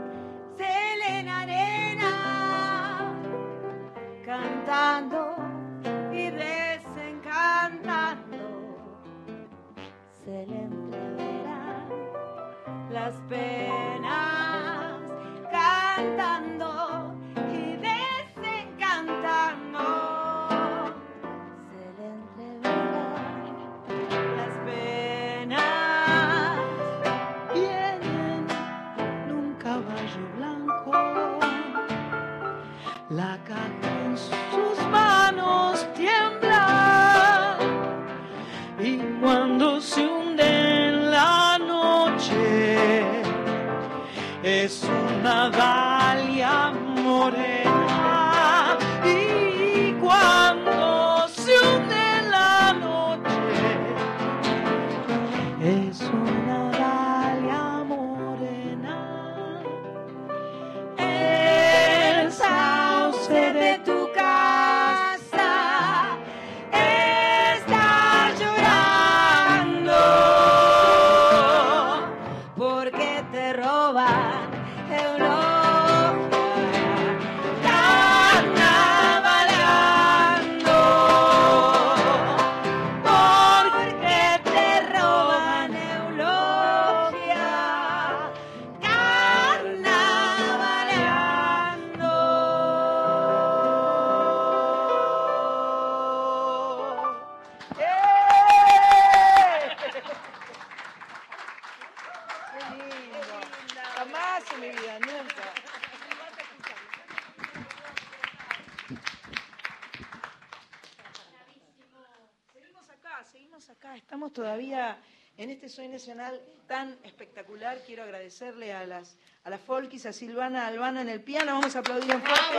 [118.27, 121.53] agradecerle a las, a las Folkis, a Silvana Albano en el piano.
[121.53, 122.59] Vamos a aplaudir en fuerte.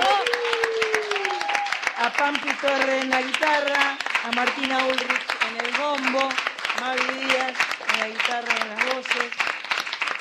[1.98, 6.30] A Pampi Torre en la guitarra, a Martina Ulrich en el bombo,
[6.80, 7.57] Mavi Díaz
[7.94, 9.31] en la guitarra y en las voces.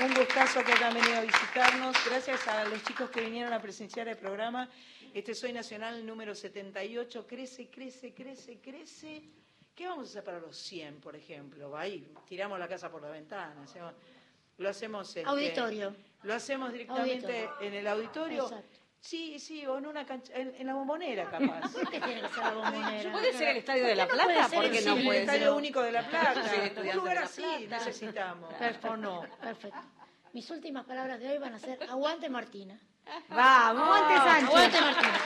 [0.00, 1.96] Un gustazo que hayan venido a visitarnos.
[2.06, 4.68] Gracias a los chicos que vinieron a presenciar el programa.
[5.14, 7.24] Este Soy Nacional número 78.
[7.26, 9.22] Crece, crece, crece, crece.
[9.76, 11.76] ¿Qué vamos a hacer para los 100, por ejemplo?
[11.76, 13.62] Ahí tiramos la casa por la ventana.
[13.62, 13.94] hacemos-
[14.58, 15.08] lo hacemos.
[15.08, 15.94] este, Auditorio.
[16.22, 17.60] Lo hacemos directamente Auditorio.
[17.60, 18.44] en el auditorio.
[18.44, 18.78] Exacto.
[18.98, 21.70] Sí, sí, o en una cancha, en, en la bombonera, capaz.
[21.72, 23.12] ¿Por qué tiene que ser la bombonera?
[23.12, 24.48] ¿Puede ser el Estadio de La ¿Por qué no Plata?
[24.48, 25.16] puede ¿Por qué ser no el?
[25.18, 26.42] Estadio Único de La Plata.
[26.80, 27.84] Un lugar así Plata.
[27.84, 28.54] necesitamos.
[28.54, 28.88] Perfecto.
[28.90, 29.22] ¿O no?
[29.40, 29.78] Perfecto.
[30.32, 32.78] Mis últimas palabras de hoy van a ser aguante Martina.
[33.28, 33.82] Vamos.
[33.84, 34.48] Aguante Sánchez.
[34.48, 35.20] Aguante Martina.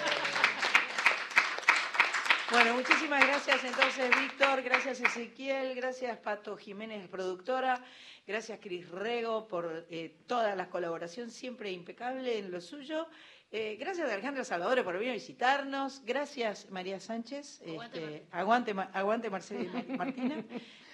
[2.50, 7.80] Bueno, muchísimas gracias entonces, Víctor, gracias Ezequiel, gracias Pato Jiménez, productora,
[8.26, 13.06] gracias Cris Rego por eh, toda la colaboración, siempre impecable en lo suyo.
[13.52, 16.04] Eh, gracias a Alejandra Salvador por venir a visitarnos.
[16.04, 17.62] Gracias María Sánchez.
[17.62, 20.44] este, aguante, aguante Marcela Martina.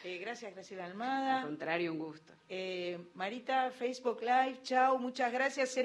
[0.04, 1.40] Eh, gracias Graciela Almada.
[1.40, 2.32] Al contrario, un gusto.
[2.48, 5.68] Eh, Marita, Facebook Live, chao, muchas gracias.
[5.70, 5.84] Será